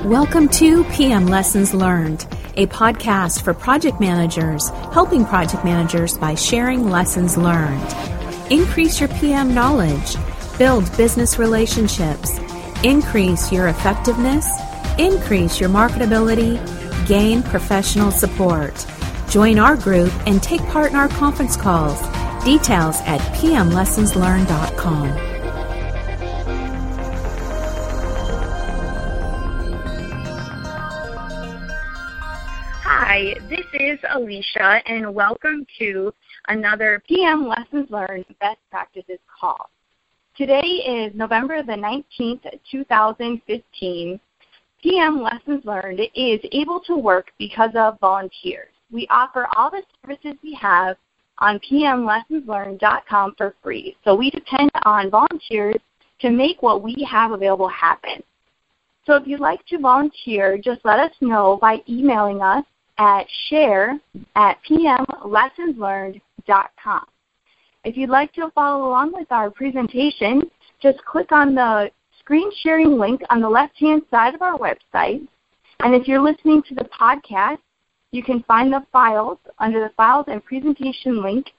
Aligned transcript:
Welcome 0.00 0.48
to 0.48 0.82
PM 0.84 1.26
Lessons 1.26 1.72
Learned, 1.72 2.26
a 2.56 2.66
podcast 2.66 3.42
for 3.44 3.54
project 3.54 4.00
managers, 4.00 4.68
helping 4.92 5.24
project 5.24 5.64
managers 5.64 6.18
by 6.18 6.34
sharing 6.34 6.90
lessons 6.90 7.36
learned. 7.36 7.94
Increase 8.50 8.98
your 8.98 9.10
PM 9.10 9.54
knowledge, 9.54 10.16
build 10.58 10.84
business 10.96 11.38
relationships, 11.38 12.36
increase 12.82 13.52
your 13.52 13.68
effectiveness, 13.68 14.48
increase 14.98 15.60
your 15.60 15.68
marketability, 15.68 16.58
gain 17.06 17.44
professional 17.44 18.10
support. 18.10 18.84
Join 19.28 19.60
our 19.60 19.76
group 19.76 20.12
and 20.26 20.42
take 20.42 20.62
part 20.62 20.90
in 20.90 20.96
our 20.96 21.08
conference 21.08 21.56
calls. 21.56 22.00
Details 22.44 22.96
at 23.02 23.20
pmlessonslearned.com. 23.36 25.31
Alicia, 34.32 34.80
and 34.86 35.14
welcome 35.14 35.66
to 35.78 36.10
another 36.48 37.02
PM 37.06 37.46
Lessons 37.46 37.90
Learned 37.90 38.24
Best 38.40 38.60
Practices 38.70 39.18
call. 39.38 39.68
Today 40.38 40.62
is 40.62 41.14
November 41.14 41.62
the 41.62 41.72
19th, 41.72 42.40
2015. 42.70 44.20
PM 44.82 45.20
Lessons 45.20 45.62
Learned 45.66 46.00
is 46.14 46.40
able 46.52 46.80
to 46.80 46.96
work 46.96 47.26
because 47.38 47.72
of 47.74 48.00
volunteers. 48.00 48.70
We 48.90 49.06
offer 49.10 49.48
all 49.54 49.70
the 49.70 49.82
services 50.00 50.38
we 50.42 50.54
have 50.54 50.96
on 51.40 51.60
pmlessonslearned.com 51.70 53.34
for 53.36 53.54
free. 53.62 53.94
So 54.02 54.14
we 54.14 54.30
depend 54.30 54.70
on 54.86 55.10
volunteers 55.10 55.76
to 56.20 56.30
make 56.30 56.62
what 56.62 56.82
we 56.82 57.06
have 57.06 57.32
available 57.32 57.68
happen. 57.68 58.22
So 59.04 59.14
if 59.16 59.26
you'd 59.26 59.40
like 59.40 59.66
to 59.66 59.78
volunteer, 59.78 60.56
just 60.56 60.80
let 60.84 61.00
us 61.00 61.12
know 61.20 61.58
by 61.60 61.82
emailing 61.86 62.40
us 62.40 62.64
at 63.02 63.26
share 63.48 63.98
at 64.36 64.58
pmlessonslearned.com. 64.68 67.04
If 67.84 67.96
you'd 67.96 68.10
like 68.10 68.32
to 68.34 68.48
follow 68.54 68.86
along 68.86 69.12
with 69.12 69.32
our 69.32 69.50
presentation, 69.50 70.48
just 70.80 71.04
click 71.04 71.32
on 71.32 71.56
the 71.56 71.90
screen 72.20 72.48
sharing 72.62 72.96
link 72.96 73.20
on 73.28 73.40
the 73.40 73.48
left-hand 73.48 74.02
side 74.08 74.36
of 74.36 74.42
our 74.42 74.56
website. 74.56 75.26
And 75.80 75.96
if 75.96 76.06
you're 76.06 76.22
listening 76.22 76.62
to 76.68 76.76
the 76.76 76.88
podcast, 76.96 77.58
you 78.12 78.22
can 78.22 78.44
find 78.44 78.72
the 78.72 78.86
files 78.92 79.38
under 79.58 79.80
the 79.80 79.90
Files 79.96 80.26
and 80.28 80.44
Presentation 80.44 81.20
link 81.22 81.50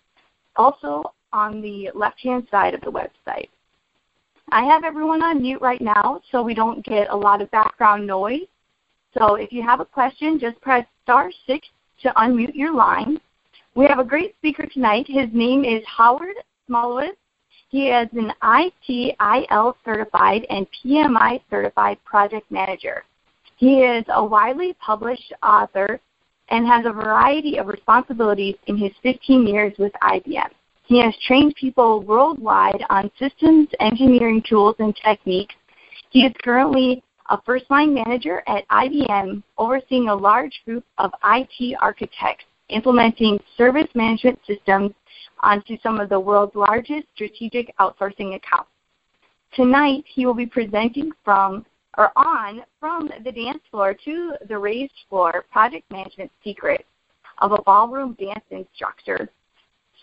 also 0.55 1.03
on 1.33 1.61
the 1.61 1.89
left-hand 1.93 2.47
side 2.49 2.73
of 2.73 2.79
the 2.81 2.91
website. 2.91 3.49
I 4.49 4.63
have 4.63 4.85
everyone 4.85 5.21
on 5.21 5.41
mute 5.41 5.61
right 5.61 5.81
now 5.81 6.21
so 6.31 6.41
we 6.41 6.53
don't 6.53 6.85
get 6.85 7.09
a 7.09 7.17
lot 7.17 7.41
of 7.41 7.51
background 7.51 8.07
noise. 8.07 8.47
So 9.17 9.35
if 9.35 9.51
you 9.51 9.61
have 9.61 9.81
a 9.81 9.85
question, 9.85 10.39
just 10.39 10.61
press 10.61 10.85
star 11.03 11.31
six 11.45 11.67
to 12.01 12.09
unmute 12.11 12.55
your 12.55 12.73
line. 12.73 13.19
We 13.75 13.85
have 13.85 13.99
a 13.99 14.03
great 14.03 14.35
speaker 14.37 14.65
tonight. 14.65 15.05
His 15.07 15.27
name 15.33 15.63
is 15.63 15.83
Howard 15.85 16.35
Smolowitz. 16.69 17.17
He 17.69 17.89
is 17.89 18.07
an 18.13 18.31
ITIL 18.43 19.73
certified 19.83 20.45
and 20.49 20.67
PMI 20.85 21.41
certified 21.49 21.97
project 22.05 22.49
manager. 22.51 23.03
He 23.57 23.79
is 23.79 24.05
a 24.09 24.23
widely 24.23 24.75
published 24.79 25.33
author 25.41 25.99
and 26.49 26.67
has 26.67 26.85
a 26.85 26.91
variety 26.91 27.57
of 27.57 27.67
responsibilities 27.67 28.55
in 28.67 28.77
his 28.77 28.91
15 29.01 29.47
years 29.47 29.73
with 29.79 29.91
IBM. 30.03 30.49
He 30.85 31.01
has 31.01 31.15
trained 31.25 31.55
people 31.55 32.01
worldwide 32.01 32.83
on 32.89 33.09
systems, 33.17 33.69
engineering 33.79 34.43
tools, 34.47 34.75
and 34.79 34.95
techniques. 34.95 35.55
He 36.11 36.25
is 36.25 36.33
currently 36.43 37.01
a 37.33 37.41
first 37.47 37.65
line 37.71 37.95
manager 37.95 38.43
at 38.45 38.67
IBM 38.67 39.41
overseeing 39.57 40.07
a 40.07 40.15
large 40.15 40.61
group 40.65 40.85
of 40.99 41.11
IT 41.23 41.75
architects 41.81 42.45
implementing 42.69 43.39
service 43.57 43.87
management 43.95 44.39
systems 44.45 44.91
onto 45.39 45.75
some 45.81 45.99
of 45.99 46.09
the 46.09 46.19
world's 46.19 46.55
largest 46.55 47.07
strategic 47.15 47.75
outsourcing 47.79 48.35
accounts. 48.35 48.69
Tonight, 49.55 50.03
he 50.13 50.27
will 50.27 50.35
be 50.35 50.45
presenting 50.45 51.11
from 51.25 51.65
or 51.97 52.11
on 52.15 52.61
from 52.79 53.09
the 53.23 53.31
dance 53.31 53.61
floor 53.69 53.95
to 54.05 54.33
the 54.47 54.57
raised 54.57 54.93
floor 55.09 55.43
project 55.51 55.89
management 55.91 56.31
secret 56.43 56.85
of 57.39 57.51
a 57.51 57.61
ballroom 57.63 58.15
dance 58.19 58.45
instructor. 58.51 59.27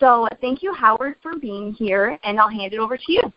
So 0.01 0.27
thank 0.41 0.65
you, 0.65 0.75
Howard, 0.75 1.15
for 1.23 1.39
being 1.39 1.75
here, 1.75 2.19
and 2.25 2.41
I'll 2.41 2.49
hand 2.49 2.73
it 2.73 2.81
over 2.81 2.97
to 2.97 3.13
you. 3.13 3.33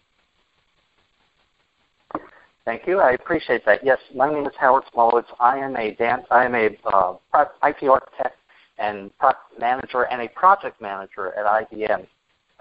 Thank 2.66 2.88
you. 2.88 3.00
I 3.00 3.12
appreciate 3.12 3.66
that. 3.66 3.84
Yes, 3.84 4.00
my 4.16 4.32
name 4.32 4.46
is 4.46 4.54
Howard 4.58 4.84
Smolowitz. 4.94 5.26
I 5.38 5.58
am 5.58 5.76
a 5.76 5.96
dance. 5.96 6.24
I 6.32 6.46
am 6.46 6.56
a 6.56 6.70
uh, 6.86 7.16
IT 7.64 7.84
architect 7.84 8.38
and 8.78 9.16
product 9.18 9.60
manager 9.60 10.04
and 10.04 10.22
a 10.22 10.30
project 10.30 10.82
manager 10.82 11.34
at 11.34 11.46
IBM. 11.70 12.08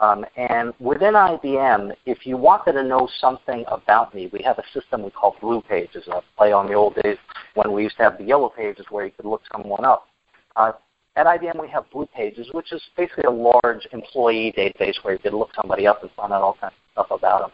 Um, 0.01 0.25
and 0.37 0.73
within 0.81 1.15
IBM, 1.15 1.93
if 2.05 2.27
you 2.27 2.37
wanted 2.37 2.73
to 2.73 2.83
know 2.83 3.09
something 3.21 3.65
about 3.69 4.13
me, 4.13 4.29
we 4.33 4.43
have 4.43 4.59
a 4.59 4.65
system 4.75 5.05
we 5.05 5.11
call 5.11 5.37
Blue 5.41 5.63
Pages. 5.63 6.09
A 6.09 6.21
play 6.37 6.51
on 6.51 6.67
the 6.67 6.75
old 6.75 6.97
days 6.97 7.19
when 7.55 7.71
we 7.71 7.85
used 7.85 7.97
to 7.99 8.03
have 8.03 8.19
the 8.19 8.25
Yellow 8.25 8.49
Pages 8.49 8.87
where 8.91 9.05
you 9.05 9.13
could 9.13 9.27
look 9.27 9.43
someone 9.53 9.85
up. 9.85 10.09
Uh, 10.57 10.73
at 11.15 11.27
IBM, 11.27 11.61
we 11.61 11.69
have 11.69 11.89
Blue 11.93 12.09
Pages, 12.13 12.49
which 12.53 12.73
is 12.73 12.83
basically 12.97 13.25
a 13.25 13.31
large 13.31 13.87
employee 13.93 14.53
database 14.59 14.97
where 15.03 15.15
you 15.15 15.21
could 15.21 15.35
look 15.35 15.51
somebody 15.55 15.87
up 15.87 16.03
and 16.03 16.11
find 16.17 16.33
out 16.33 16.43
all 16.43 16.57
kinds 16.61 16.75
of 16.97 17.05
stuff 17.05 17.17
about 17.17 17.43
them 17.43 17.51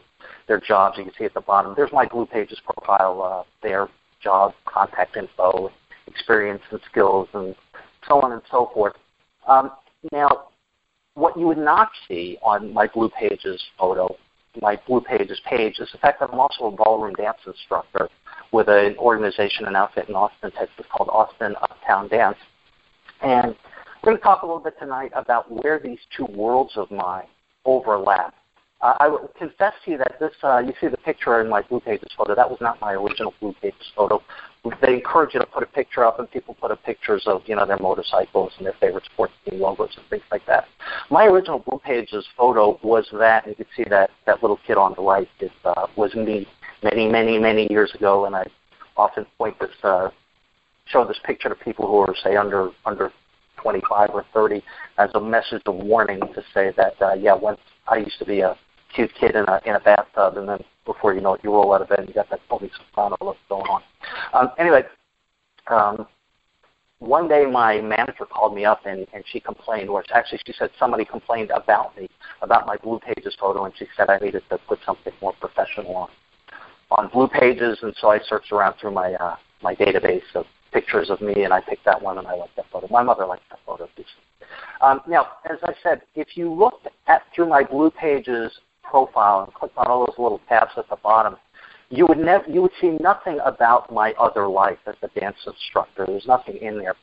their 0.49 0.61
jobs. 0.61 0.99
You 0.99 1.05
can 1.05 1.13
see 1.17 1.25
at 1.25 1.35
the 1.35 1.41
bottom. 1.41 1.75
There's 1.77 1.93
my 1.93 2.07
Blue 2.07 2.27
Pages 2.27 2.61
profile, 2.65 3.23
uh, 3.23 3.45
their 3.63 3.89
job, 4.23 4.55
contact 4.65 5.17
info, 5.17 5.71
experience 6.07 6.63
and 6.71 6.81
skills, 6.91 7.29
and 7.35 7.55
so 8.09 8.21
on 8.21 8.33
and 8.33 8.43
so 8.51 8.71
forth. 8.75 8.95
Um, 9.47 9.71
now, 10.13 10.49
what 11.15 11.37
you 11.39 11.47
would 11.47 11.59
not 11.59 11.91
see 12.09 12.39
on 12.43 12.73
my 12.73 12.87
Blue 12.87 13.11
Pages 13.11 13.63
photo, 13.79 14.17
my 14.61 14.79
Blue 14.87 15.01
Pages 15.01 15.41
page, 15.49 15.79
is 15.79 15.89
the 15.93 15.99
fact 15.99 16.21
that 16.21 16.31
I'm 16.33 16.41
also 16.41 16.67
a 16.67 16.71
ballroom 16.71 17.15
dance 17.15 17.39
instructor 17.47 18.09
with 18.53 18.69
an 18.69 18.97
organization, 18.99 19.67
and 19.67 19.77
outfit 19.77 20.09
in 20.09 20.15
Austin, 20.15 20.51
Texas 20.53 20.87
called 20.91 21.11
Austin 21.11 21.55
Uptown 21.61 22.09
Dance. 22.09 22.39
And 23.23 23.55
we're 24.03 24.13
going 24.13 24.17
to 24.17 24.23
talk 24.23 24.43
a 24.43 24.47
little 24.47 24.63
bit 24.63 24.79
tonight 24.79 25.13
about 25.15 25.51
where 25.51 25.79
these 25.79 25.99
two 26.17 26.25
worlds 26.27 26.73
of 26.77 26.91
mine 26.91 27.27
overlap. 27.65 28.35
Uh, 28.81 28.95
I 29.01 29.09
will 29.09 29.29
confess 29.37 29.75
to 29.85 29.91
you 29.91 29.99
that 29.99 30.19
this, 30.21 30.33
uh, 30.45 30.59
you 30.59 30.73
see 30.81 30.87
the 30.87 30.97
picture 30.99 31.41
in 31.41 31.49
my 31.49 31.63
Blue 31.63 31.81
Pages 31.81 32.09
photo, 32.17 32.37
that 32.37 32.49
was 32.49 32.61
not 32.61 32.81
my 32.81 32.93
original 32.93 33.35
Blue 33.41 33.53
Pages 33.61 33.91
photo. 33.97 34.23
They 34.81 34.95
encourage 34.95 35.35
you 35.35 35.41
to 35.41 35.47
put 35.47 35.65
a 35.65 35.67
picture 35.67 36.05
up, 36.05 36.21
and 36.21 36.31
people 36.31 36.55
put 36.61 36.71
up 36.71 36.83
pictures 36.85 37.25
of, 37.27 37.43
you 37.47 37.57
know, 37.57 37.67
their 37.67 37.79
motorcycles 37.79 38.53
and 38.57 38.67
their 38.67 38.75
favorite 38.81 39.05
sports 39.07 39.33
team 39.45 39.61
logos 39.61 39.91
and 39.97 40.07
things 40.09 40.23
like 40.31 40.47
that. 40.47 40.67
My 41.11 41.25
original 41.25 41.59
Blue 41.59 41.81
Pages 41.85 42.25
photo 42.37 42.79
was 42.85 43.09
that, 43.19 43.47
and 43.47 43.57
you 43.59 43.65
can 43.65 43.67
see 43.77 43.89
that, 43.91 44.11
that 44.27 44.43
little 44.43 44.61
kid 44.65 44.77
on 44.77 44.95
the 44.97 45.03
right 45.03 45.29
is, 45.41 45.51
uh, 45.65 45.87
was 45.97 46.15
me 46.15 46.47
many, 46.85 47.09
many, 47.09 47.37
many 47.39 47.67
years 47.71 47.93
ago, 47.95 48.27
and 48.27 48.37
I 48.37 48.47
often 48.97 49.27
point 49.39 49.59
this, 49.59 49.71
uh, 49.83 50.11
show 50.87 51.05
this 51.05 51.19
picture 51.25 51.49
to 51.49 51.57
people 51.57 51.89
who 51.89 51.97
are, 51.99 52.15
say, 52.23 52.37
under, 52.37 52.71
under 52.87 53.11
25 53.57 54.11
or 54.15 54.25
30 54.33 54.63
as 54.99 55.11
a 55.15 55.21
message 55.21 55.63
of 55.67 55.75
warning 55.75 56.21
to 56.21 56.43
say 56.55 56.73
that, 56.77 56.95
uh, 57.03 57.15
yeah, 57.15 57.35
once 57.35 57.59
I 57.89 57.97
used 57.97 58.19
to 58.21 58.25
be 58.25 58.41
a 58.41 58.57
cute 58.99 59.15
kid 59.15 59.37
in 59.37 59.45
a 59.47 59.61
in 59.65 59.77
a 59.77 59.81
bathtub, 59.81 60.37
and 60.37 60.49
then 60.49 60.59
before 60.85 61.15
you 61.15 61.21
know 61.21 61.35
it, 61.35 61.41
you 61.45 61.53
roll 61.53 61.73
out 61.73 61.83
of 61.83 61.89
bed 61.89 62.01
and 62.01 62.09
you 62.09 62.15
got 62.15 62.29
that 62.31 62.41
Tony 62.51 62.69
Soprano 62.77 63.17
look 63.21 63.37
going 63.49 63.67
on. 63.67 63.83
Um, 64.33 64.51
anyway, 64.59 64.83
um, 65.69 66.07
one 66.99 67.29
day 67.29 67.47
my 67.47 67.81
manager 67.81 68.27
called 68.29 68.55
me 68.55 68.65
up 68.65 68.87
and, 68.87 69.07
and 69.15 69.23
she 69.31 69.39
complained, 69.39 69.89
or 69.89 70.03
actually 70.13 70.41
she 70.45 70.53
said 70.59 70.71
somebody 70.81 71.05
complained 71.05 71.51
about 71.51 71.97
me, 71.97 72.09
about 72.43 72.67
my 72.67 72.77
Blue 72.77 72.99
Pages 72.99 73.37
photo, 73.39 73.65
and 73.67 73.75
she 73.79 73.87
said 73.97 74.11
I 74.11 74.19
needed 74.19 74.43
to 74.51 74.59
put 74.67 74.81
something 74.85 75.13
more 75.23 75.35
professional 75.41 75.95
on 75.95 76.09
on 76.91 77.09
Blue 77.13 77.29
Pages, 77.29 77.79
and 77.83 77.95
so 78.01 78.11
I 78.11 78.19
searched 78.29 78.51
around 78.51 78.75
through 78.81 78.93
my 78.93 79.15
uh, 79.15 79.37
my 79.63 79.77
database 79.77 80.35
of 80.35 80.45
pictures 80.73 81.09
of 81.09 81.21
me, 81.21 81.45
and 81.45 81.53
I 81.53 81.61
picked 81.61 81.85
that 81.85 82.03
one, 82.03 82.19
and 82.19 82.27
I 82.27 82.35
liked 82.35 82.57
that 82.57 82.67
photo. 82.73 82.89
My 82.91 83.03
mother 83.03 83.27
liked 83.27 83.49
that 83.51 83.61
photo. 83.65 83.89
Um, 84.81 85.01
now, 85.09 85.27
as 85.51 85.59
I 85.63 85.73
said, 85.83 86.03
if 86.15 86.37
you 86.37 86.53
look 86.53 86.81
at 87.07 87.23
through 87.35 87.49
my 87.49 87.63
Blue 87.63 87.91
Pages 87.91 88.53
profile 88.89 89.45
and 89.45 89.55
click 89.55 89.73
on 89.77 89.87
all 89.87 90.07
those 90.07 90.19
little 90.19 90.41
tabs 90.49 90.73
at 90.77 90.89
the 90.89 90.97
bottom, 90.97 91.37
you 91.91 92.07
would 92.07 92.19
never 92.19 92.45
you 92.51 92.63
would 92.63 92.73
see 92.81 92.99
nothing 93.01 93.39
about 93.45 93.93
my 93.93 94.13
other 94.19 94.47
life 94.47 94.79
as 94.87 94.95
a 95.03 95.09
dance 95.19 95.37
instructor. 95.47 96.05
There's 96.07 96.27
nothing 96.27 96.57
in 96.57 96.79
there. 96.79 96.95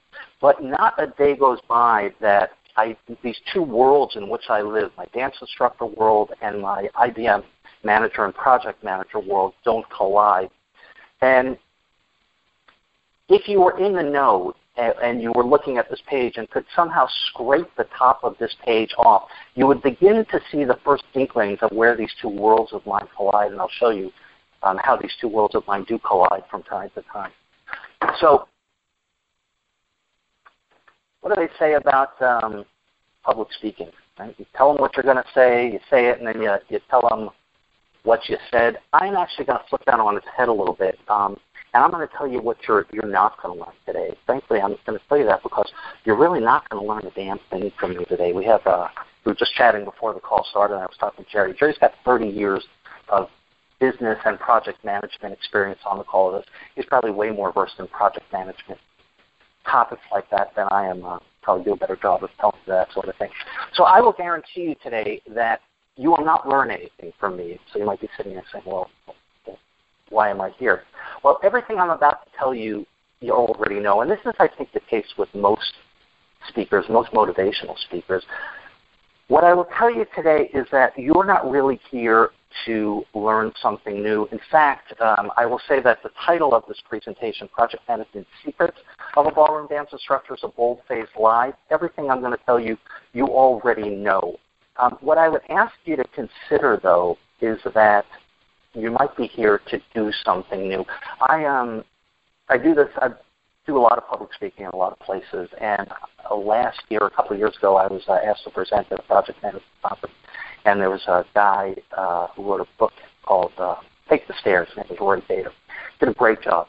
But 0.42 0.64
not 0.64 0.94
a 1.02 1.08
day 1.08 1.36
goes 1.36 1.60
by 1.68 2.14
that 2.22 2.52
I 2.78 2.96
these 3.24 3.40
two 3.54 3.64
worlds 3.64 4.16
in 4.16 4.30
which 4.30 4.44
I 4.50 4.62
live, 4.62 4.92
my 4.98 5.06
dance 5.14 5.36
instructor 5.42 5.86
world 5.86 6.32
and 6.42 6.62
my 6.62 6.88
IBM 6.96 7.44
manager 7.84 8.26
and 8.26 8.34
project 8.34 8.84
manager 8.84 9.20
world 9.20 9.54
don't 9.64 9.86
collide. 9.90 10.50
And 11.22 11.58
if 13.30 13.48
you 13.48 13.62
were 13.62 13.80
in 13.80 13.94
the 13.94 14.04
know 14.04 14.54
and 14.78 15.22
you 15.22 15.32
were 15.34 15.46
looking 15.46 15.78
at 15.78 15.90
this 15.90 16.02
page 16.08 16.34
and 16.38 16.50
could 16.50 16.66
somehow 16.76 17.08
scrape 17.28 17.70
the 17.78 17.88
top 17.98 18.20
of 18.24 18.38
this 18.40 18.54
page 18.66 18.94
off, 18.98 19.30
you 19.56 19.66
would 19.68 19.82
begin 19.82 20.26
to 20.32 20.40
see 20.52 20.64
the 20.64 20.78
first 20.84 21.04
inklings 21.14 21.60
of 21.62 21.72
where 21.72 21.96
these 21.96 22.12
two 22.22 22.30
worlds 22.30 22.74
of 22.74 22.86
mine 22.86 23.08
collide, 23.16 23.52
and 23.52 23.62
I'll 23.62 23.70
show 23.70 23.90
you 23.90 24.12
um, 24.64 24.78
how 24.84 24.98
these 24.98 25.14
two 25.22 25.28
worlds 25.28 25.56
of 25.56 25.66
mine 25.68 25.86
do 25.88 26.00
collide 26.00 26.44
from 26.50 26.64
time 26.64 26.90
to 26.96 27.04
time. 27.14 27.32
So, 28.20 28.48
what 31.22 31.34
do 31.34 31.42
they 31.42 31.52
say 31.58 31.74
about 31.74 32.22
um, 32.22 32.66
public 33.24 33.48
speaking? 33.54 33.90
Right? 34.20 34.36
You 34.38 34.46
tell 34.56 34.72
them 34.74 34.82
what 34.82 34.96
you're 34.96 35.04
going 35.04 35.18
to 35.18 35.26
say, 35.34 35.72
you 35.72 35.80
say 35.90 36.08
it, 36.08 36.20
and 36.20 36.28
then 36.28 36.42
you, 36.42 36.54
you 36.70 36.80
tell 36.90 37.08
them 37.08 37.30
what 38.04 38.30
you 38.30 38.38
said. 38.52 38.78
I'm 38.94 39.16
actually 39.16 39.46
going 39.46 39.60
to 39.60 39.66
flip 39.70 39.82
that 39.86 40.00
on 40.00 40.18
its 40.18 40.28
head 40.38 40.48
a 40.48 40.54
little 40.54 40.76
bit. 40.76 41.00
Um, 41.08 41.38
and 41.76 41.84
I'm 41.84 41.92
going 41.92 42.08
to 42.08 42.14
tell 42.16 42.26
you 42.26 42.40
what 42.40 42.56
you're, 42.70 42.86
you're 42.94 43.06
not 43.06 43.42
going 43.44 43.58
to 43.58 43.66
learn 43.66 43.74
today. 43.86 44.18
Frankly, 44.26 44.62
I'm 44.62 44.78
going 44.86 44.98
to 44.98 45.06
tell 45.10 45.18
you 45.18 45.26
that 45.26 45.44
because 45.44 45.70
you're 46.06 46.18
really 46.18 46.40
not 46.40 46.68
going 46.70 46.82
to 46.82 46.88
learn 46.88 47.06
a 47.06 47.12
damn 47.12 47.38
thing 47.50 47.70
from 47.78 47.98
me 47.98 48.06
today. 48.06 48.32
We 48.32 48.46
have 48.46 48.66
uh, 48.66 48.88
we 49.26 49.32
were 49.32 49.36
just 49.36 49.54
chatting 49.56 49.84
before 49.84 50.14
the 50.14 50.22
call 50.22 50.48
started, 50.50 50.76
and 50.76 50.84
I 50.84 50.86
was 50.86 50.96
talking 50.98 51.26
to 51.26 51.32
Jerry. 51.32 51.54
Jerry's 51.60 51.78
got 51.78 51.92
30 52.06 52.28
years 52.28 52.66
of 53.10 53.28
business 53.82 54.18
and 54.24 54.40
project 54.40 54.86
management 54.86 55.34
experience 55.34 55.82
on 55.86 55.98
the 55.98 56.06
call 56.06 56.32
with 56.32 56.44
us. 56.44 56.48
He's 56.76 56.86
probably 56.86 57.12
way 57.12 57.30
more 57.32 57.52
versed 57.52 57.76
in 57.78 57.90
project 57.90 58.26
management 58.32 58.80
topics 59.70 60.02
like 60.14 60.30
that 60.30 60.56
than 60.56 60.68
I 60.72 60.88
am. 60.88 61.04
Uh, 61.04 61.20
probably 61.42 61.66
do 61.66 61.74
a 61.74 61.78
better 61.78 61.98
job 61.98 62.24
of 62.24 62.30
telling 62.40 62.56
you 62.66 62.72
that 62.72 62.94
sort 62.94 63.10
of 63.10 63.18
thing. 63.18 63.30
So 63.74 63.84
I 63.84 64.00
will 64.00 64.14
guarantee 64.14 64.62
you 64.62 64.76
today 64.82 65.22
that 65.28 65.60
you 65.98 66.12
will 66.12 66.24
not 66.24 66.48
learn 66.48 66.72
anything 66.72 67.12
from 67.20 67.36
me. 67.36 67.60
So 67.74 67.80
you 67.80 67.86
might 67.86 68.00
be 68.00 68.08
sitting 68.16 68.34
there 68.34 68.44
saying, 68.54 68.64
well, 68.66 68.90
why 70.16 70.30
am 70.30 70.40
I 70.40 70.52
here? 70.58 70.84
Well, 71.24 71.40
everything 71.44 71.78
I'm 71.78 71.90
about 71.90 72.26
to 72.26 72.32
tell 72.40 72.56
you, 72.56 72.86
you 73.20 73.34
already 73.34 73.80
know. 73.82 74.02
And 74.02 74.10
this 74.10 74.20
is, 74.26 74.34
I 74.40 74.48
think, 74.48 74.72
the 74.72 74.80
case 74.80 75.06
with 75.18 75.30
most 75.36 75.74
speakers, 76.48 76.86
most 76.90 77.12
motivational 77.12 77.78
speakers. 77.88 78.24
What 79.28 79.44
I 79.44 79.54
will 79.54 79.68
tell 79.78 79.92
you 79.92 80.06
today 80.16 80.50
is 80.54 80.68
that 80.72 80.98
you're 80.98 81.26
not 81.26 81.50
really 81.50 81.80
here 81.92 82.30
to 82.66 83.04
learn 83.14 83.52
something 83.62 84.02
new. 84.02 84.30
In 84.32 84.40
fact, 84.50 84.94
um, 85.02 85.32
I 85.36 85.46
will 85.46 85.60
say 85.68 85.82
that 85.82 86.02
the 86.02 86.12
title 86.26 86.54
of 86.54 86.64
this 86.68 86.82
presentation, 86.88 87.50
Project 87.50 87.84
Management 87.90 88.26
Secrets 88.46 88.78
of 89.18 89.26
a 89.26 89.32
Ballroom 89.32 89.68
Dance 89.68 89.90
Instructor, 89.92 90.36
is 90.36 90.42
a 90.44 90.48
bold-faced 90.48 91.18
lie. 91.20 91.52
Everything 91.72 92.10
I'm 92.10 92.22
going 92.22 92.32
to 92.32 92.44
tell 92.46 92.60
you, 92.60 92.78
you 93.12 93.28
already 93.28 93.90
know. 93.90 94.38
Um, 94.78 94.98
what 95.02 95.18
I 95.18 95.28
would 95.28 95.42
ask 95.50 95.74
you 95.84 95.98
to 95.98 96.06
consider, 96.14 96.80
though, 96.82 97.18
is 97.42 97.58
that 97.74 98.06
you 98.76 98.92
might 98.92 99.16
be 99.16 99.28
here 99.28 99.62
to 99.70 99.80
do 99.94 100.12
something 100.24 100.68
new. 100.68 100.86
I 101.22 101.46
um 101.46 101.84
I 102.50 102.58
do 102.58 102.76
this. 102.76 102.90
I 102.98 103.10
do 103.66 103.78
a 103.78 103.80
lot 103.80 103.98
of 103.98 104.08
public 104.08 104.34
speaking 104.34 104.66
in 104.66 104.72
a 104.72 104.76
lot 104.76 104.92
of 104.92 105.00
places. 105.00 105.50
And 105.60 105.88
uh, 106.30 106.36
last 106.36 106.82
year, 106.90 107.02
a 107.02 107.10
couple 107.10 107.34
of 107.34 107.40
years 107.40 107.56
ago, 107.58 107.78
I 107.78 107.88
was 107.88 108.04
uh, 108.08 108.14
asked 108.14 108.44
to 108.44 108.52
present 108.52 108.88
at 108.92 109.00
a 109.00 109.04
project 109.04 109.42
management 109.42 109.66
conference, 109.84 110.16
and 110.66 110.80
there 110.80 110.92
was 110.92 111.04
a 111.08 111.26
guy 111.34 111.76
uh, 111.98 112.28
who 112.36 112.50
wrote 112.50 112.62
a 112.62 112.68
book 112.78 112.94
called 113.24 113.54
uh, 113.58 113.76
"Take 114.10 114.28
the 114.28 114.36
Stairs," 114.40 114.68
and 114.76 114.86
it 114.86 114.92
was 114.92 115.00
Rory 115.00 115.22
Vaden. 115.22 115.52
Did 116.00 116.10
a 116.10 116.14
great 116.14 116.42
job. 116.42 116.68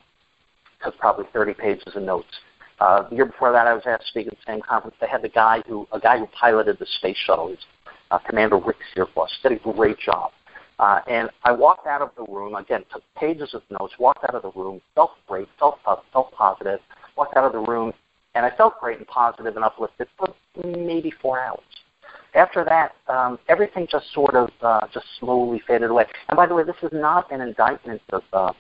Took 0.85 0.97
probably 0.99 1.27
30 1.33 1.55
pages 1.55 1.97
of 1.97 2.03
notes. 2.03 2.29
Uh, 2.79 3.09
the 3.09 3.17
year 3.17 3.25
before 3.25 3.53
that, 3.53 3.67
I 3.67 3.73
was 3.73 3.83
asked 3.87 4.03
to 4.03 4.09
speak 4.09 4.27
at 4.27 4.35
the 4.35 4.53
same 4.53 4.61
conference. 4.61 4.97
They 5.01 5.09
had 5.09 5.23
the 5.23 5.31
guy 5.31 5.63
who, 5.67 5.89
a 5.93 5.99
guy 5.99 6.19
who 6.19 6.27
piloted 6.39 6.79
the 6.79 6.87
space 6.99 7.17
shuttle. 7.17 7.49
He's, 7.49 7.59
uh, 8.11 8.19
Commander 8.19 8.59
Rick 8.59 8.77
Searfoss. 8.95 9.29
Did 9.43 9.53
a 9.53 9.73
great 9.73 9.99
job. 9.99 10.31
Uh, 10.79 11.01
and 11.09 11.31
I 11.45 11.53
walked 11.53 11.87
out 11.87 12.03
of 12.03 12.11
the 12.17 12.31
room, 12.31 12.55
again, 12.55 12.85
took 12.93 13.03
pages 13.17 13.55
of 13.55 13.63
notes, 13.71 13.95
walked 13.99 14.25
out 14.25 14.35
of 14.35 14.43
the 14.43 14.53
room, 14.59 14.81
felt 14.95 15.13
great, 15.27 15.49
felt, 15.59 15.79
felt 15.85 16.33
positive, 16.33 16.81
walked 17.17 17.37
out 17.37 17.45
of 17.45 17.53
the 17.53 17.71
room, 17.71 17.93
and 18.35 18.45
I 18.45 18.51
felt 18.55 18.79
great 18.79 18.99
and 18.99 19.07
positive 19.07 19.57
and 19.57 19.65
uplifted 19.65 20.09
for 20.19 20.35
maybe 20.63 21.11
four 21.23 21.41
hours. 21.41 21.61
After 22.35 22.65
that, 22.65 22.95
um, 23.09 23.39
everything 23.49 23.87
just 23.91 24.13
sort 24.13 24.35
of 24.35 24.51
uh, 24.61 24.87
just 24.93 25.07
slowly 25.19 25.63
faded 25.67 25.91
away. 25.91 26.05
And 26.29 26.37
by 26.37 26.47
the 26.47 26.55
way, 26.55 26.63
this 26.63 26.77
is 26.83 26.91
not 26.93 27.33
an 27.33 27.41
indictment 27.41 28.03
of 28.11 28.23
uh, 28.35 28.53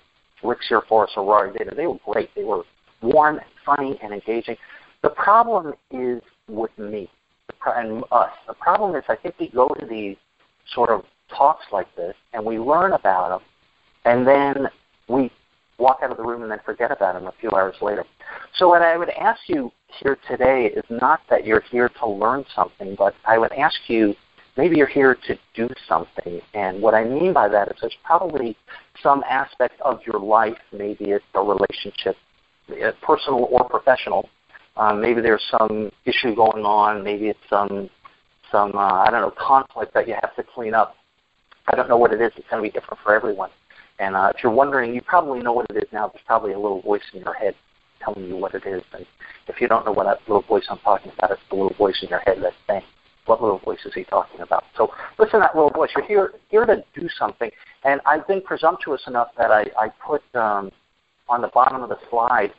Rick 0.43 0.61
Searfoss 0.69 1.09
or 1.17 1.25
Rory 1.25 1.51
Vaden. 1.51 1.77
They 1.77 1.87
were 1.87 1.99
great. 2.11 2.31
They 2.35 2.45
were 2.45 2.63
warm, 3.03 3.41
funny, 3.67 3.99
and 4.03 4.15
engaging. 4.15 4.57
The 5.03 5.11
problem 5.11 5.75
is 5.91 6.23
with 6.49 6.77
me 6.79 7.11
and 7.67 8.03
us. 8.11 8.31
The 8.47 8.55
problem 8.55 8.97
is 8.97 9.05
I 9.09 9.17
think 9.17 9.35
we 9.39 9.49
go 9.51 9.69
to 9.69 9.85
these 9.87 10.17
sort 10.73 10.89
of 10.89 11.05
talks 11.28 11.64
like 11.73 11.94
this 11.96 12.14
and 12.32 12.44
we 12.44 12.58
learn 12.58 12.93
about 12.93 13.28
them, 13.31 13.49
and 14.05 14.26
then 14.26 14.69
we 15.08 15.31
walk 15.78 15.99
out 16.02 16.11
of 16.11 16.17
the 16.17 16.23
room 16.23 16.43
and 16.43 16.50
then 16.50 16.61
forget 16.64 16.90
about 16.90 17.14
them 17.14 17.26
a 17.26 17.32
few 17.40 17.50
hours 17.50 17.76
later. 17.82 18.05
So 18.55 18.69
what 18.69 18.82
I 18.82 18.96
would 18.96 19.11
ask 19.11 19.40
you 19.46 19.70
here 20.00 20.19
today 20.28 20.67
is 20.67 20.84
not 20.88 21.20
that 21.28 21.44
you're 21.44 21.62
here 21.70 21.90
to 22.00 22.08
learn 22.08 22.44
something, 22.55 22.94
but 22.96 23.14
I 23.26 23.38
would 23.38 23.52
ask 23.52 23.76
you 23.88 24.14
maybe 24.56 24.76
you're 24.76 24.87
here 24.87 25.17
to 25.26 25.38
do 25.55 25.69
something. 25.88 26.40
And 26.55 26.81
what 26.81 26.94
I 26.94 27.05
mean 27.05 27.32
by 27.32 27.49
that 27.49 27.69
is 27.69 27.75
there's 27.81 27.96
probably 28.05 28.56
some 29.02 29.22
aspect 29.29 29.81
of 29.82 30.00
your 30.06 30.19
life, 30.19 30.58
maybe 30.72 31.06
it's 31.06 31.25
a 31.34 31.43
relationship, 31.43 32.17
uh, 32.70 32.93
personal 33.02 33.49
or 33.50 33.69
professional. 33.69 34.29
Um, 34.76 35.00
maybe 35.00 35.20
there's 35.20 35.44
some 35.58 35.90
issue 36.05 36.34
going 36.34 36.64
on. 36.64 37.02
Maybe 37.02 37.29
it's 37.29 37.38
some 37.49 37.88
some 38.52 38.76
uh, 38.76 39.05
I 39.05 39.11
don't 39.11 39.22
know 39.22 39.32
conflict 39.38 39.94
that 39.94 40.06
you 40.06 40.14
have 40.14 40.34
to 40.37 40.43
clean 40.43 40.75
up 40.75 40.94
I 41.69 41.77
don't 41.77 41.89
know 41.89 41.97
what 41.97 42.13
it 42.13 42.21
is. 42.21 42.33
It's 42.37 42.49
going 42.49 42.63
to 42.63 42.69
be 42.69 42.73
different 42.73 43.01
for 43.03 43.15
everyone. 43.15 43.51
And 43.99 44.15
uh, 44.15 44.33
if 44.35 44.43
you're 44.43 44.53
wondering, 44.53 44.95
you 44.95 45.01
probably 45.01 45.41
know 45.41 45.53
what 45.53 45.67
it 45.71 45.77
is 45.77 45.89
now. 45.93 46.09
There's 46.09 46.25
probably 46.27 46.53
a 46.53 46.59
little 46.59 46.83
voice 46.83 47.03
in 47.13 47.21
your 47.21 47.35
head 47.35 47.55
telling 48.03 48.27
you 48.27 48.37
what 48.37 48.55
it 48.55 48.67
is. 48.67 48.83
And 48.93 49.07
if 49.49 49.61
you 49.61 49.69
don't 49.69 49.87
know 49.87 49.93
what 49.93 50.05
that 50.05 50.21
little 50.29 50.43
voice 50.43 50.65
I'm 50.69 50.79
talking 50.79 51.13
about, 51.17 51.31
it's 51.31 51.41
the 51.49 51.57
little 51.57 51.75
voice 51.75 51.99
in 52.03 52.09
your 52.09 52.21
head 52.21 52.39
that's 52.43 52.57
saying, 52.69 52.83
what 53.25 53.43
little 53.43 53.59
voice 53.59 53.81
is 53.85 53.95
he 53.95 54.05
talking 54.05 54.41
about? 54.41 54.65
So 54.77 54.93
listen 55.19 55.41
to 55.41 55.47
that 55.47 55.57
little 55.57 55.71
voice. 55.71 55.91
You're 55.97 56.07
here, 56.07 56.33
here 56.49 56.65
to 56.65 56.85
do 56.95 57.09
something. 57.19 57.51
And 57.85 58.01
I've 58.07 58.27
been 58.29 58.41
presumptuous 58.41 59.03
enough 59.07 59.29
that 59.39 59.51
I, 59.51 59.65
I 59.79 59.89
put 60.07 60.23
um, 60.35 60.71
on 61.29 61.41
the 61.43 61.49
bottom 61.49 61.83
of 61.83 61.89
the 61.89 61.99
slide, 62.11 62.53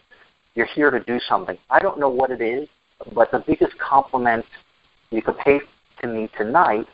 you're 0.56 0.66
here 0.66 0.92
to 0.92 1.00
do 1.02 1.20
something. 1.30 1.58
I 1.70 1.80
don't 1.80 2.00
know 2.00 2.10
what 2.10 2.32
it 2.32 2.42
is, 2.42 2.68
but 3.14 3.32
the 3.32 3.44
biggest 3.46 3.78
compliment 3.78 4.46
you 5.12 5.22
could 5.22 5.38
pay 5.38 5.60
to 6.02 6.08
me 6.08 6.30
tonight 6.38 6.88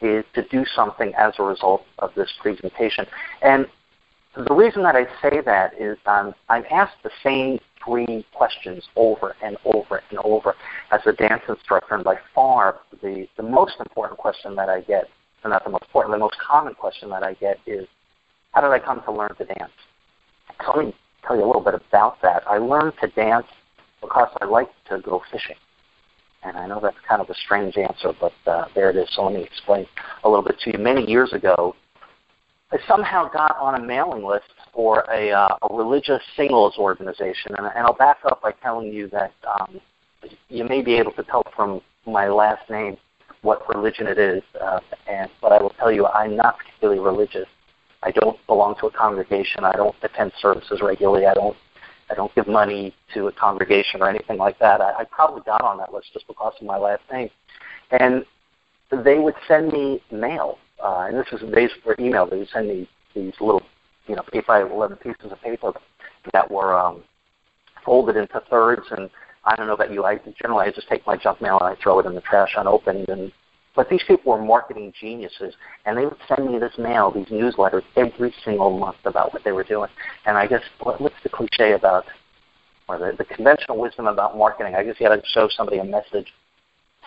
is 0.00 0.24
to 0.34 0.42
do 0.48 0.64
something 0.74 1.12
as 1.18 1.34
a 1.38 1.42
result 1.42 1.82
of 1.98 2.10
this 2.14 2.32
presentation. 2.40 3.06
And 3.42 3.66
the 4.36 4.54
reason 4.54 4.82
that 4.84 4.94
I 4.94 5.04
say 5.20 5.40
that 5.44 5.74
is 5.80 5.98
um, 6.06 6.34
I'm 6.48 6.64
asked 6.70 7.02
the 7.02 7.10
same 7.22 7.58
three 7.84 8.26
questions 8.32 8.84
over 8.96 9.34
and 9.42 9.56
over 9.64 10.02
and 10.10 10.18
over 10.20 10.54
as 10.92 11.00
a 11.06 11.12
dance 11.12 11.42
instructor, 11.48 11.94
and 11.94 12.04
by 12.04 12.18
far 12.34 12.80
the, 13.02 13.26
the 13.36 13.42
most 13.42 13.74
important 13.80 14.18
question 14.18 14.54
that 14.56 14.68
I 14.68 14.82
get, 14.82 15.08
and 15.42 15.52
not 15.52 15.64
the 15.64 15.70
most 15.70 15.84
important, 15.84 16.14
the 16.14 16.18
most 16.18 16.36
common 16.38 16.74
question 16.74 17.08
that 17.10 17.22
I 17.22 17.34
get 17.34 17.58
is, 17.66 17.86
how 18.52 18.60
did 18.60 18.70
I 18.70 18.78
come 18.78 19.02
to 19.04 19.12
learn 19.12 19.34
to 19.36 19.44
dance? 19.44 19.72
So 20.64 20.72
let 20.76 20.86
me 20.86 20.94
tell 21.26 21.36
you 21.36 21.44
a 21.44 21.46
little 21.46 21.62
bit 21.62 21.74
about 21.74 22.20
that. 22.22 22.42
I 22.46 22.58
learned 22.58 22.94
to 23.00 23.08
dance 23.08 23.46
because 24.00 24.28
I 24.40 24.44
like 24.44 24.68
to 24.88 25.00
go 25.00 25.22
fishing. 25.30 25.56
And 26.44 26.56
I 26.56 26.66
know 26.66 26.80
that's 26.80 26.96
kind 27.06 27.20
of 27.20 27.28
a 27.30 27.34
strange 27.34 27.76
answer, 27.76 28.12
but 28.20 28.32
uh, 28.46 28.66
there 28.74 28.90
it 28.90 28.96
is. 28.96 29.08
So 29.12 29.24
let 29.24 29.34
me 29.34 29.42
explain 29.42 29.86
a 30.24 30.28
little 30.28 30.44
bit 30.44 30.58
to 30.60 30.72
you. 30.72 30.78
Many 30.78 31.08
years 31.08 31.32
ago, 31.32 31.74
I 32.70 32.78
somehow 32.86 33.28
got 33.28 33.56
on 33.58 33.80
a 33.80 33.84
mailing 33.84 34.24
list 34.24 34.44
for 34.72 35.04
a, 35.10 35.32
uh, 35.32 35.56
a 35.62 35.74
religious 35.74 36.20
singles 36.36 36.74
organization, 36.78 37.54
and, 37.56 37.66
and 37.66 37.78
I'll 37.86 37.94
back 37.94 38.18
up 38.26 38.42
by 38.42 38.52
telling 38.62 38.92
you 38.92 39.08
that 39.08 39.32
um, 39.58 39.80
you 40.48 40.64
may 40.64 40.82
be 40.82 40.94
able 40.94 41.12
to 41.12 41.22
tell 41.24 41.42
from 41.56 41.80
my 42.06 42.28
last 42.28 42.68
name 42.70 42.96
what 43.42 43.68
religion 43.68 44.06
it 44.06 44.18
is, 44.18 44.42
uh, 44.60 44.80
and 45.08 45.30
but 45.40 45.52
I 45.52 45.62
will 45.62 45.70
tell 45.70 45.90
you 45.90 46.06
I'm 46.06 46.36
not 46.36 46.58
particularly 46.58 47.00
religious. 47.00 47.46
I 48.02 48.10
don't 48.10 48.38
belong 48.46 48.76
to 48.80 48.86
a 48.86 48.90
congregation. 48.90 49.64
I 49.64 49.72
don't 49.72 49.94
attend 50.02 50.32
services 50.40 50.80
regularly. 50.82 51.26
I 51.26 51.34
don't 51.34 51.56
I 52.10 52.14
don't 52.14 52.34
give 52.34 52.48
money 52.48 52.94
to 53.14 53.26
a 53.26 53.32
congregation 53.32 54.02
or 54.02 54.08
anything 54.08 54.38
like 54.38 54.58
that. 54.60 54.80
I, 54.80 54.92
I 55.00 55.04
probably 55.04 55.42
got 55.44 55.62
on 55.62 55.78
that 55.78 55.92
list 55.92 56.08
just 56.12 56.26
because 56.26 56.54
of 56.60 56.66
my 56.66 56.78
last 56.78 57.02
name. 57.12 57.30
And 57.90 58.24
they 59.04 59.18
would 59.18 59.34
send 59.46 59.72
me 59.72 60.02
mail, 60.10 60.58
uh, 60.82 61.06
and 61.08 61.16
this 61.18 61.26
was 61.30 61.42
the 61.42 61.48
days 61.48 61.70
for 61.82 61.94
email. 61.98 62.26
They 62.26 62.38
would 62.38 62.48
send 62.48 62.68
me 62.68 62.88
these 63.14 63.34
little, 63.40 63.62
you 64.06 64.16
know, 64.16 64.22
eight 64.32 64.46
by 64.46 64.62
eleven 64.62 64.96
pieces 64.96 65.30
of 65.30 65.40
paper 65.42 65.72
that 66.32 66.50
were 66.50 66.78
um, 66.78 67.02
folded 67.84 68.16
into 68.16 68.40
thirds. 68.48 68.86
And 68.90 69.10
I 69.44 69.56
don't 69.56 69.66
know 69.66 69.74
about 69.74 69.92
you. 69.92 70.04
I 70.04 70.18
generally 70.40 70.66
I 70.66 70.70
just 70.70 70.88
take 70.88 71.06
my 71.06 71.16
junk 71.16 71.42
mail 71.42 71.58
and 71.60 71.68
I 71.68 71.82
throw 71.82 71.98
it 71.98 72.06
in 72.06 72.14
the 72.14 72.22
trash 72.22 72.54
unopened, 72.56 73.08
and 73.08 73.30
but 73.78 73.88
these 73.88 74.02
people 74.08 74.32
were 74.32 74.44
marketing 74.44 74.92
geniuses, 75.00 75.54
and 75.86 75.96
they 75.96 76.04
would 76.04 76.16
send 76.26 76.50
me 76.50 76.58
this 76.58 76.72
mail, 76.78 77.12
these 77.12 77.28
newsletters 77.28 77.84
every 77.94 78.34
single 78.44 78.76
month 78.76 78.96
about 79.04 79.32
what 79.32 79.44
they 79.44 79.52
were 79.52 79.62
doing. 79.62 79.88
And 80.26 80.36
I 80.36 80.48
guess 80.48 80.62
what, 80.80 81.00
what's 81.00 81.14
the 81.22 81.28
cliche 81.28 81.74
about, 81.74 82.04
or 82.88 82.98
the, 82.98 83.14
the 83.16 83.24
conventional 83.24 83.78
wisdom 83.78 84.08
about 84.08 84.36
marketing? 84.36 84.74
I 84.74 84.82
guess 84.82 84.96
you 84.98 85.06
got 85.06 85.14
to 85.14 85.22
show 85.28 85.48
somebody 85.56 85.78
a 85.78 85.84
message 85.84 86.26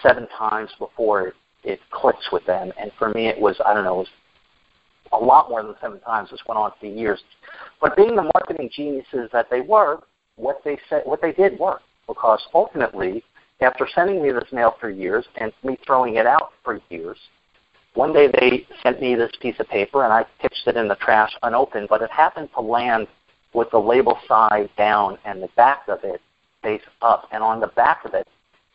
seven 0.01 0.29
times 0.29 0.69
before 0.79 1.33
it, 1.65 1.81
clicks 1.91 2.31
with 2.31 2.45
them. 2.45 2.71
And 2.79 2.89
for 2.97 3.09
me, 3.09 3.27
it 3.27 3.37
was 3.37 3.57
I 3.65 3.73
don't 3.73 3.83
know, 3.83 3.95
it 3.95 4.07
was 4.07 4.07
a 5.11 5.17
lot 5.17 5.49
more 5.49 5.61
than 5.63 5.75
seven 5.81 5.99
times. 5.99 6.29
This 6.31 6.39
went 6.47 6.57
on 6.57 6.71
for 6.79 6.85
years. 6.85 7.21
But 7.81 7.97
being 7.97 8.15
the 8.15 8.31
marketing 8.33 8.69
geniuses 8.73 9.29
that 9.33 9.49
they 9.51 9.59
were, 9.59 9.99
what 10.37 10.61
they 10.63 10.79
said, 10.89 11.01
what 11.03 11.21
they 11.21 11.33
did 11.33 11.59
worked 11.59 11.83
because 12.07 12.41
ultimately 12.53 13.23
after 13.61 13.87
sending 13.93 14.21
me 14.21 14.31
this 14.31 14.51
mail 14.51 14.75
for 14.79 14.89
years 14.89 15.25
and 15.35 15.51
me 15.63 15.77
throwing 15.85 16.15
it 16.15 16.25
out 16.25 16.51
for 16.63 16.81
years, 16.89 17.17
one 17.93 18.13
day 18.13 18.27
they 18.27 18.65
sent 18.81 19.01
me 19.01 19.15
this 19.15 19.31
piece 19.41 19.59
of 19.59 19.67
paper 19.67 20.03
and 20.03 20.13
I 20.13 20.25
pitched 20.39 20.67
it 20.67 20.77
in 20.77 20.87
the 20.87 20.95
trash 20.95 21.31
unopened, 21.43 21.87
but 21.89 22.01
it 22.01 22.09
happened 22.09 22.49
to 22.55 22.61
land 22.61 23.07
with 23.53 23.69
the 23.71 23.79
label 23.79 24.17
side 24.27 24.69
down 24.77 25.17
and 25.25 25.41
the 25.41 25.49
back 25.57 25.87
of 25.87 25.99
it 26.03 26.21
face 26.63 26.81
up. 27.01 27.27
And 27.31 27.43
on 27.43 27.59
the 27.59 27.67
back 27.67 28.05
of 28.05 28.13
it, 28.13 28.27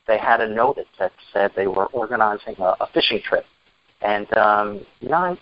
they 0.07 0.19
had 0.19 0.41
a 0.41 0.49
notice 0.49 0.87
that 0.99 1.13
said 1.33 1.53
they 1.57 1.67
were 1.67 1.87
organizing 1.87 2.55
a, 2.59 2.77
a 2.81 2.89
fishing 2.93 3.21
trip. 3.23 3.45
And 4.03 4.33
um, 4.37 4.87
you 5.01 5.09
know, 5.09 5.37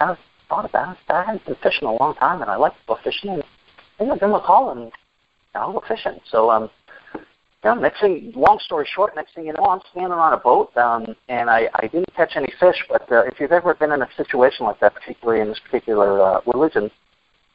I 0.00 0.10
of 0.10 0.18
thought 0.48 0.64
about 0.64 0.96
it. 0.96 0.98
I 1.08 1.22
hadn't 1.22 1.46
been 1.46 1.54
fishing 1.62 1.86
a 1.86 1.92
long 1.92 2.14
time, 2.16 2.42
and 2.42 2.50
I 2.50 2.56
like 2.56 2.72
to 2.72 2.78
go 2.88 2.98
fishing. 3.02 3.30
And 3.30 3.42
you 4.00 4.06
know, 4.06 4.14
give 4.14 4.20
them 4.20 4.34
a 4.34 4.40
call, 4.40 4.70
and 4.70 4.90
I'll 5.54 5.72
go 5.72 5.82
fishing. 5.86 6.18
So 6.30 6.50
um, 6.50 6.68
yeah, 7.64 7.74
next 7.74 8.00
thing, 8.00 8.32
long 8.34 8.58
story 8.58 8.88
short, 8.92 9.14
next 9.14 9.34
thing 9.34 9.46
you 9.46 9.52
know, 9.52 9.64
I'm 9.64 9.80
standing 9.92 10.12
on 10.12 10.32
a 10.32 10.36
boat, 10.36 10.76
um, 10.76 11.14
and 11.28 11.48
I, 11.48 11.68
I 11.74 11.86
didn't 11.86 12.12
catch 12.16 12.32
any 12.34 12.52
fish. 12.58 12.84
But 12.88 13.10
uh, 13.12 13.22
if 13.24 13.38
you've 13.38 13.52
ever 13.52 13.74
been 13.74 13.92
in 13.92 14.02
a 14.02 14.08
situation 14.16 14.66
like 14.66 14.80
that, 14.80 14.94
particularly 14.94 15.42
in 15.42 15.48
this 15.48 15.60
particular 15.60 16.20
uh, 16.20 16.40
religion, 16.52 16.90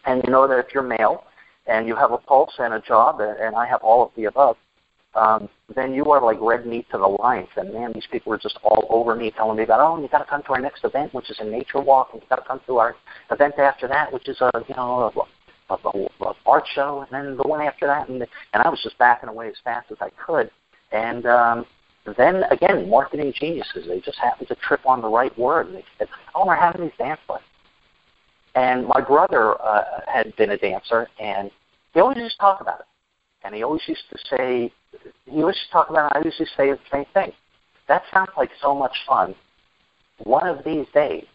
and 0.05 0.21
you 0.23 0.31
know 0.31 0.47
that 0.47 0.59
if 0.59 0.67
you're 0.73 0.83
male 0.83 1.25
and 1.65 1.87
you 1.87 1.95
have 1.95 2.11
a 2.11 2.17
pulse 2.17 2.53
and 2.57 2.73
a 2.73 2.79
job, 2.79 3.19
and, 3.19 3.37
and 3.37 3.55
I 3.55 3.67
have 3.67 3.81
all 3.81 4.05
of 4.05 4.11
the 4.15 4.25
above, 4.25 4.55
um, 5.15 5.49
then 5.75 5.93
you 5.93 6.05
are 6.05 6.23
like 6.23 6.37
red 6.39 6.65
meat 6.65 6.85
to 6.91 6.97
the 6.97 7.07
lions. 7.07 7.49
And 7.57 7.73
man, 7.73 7.91
these 7.93 8.07
people 8.09 8.29
were 8.29 8.37
just 8.37 8.57
all 8.63 8.87
over 8.89 9.13
me, 9.13 9.31
telling 9.31 9.57
me 9.57 9.63
about, 9.63 9.81
oh, 9.81 10.01
you 10.01 10.07
got 10.07 10.19
to 10.19 10.25
come 10.25 10.41
to 10.43 10.49
our 10.53 10.61
next 10.61 10.85
event, 10.85 11.13
which 11.13 11.29
is 11.29 11.37
a 11.41 11.43
nature 11.43 11.81
walk, 11.81 12.11
and 12.13 12.21
you 12.21 12.27
got 12.29 12.37
to 12.37 12.47
come 12.47 12.61
to 12.67 12.77
our 12.77 12.95
event 13.29 13.55
after 13.57 13.89
that, 13.89 14.13
which 14.13 14.29
is 14.29 14.39
a 14.39 14.51
you 14.69 14.75
know 14.75 15.11
a, 15.69 15.73
a, 15.73 16.25
a 16.25 16.33
art 16.45 16.65
show, 16.73 17.01
and 17.01 17.09
then 17.11 17.37
the 17.37 17.47
one 17.47 17.61
after 17.61 17.87
that, 17.87 18.09
and 18.09 18.21
and 18.21 18.63
I 18.63 18.69
was 18.69 18.81
just 18.83 18.97
backing 18.97 19.29
away 19.29 19.47
as 19.49 19.55
fast 19.63 19.91
as 19.91 19.97
I 20.01 20.09
could. 20.11 20.49
And 20.91 21.25
um, 21.25 21.65
then 22.17 22.43
again, 22.51 22.89
marketing 22.89 23.33
geniuses, 23.37 23.85
they 23.87 23.99
just 23.99 24.17
happened 24.17 24.47
to 24.47 24.55
trip 24.55 24.81
on 24.85 25.01
the 25.01 25.09
right 25.09 25.37
word, 25.37 25.67
and 25.67 25.75
they 25.75 25.83
said, 25.97 26.07
oh, 26.35 26.45
we're 26.45 26.55
having 26.55 26.81
these 26.81 26.91
dance 26.97 27.19
lessons. 27.29 27.47
And 28.55 28.87
my 28.87 29.01
brother 29.01 29.61
uh, 29.61 29.83
had 30.07 30.35
been 30.35 30.51
a 30.51 30.57
dancer, 30.57 31.07
and 31.19 31.51
he 31.93 31.99
always 31.99 32.17
used 32.17 32.35
to 32.35 32.39
talk 32.39 32.61
about 32.61 32.79
it. 32.79 32.85
And 33.43 33.53
he 33.53 33.63
always 33.63 33.81
used 33.87 34.03
to 34.09 34.17
say, 34.29 34.71
he 35.25 35.41
always 35.41 35.55
used 35.55 35.67
to 35.67 35.71
talk 35.73 35.89
about 35.89 36.11
it, 36.11 36.19
I 36.19 36.25
used 36.25 36.37
to 36.37 36.45
say 36.57 36.71
the 36.71 36.79
same 36.91 37.05
thing. 37.13 37.31
That 37.87 38.03
sounds 38.13 38.31
like 38.35 38.49
so 38.61 38.73
much 38.73 38.95
fun. 39.07 39.35
One 40.23 40.47
of 40.47 40.63
these 40.65 40.87
days, 40.93 41.25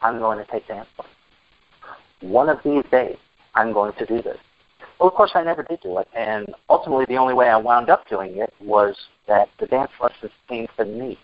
I'm 0.00 0.18
going 0.18 0.38
to 0.38 0.50
take 0.50 0.66
dance 0.68 0.88
lessons. 0.98 1.16
One 2.20 2.48
of 2.48 2.58
these 2.64 2.84
days, 2.90 3.16
I'm 3.54 3.72
going 3.72 3.92
to 3.98 4.06
do 4.06 4.22
this. 4.22 4.38
Well, 4.98 5.08
of 5.08 5.14
course, 5.14 5.32
I 5.34 5.42
never 5.42 5.62
did 5.62 5.80
do 5.80 5.98
it. 5.98 6.08
And 6.14 6.54
ultimately, 6.68 7.06
the 7.06 7.16
only 7.16 7.34
way 7.34 7.48
I 7.48 7.56
wound 7.56 7.88
up 7.88 8.08
doing 8.08 8.36
it 8.36 8.52
was 8.60 8.94
that 9.28 9.48
the 9.58 9.66
dance 9.66 9.90
lessons 10.00 10.32
came 10.48 10.66
from 10.76 10.98
me. 10.98 11.18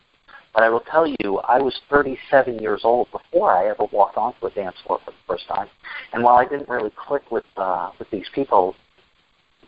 But 0.54 0.62
I 0.62 0.70
will 0.70 0.80
tell 0.90 1.06
you, 1.06 1.38
I 1.46 1.60
was 1.60 1.78
37 1.90 2.58
years 2.58 2.80
old 2.84 3.08
before 3.12 3.52
I 3.52 3.68
ever 3.68 3.84
walked 3.92 4.16
onto 4.16 4.46
a 4.46 4.50
dance 4.50 4.76
floor 4.86 4.98
for 5.04 5.10
the 5.10 5.16
first 5.26 5.46
time. 5.46 5.68
And 6.14 6.24
while 6.24 6.36
I 6.36 6.46
didn't 6.46 6.68
really 6.68 6.90
click 6.96 7.30
with 7.30 7.44
uh, 7.58 7.90
with 7.98 8.08
these 8.10 8.24
people 8.34 8.74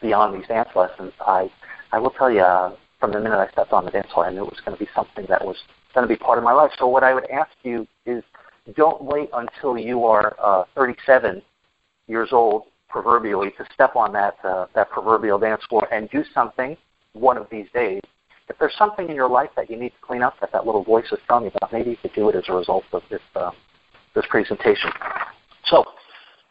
beyond 0.00 0.40
these 0.40 0.48
dance 0.48 0.70
lessons, 0.74 1.12
I 1.20 1.50
I 1.92 1.98
will 1.98 2.10
tell 2.10 2.30
you, 2.30 2.40
uh, 2.40 2.74
from 2.98 3.12
the 3.12 3.20
minute 3.20 3.36
I 3.36 3.50
stepped 3.52 3.74
on 3.74 3.84
the 3.84 3.90
dance 3.90 4.10
floor, 4.14 4.26
I 4.26 4.30
knew 4.30 4.44
it 4.44 4.50
was 4.50 4.60
going 4.64 4.76
to 4.76 4.82
be 4.82 4.90
something 4.94 5.26
that 5.28 5.44
was 5.44 5.56
going 5.94 6.08
to 6.08 6.12
be 6.12 6.16
part 6.16 6.38
of 6.38 6.44
my 6.44 6.52
life. 6.52 6.70
So 6.78 6.86
what 6.86 7.04
I 7.04 7.12
would 7.12 7.28
ask 7.30 7.50
you 7.62 7.86
is, 8.06 8.24
don't 8.74 9.02
wait 9.02 9.28
until 9.34 9.76
you 9.76 10.06
are 10.06 10.36
uh, 10.42 10.64
37 10.74 11.42
years 12.08 12.30
old, 12.32 12.64
proverbially, 12.88 13.50
to 13.52 13.64
step 13.72 13.94
on 13.94 14.12
that 14.12 14.36
uh, 14.44 14.66
that 14.74 14.90
proverbial 14.90 15.38
dance 15.38 15.62
floor 15.68 15.86
and 15.92 16.10
do 16.10 16.24
something 16.34 16.76
one 17.12 17.36
of 17.36 17.46
these 17.50 17.66
days 17.72 18.00
if 18.48 18.58
there's 18.58 18.74
something 18.76 19.08
in 19.08 19.14
your 19.14 19.28
life 19.28 19.50
that 19.56 19.70
you 19.70 19.76
need 19.76 19.90
to 19.90 20.00
clean 20.00 20.22
up 20.22 20.34
that 20.40 20.52
that 20.52 20.66
little 20.66 20.82
voice 20.82 21.06
is 21.12 21.18
telling 21.28 21.44
you 21.44 21.50
about, 21.54 21.72
maybe 21.72 21.90
you 21.90 21.96
could 21.96 22.14
do 22.14 22.28
it 22.28 22.36
as 22.36 22.44
a 22.48 22.52
result 22.52 22.84
of 22.92 23.02
this 23.10 23.20
uh, 23.36 23.50
this 24.14 24.24
presentation. 24.28 24.90
So, 25.66 25.84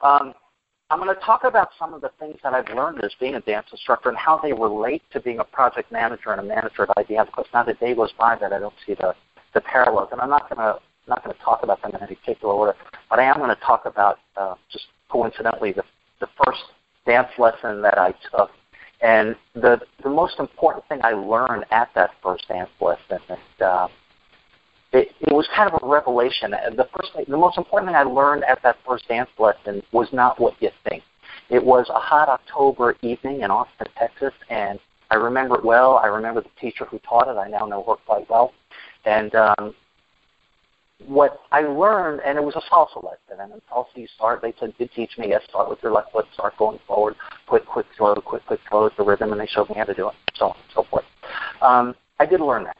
um, 0.02 0.34
I'm 0.90 1.00
going 1.00 1.14
to 1.14 1.22
talk 1.22 1.44
about 1.44 1.70
some 1.78 1.94
of 1.94 2.02
the 2.02 2.12
things 2.20 2.38
that 2.44 2.54
I've 2.54 2.70
learned 2.74 3.04
as 3.04 3.12
being 3.20 3.36
a 3.36 3.42
dance 3.42 3.68
instructor 3.72 4.10
and 4.10 4.18
how 4.18 4.38
they 4.38 4.54
relate 4.54 5.02
to 5.12 5.20
being 5.20 5.40
a 5.40 5.44
project 5.44 5.92
manager 5.92 6.32
and 6.32 6.40
a 6.40 6.44
manager 6.44 6.84
at 6.84 6.90
IBM. 6.90 7.26
Because 7.26 7.46
not 7.54 7.68
a 7.68 7.74
day 7.74 7.94
goes 7.94 8.14
by 8.18 8.38
that 8.40 8.54
I 8.54 8.60
don't 8.60 8.74
see 8.86 8.94
the 8.94 9.14
the 9.54 9.62
parallels, 9.62 10.10
and 10.12 10.22
I'm 10.22 10.30
not 10.30 10.50
going 10.50 10.60
to 10.60 10.80
not 11.08 11.24
going 11.24 11.36
to 11.36 11.42
talk 11.42 11.64
about 11.64 11.82
them 11.82 11.92
in 11.96 12.02
any 12.02 12.16
particular 12.16 12.54
order, 12.54 12.76
but 13.10 13.20
I 13.20 13.24
am 13.24 13.38
going 13.38 13.50
to 13.50 13.62
talk 13.62 13.86
about 13.86 14.20
uh, 14.36 14.56
just 14.72 14.86
coincidentally 15.10 15.72
the 15.72 15.84
the 16.20 16.28
first 16.44 16.62
dance 17.06 17.30
lesson 17.38 17.82
that 17.84 17.98
I 17.98 18.14
took 18.32 18.50
and 19.02 19.36
the 19.54 19.80
the 20.04 20.10
most 20.10 20.40
important 20.40 20.88
thing 20.88 21.00
I 21.04 21.12
learned 21.12 21.66
at 21.72 21.90
that 21.96 22.12
first 22.24 22.48
dance 22.48 22.70
lesson, 22.82 23.20
and 23.30 23.62
uh, 23.62 23.88
it, 24.92 25.10
it 25.22 25.34
was 25.34 25.48
kind 25.56 25.72
of 25.72 25.82
a 25.84 25.88
revelation. 25.88 26.52
The 26.52 26.88
first, 26.96 27.14
thing, 27.14 27.26
the 27.28 27.38
most 27.38 27.58
important 27.58 27.90
thing 27.90 27.96
I 27.96 28.04
learned 28.04 28.44
at 28.46 28.62
that 28.64 28.78
first 28.88 29.08
dance 29.08 29.30
lesson 29.38 29.84
was 29.92 30.08
not 30.12 30.40
what 30.40 30.56
you 30.62 30.70
think. 30.88 31.04
It 31.50 31.64
was 31.64 31.88
a 31.90 32.00
hot 32.00 32.28
October 32.28 32.96
evening 33.02 33.42
in 33.42 33.52
Austin, 33.52 33.88
Texas, 33.98 34.34
and 34.50 34.80
I 35.12 35.16
remember 35.16 35.56
it 35.56 35.66
well. 35.66 35.98
I 36.04 36.08
remember 36.08 36.42
the 36.42 36.50
teacher 36.60 36.86
who 36.86 37.00
taught 37.00 37.28
it. 37.28 37.38
I 37.38 37.48
now 37.48 37.66
know 37.66 37.84
her 37.84 37.96
quite 38.06 38.28
well, 38.30 38.54
and 39.06 39.34
um, 39.36 39.76
what 41.06 41.42
I 41.52 41.62
learned, 41.62 42.22
and 42.26 42.38
it 42.38 42.44
was 42.44 42.56
a 42.56 42.74
salsa 42.74 43.04
lesson, 43.04 43.40
and 43.40 43.62
salsa 43.72 43.86
you 43.96 44.08
start, 44.16 44.42
they 44.42 44.54
said, 44.60 44.74
did 44.78 44.92
teach 44.94 45.12
me, 45.18 45.30
yes, 45.30 45.42
start 45.50 45.70
with 45.70 45.80
your 45.84 45.92
left 45.92 46.12
foot, 46.12 46.26
start 46.34 46.58
going 46.58 46.80
forward, 46.88 47.16
quick, 47.48 47.66
quick, 47.66 47.86
slow, 47.98 48.16
quick, 48.16 48.46
quick, 48.46 48.60
slow 48.70 48.90
the 48.98 49.04
rhythm, 49.04 49.32
and 49.32 49.40
they 49.40 49.48
showed 49.48 49.70
me 49.70 49.76
how 49.76 49.84
to 49.84 49.94
do 49.94 50.10
it, 50.10 50.16
so 50.36 50.48
on 50.48 50.56
and 50.56 50.74
so 50.74 50.84
forth. 50.90 51.06
Um, 51.62 51.96
I 52.20 52.26
did 52.26 52.42
learn 52.42 52.64
that, 52.66 52.78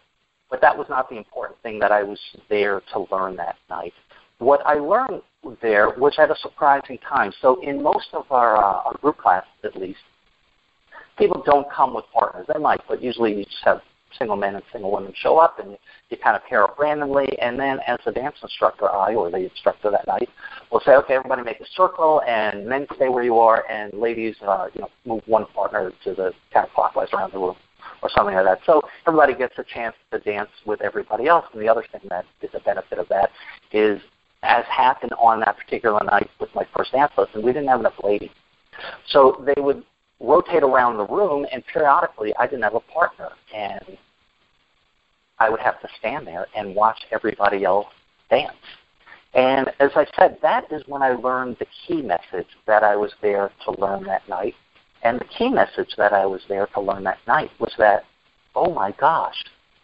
but 0.50 0.62
that 0.62 0.78
was 0.78 0.88
not 0.90 1.10
the 1.10 1.18
important 1.18 1.62
thing 1.62 1.80
that 1.80 1.92
I 1.92 2.04
was 2.04 2.20
there 2.50 2.82
to 2.94 3.06
learn 3.12 3.36
that 3.38 3.56
night. 3.70 3.94
What 4.40 4.66
I 4.66 4.76
learned 4.76 5.22
there 5.62 5.90
was 5.98 6.14
at 6.18 6.30
a 6.30 6.36
surprising 6.42 6.98
time. 7.00 7.32
So 7.42 7.62
in 7.62 7.82
most 7.82 8.08
of 8.14 8.26
our, 8.32 8.58
uh, 8.58 8.84
our 8.86 8.98
group 9.02 9.18
classes, 9.18 9.50
at 9.64 9.76
least, 9.76 10.00
people 11.18 11.42
don't 11.46 11.72
come 11.72 11.94
with 11.94 12.06
partners. 12.14 12.46
They 12.52 12.60
might, 12.60 12.82
but 12.88 13.02
usually 13.02 13.36
you 13.36 13.44
just 13.46 13.64
have 13.64 13.82
single 14.18 14.36
men 14.36 14.56
and 14.56 14.64
single 14.72 14.92
women 14.92 15.14
show 15.16 15.38
up 15.38 15.60
and 15.60 15.78
you 16.10 16.18
kind 16.18 16.36
of 16.36 16.44
pair 16.46 16.64
up 16.64 16.78
randomly 16.80 17.28
and 17.42 17.60
then 17.60 17.80
as 17.88 18.00
the 18.06 18.12
dance 18.12 18.36
instructor 18.42 18.90
I 18.90 19.16
or 19.16 19.30
the 19.30 19.38
instructor 19.38 19.92
that 19.92 20.08
night 20.08 20.30
will 20.72 20.82
say, 20.82 20.92
okay, 20.92 21.16
everybody 21.16 21.44
make 21.44 21.60
a 21.60 21.66
circle 21.76 22.22
and 22.28 22.66
men 22.66 22.88
stay 22.96 23.10
where 23.10 23.24
you 23.24 23.38
are 23.38 23.70
and 23.70 23.94
ladies 23.94 24.36
uh, 24.42 24.68
you 24.74 24.82
know, 24.82 24.90
move 25.06 25.24
one 25.26 25.46
partner 25.48 25.92
to 26.04 26.14
the 26.14 26.32
counterclockwise 26.56 27.12
around 27.14 27.34
the 27.34 27.40
room 27.40 27.56
or 28.02 28.10
something 28.16 28.36
like 28.36 28.46
that. 28.46 28.60
So 28.66 28.82
everybody 29.08 29.34
gets 29.36 29.54
a 29.58 29.64
chance 29.64 29.96
to 30.12 30.20
dance 30.20 30.50
with 30.66 30.82
everybody 30.82 31.28
else. 31.28 31.46
And 31.54 31.62
the 31.62 31.70
other 31.70 31.84
thing 31.92 32.02
that 32.10 32.26
is 32.42 32.50
a 32.54 32.60
benefit 32.60 33.00
of 33.00 33.08
that 33.10 33.30
is 33.72 34.00
as 34.44 34.64
happened 34.66 35.14
on 35.14 35.40
that 35.42 35.58
particular 35.58 36.04
night 36.04 36.30
with 36.40 36.50
my 36.54 36.66
first 36.76 36.92
dance 36.92 37.12
lesson, 37.18 37.44
we 37.44 37.52
didn't 37.54 37.68
have 37.68 37.80
enough 37.80 37.96
ladies. 38.04 38.30
So 39.08 39.44
they 39.46 39.60
would 39.62 39.84
rotate 40.20 40.64
around 40.64 40.98
the 40.98 41.06
room, 41.06 41.46
and 41.52 41.64
periodically 41.72 42.34
I 42.40 42.48
didn't 42.48 42.64
have 42.64 42.76
a 42.76 42.80
partner, 42.80 43.30
and 43.54 43.98
I 45.40 45.50
would 45.50 45.60
have 45.60 45.80
to 45.82 45.88
stand 46.00 46.26
there 46.26 46.48
and 46.56 46.76
watch 46.76 47.00
everybody 47.12 47.64
else 47.64 47.88
dance. 48.30 48.54
And 49.34 49.70
as 49.80 49.92
I 49.96 50.06
said, 50.18 50.38
that 50.42 50.72
is 50.72 50.82
when 50.88 51.04
I 51.04 51.12
learned 51.12 51.58
the 51.60 51.68
key 51.86 52.02
message 52.02 52.48
that 52.66 52.84
I 52.84 52.96
was 52.96 53.12
there 53.22 53.52
to 53.66 53.72
learn 53.80 54.04
that 54.06 54.28
night. 54.28 54.56
And 55.04 55.20
the 55.20 55.26
key 55.26 55.50
message 55.50 55.94
that 55.98 56.12
I 56.12 56.26
was 56.26 56.42
there 56.50 56.68
to 56.74 56.82
learn 56.82 57.04
that 57.04 57.20
night 57.28 57.52
was 57.60 57.72
that, 57.78 58.04
oh 58.56 58.74
my 58.74 58.92
gosh, 58.94 59.36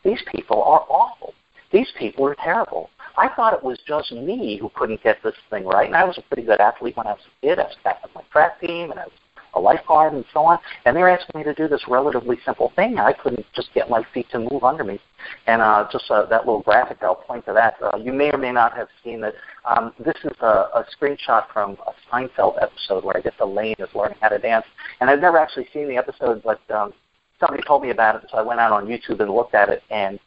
these 0.04 0.22
people 0.32 0.64
are 0.64 0.86
awful. 0.90 1.34
These 1.72 1.92
people 2.00 2.26
are 2.26 2.36
terrible. 2.36 2.90
I 3.16 3.30
thought 3.36 3.54
it 3.54 3.64
was 3.64 3.80
just 3.88 4.12
me 4.12 4.58
who 4.58 4.72
couldn't 4.76 5.04
get 5.04 5.18
this 5.24 5.36
thing 5.50 5.66
right. 5.66 5.88
And 5.88 5.96
I 5.96 6.04
was 6.04 6.18
a 6.18 6.22
pretty 6.24 6.44
good 6.44 6.60
athlete 6.60 6.98
when 6.98 7.08
I 7.08 7.12
was 7.12 7.22
a 7.22 7.46
kid. 7.46 7.60
I 7.60 7.64
was 7.64 7.76
captain 7.84 8.10
of 8.10 8.16
my 8.16 8.22
track 8.32 8.60
team, 8.60 8.90
and 8.90 9.00
I 9.00 9.06
was 9.06 9.14
a 9.56 9.60
lifeguard 9.60 10.14
and 10.14 10.26
so 10.34 10.42
on. 10.42 10.60
And 10.86 10.96
they're 10.96 11.10
asking 11.10 11.40
me 11.40 11.44
to 11.44 11.54
do 11.54 11.68
this 11.68 11.82
relatively 11.88 12.38
simple 12.46 12.72
thing. 12.76 12.98
I 12.98 13.14
couldn't 13.14 13.46
just 13.54 13.74
get 13.74 13.90
my 13.90 14.04
feet 14.14 14.28
to 14.32 14.40
move 14.40 14.64
under 14.64 14.84
me. 14.84 15.00
And 15.48 15.62
uh, 15.62 15.88
just 15.92 16.10
uh, 16.10 16.26
that 16.26 16.46
little 16.46 16.62
graphic, 16.62 16.98
I'll 17.02 17.16
point 17.16 17.46
to 17.46 17.54
that. 17.54 17.76
Uh, 17.82 17.98
you 17.98 18.14
may 18.14 18.32
or 18.32 18.38
may 18.38 18.52
not 18.52 18.76
have 18.76 18.88
seen 19.04 19.24
it. 19.24 19.36
Um, 19.66 19.94
this 20.00 20.18
is 20.24 20.36
a, 20.42 20.46
a 20.46 20.86
screenshot 21.00 21.46
from 21.52 21.78
a 21.88 21.94
Seinfeld 22.12 22.62
episode 22.62 23.04
where 23.04 23.18
I 23.18 23.22
guess 23.22 23.34
Elaine 23.40 23.76
is 23.80 23.90
learning 23.96 24.18
how 24.22 24.30
to 24.30 24.40
dance. 24.40 24.66
And 25.00 25.10
I've 25.10 25.22
never 25.22 25.38
actually 25.38 25.68
seen 25.74 25.88
the 25.88 25.98
episode, 25.98 26.42
but 26.44 26.60
um, 26.72 26.94
somebody 27.40 27.64
told 27.64 27.84
me 27.84 27.92
about 27.92 28.16
it, 28.16 28.30
so 28.32 28.38
I 28.38 28.42
went 28.42 28.60
out 28.60 28.72
on 28.72 28.88
YouTube 28.88 29.20
and 29.20 29.32
looked 29.32 29.56
at 29.56 29.70
it. 29.70 29.84
And 29.90 30.20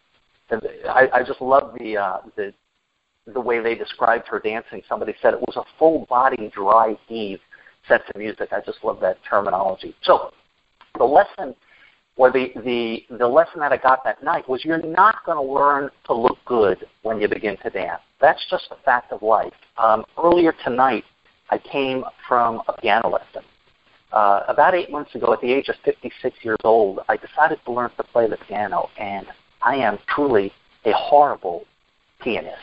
I, 0.88 1.08
I 1.12 1.22
just 1.22 1.40
love 1.40 1.74
the 1.78 1.96
uh, 1.96 2.18
the 2.36 2.52
the 3.32 3.40
way 3.40 3.60
they 3.60 3.74
described 3.74 4.28
her 4.28 4.38
dancing. 4.38 4.82
Somebody 4.88 5.14
said 5.20 5.34
it 5.34 5.40
was 5.40 5.56
a 5.56 5.64
full 5.78 6.06
body 6.06 6.50
dry 6.54 6.96
heave 7.08 7.40
set 7.88 8.02
of 8.08 8.16
music. 8.16 8.48
I 8.52 8.60
just 8.60 8.78
love 8.82 9.00
that 9.00 9.18
terminology. 9.28 9.94
So 10.02 10.32
the 10.98 11.04
lesson 11.04 11.54
or 12.16 12.30
the, 12.30 12.48
the, 12.64 13.04
the 13.18 13.28
lesson 13.28 13.60
that 13.60 13.72
I 13.72 13.76
got 13.76 14.02
that 14.04 14.22
night 14.22 14.48
was 14.48 14.64
you're 14.64 14.82
not 14.82 15.16
going 15.26 15.36
to 15.36 15.52
learn 15.52 15.90
to 16.06 16.14
look 16.14 16.38
good 16.46 16.86
when 17.02 17.20
you 17.20 17.28
begin 17.28 17.56
to 17.62 17.70
dance. 17.70 18.00
That's 18.20 18.44
just 18.50 18.68
a 18.70 18.82
fact 18.84 19.12
of 19.12 19.22
life. 19.22 19.52
Um, 19.76 20.04
earlier 20.22 20.54
tonight, 20.64 21.04
I 21.50 21.58
came 21.58 22.04
from 22.26 22.62
a 22.68 22.72
piano 22.72 23.10
lesson. 23.10 23.42
Uh, 24.12 24.44
about 24.48 24.74
eight 24.74 24.90
months 24.90 25.14
ago, 25.14 25.32
at 25.32 25.40
the 25.40 25.52
age 25.52 25.68
of 25.68 25.74
56 25.84 26.36
years 26.42 26.56
old, 26.64 27.00
I 27.08 27.16
decided 27.16 27.58
to 27.66 27.72
learn 27.72 27.90
to 27.98 28.04
play 28.04 28.28
the 28.28 28.38
piano, 28.48 28.88
and 28.98 29.26
I 29.60 29.76
am 29.76 29.98
truly 30.08 30.52
a 30.86 30.92
horrible 30.92 31.64
pianist. 32.22 32.56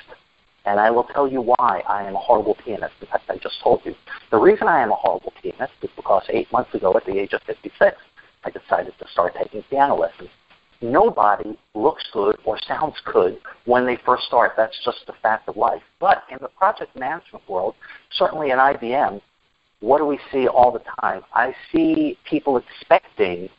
And 0.66 0.80
I 0.80 0.92
will 0.92 1.04
tell 1.04 1.28
you 1.28 1.42
why 1.42 1.84
I 1.88 2.04
am 2.04 2.16
a 2.16 2.20
horrible 2.20 2.56
pianist. 2.56 2.94
In 3.02 3.08
fact, 3.08 3.30
I 3.30 3.38
just 3.38 3.62
told 3.62 3.82
you. 3.84 3.96
The 4.32 4.38
reason 4.38 4.68
I 4.68 4.82
am 4.82 4.92
a 4.92 4.96
horrible 4.96 5.34
pianist 5.42 5.74
is 5.82 5.90
because 5.96 6.24
eight 6.30 6.52
months 6.52 6.74
ago, 6.74 6.96
at 6.96 7.06
the 7.06 7.20
age 7.20 7.34
of 7.34 7.42
56, 7.44 7.98
I 8.46 8.50
decided 8.50 8.94
to 9.00 9.08
start 9.10 9.36
taking 9.36 9.64
piano 9.64 9.96
lessons. 9.96 10.30
Nobody 10.82 11.58
looks 11.76 12.04
good 12.12 12.38
or 12.44 12.58
sounds 12.68 12.96
good 13.06 13.40
when 13.66 13.86
they 13.86 13.98
first 14.06 14.26
start. 14.26 14.54
That's 14.58 14.78
just 14.84 15.06
the 15.08 15.14
fact 15.22 15.48
of 15.48 15.56
life. 15.56 15.82
But 16.00 16.24
in 16.30 16.38
the 16.42 16.50
project 16.50 16.98
management 16.98 17.48
world, 17.48 17.76
certainly 18.12 18.52
in 18.52 18.58
IBM, 18.58 19.22
what 19.80 19.98
do 19.98 20.06
we 20.06 20.20
see 20.32 20.48
all 20.48 20.72
the 20.72 20.82
time? 21.02 21.22
I 21.34 21.54
see 21.72 22.18
people 22.30 22.58
expecting 22.58 23.50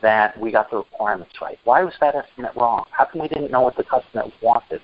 that 0.00 0.38
we 0.40 0.50
got 0.50 0.70
the 0.70 0.78
requirements 0.78 1.34
right. 1.40 1.58
Why 1.64 1.82
was 1.82 1.94
that 2.00 2.14
estimate 2.14 2.52
wrong? 2.56 2.84
How 2.90 3.04
come 3.04 3.22
we 3.22 3.28
didn't 3.28 3.50
know 3.50 3.60
what 3.60 3.76
the 3.76 3.84
customer 3.84 4.24
wanted? 4.40 4.80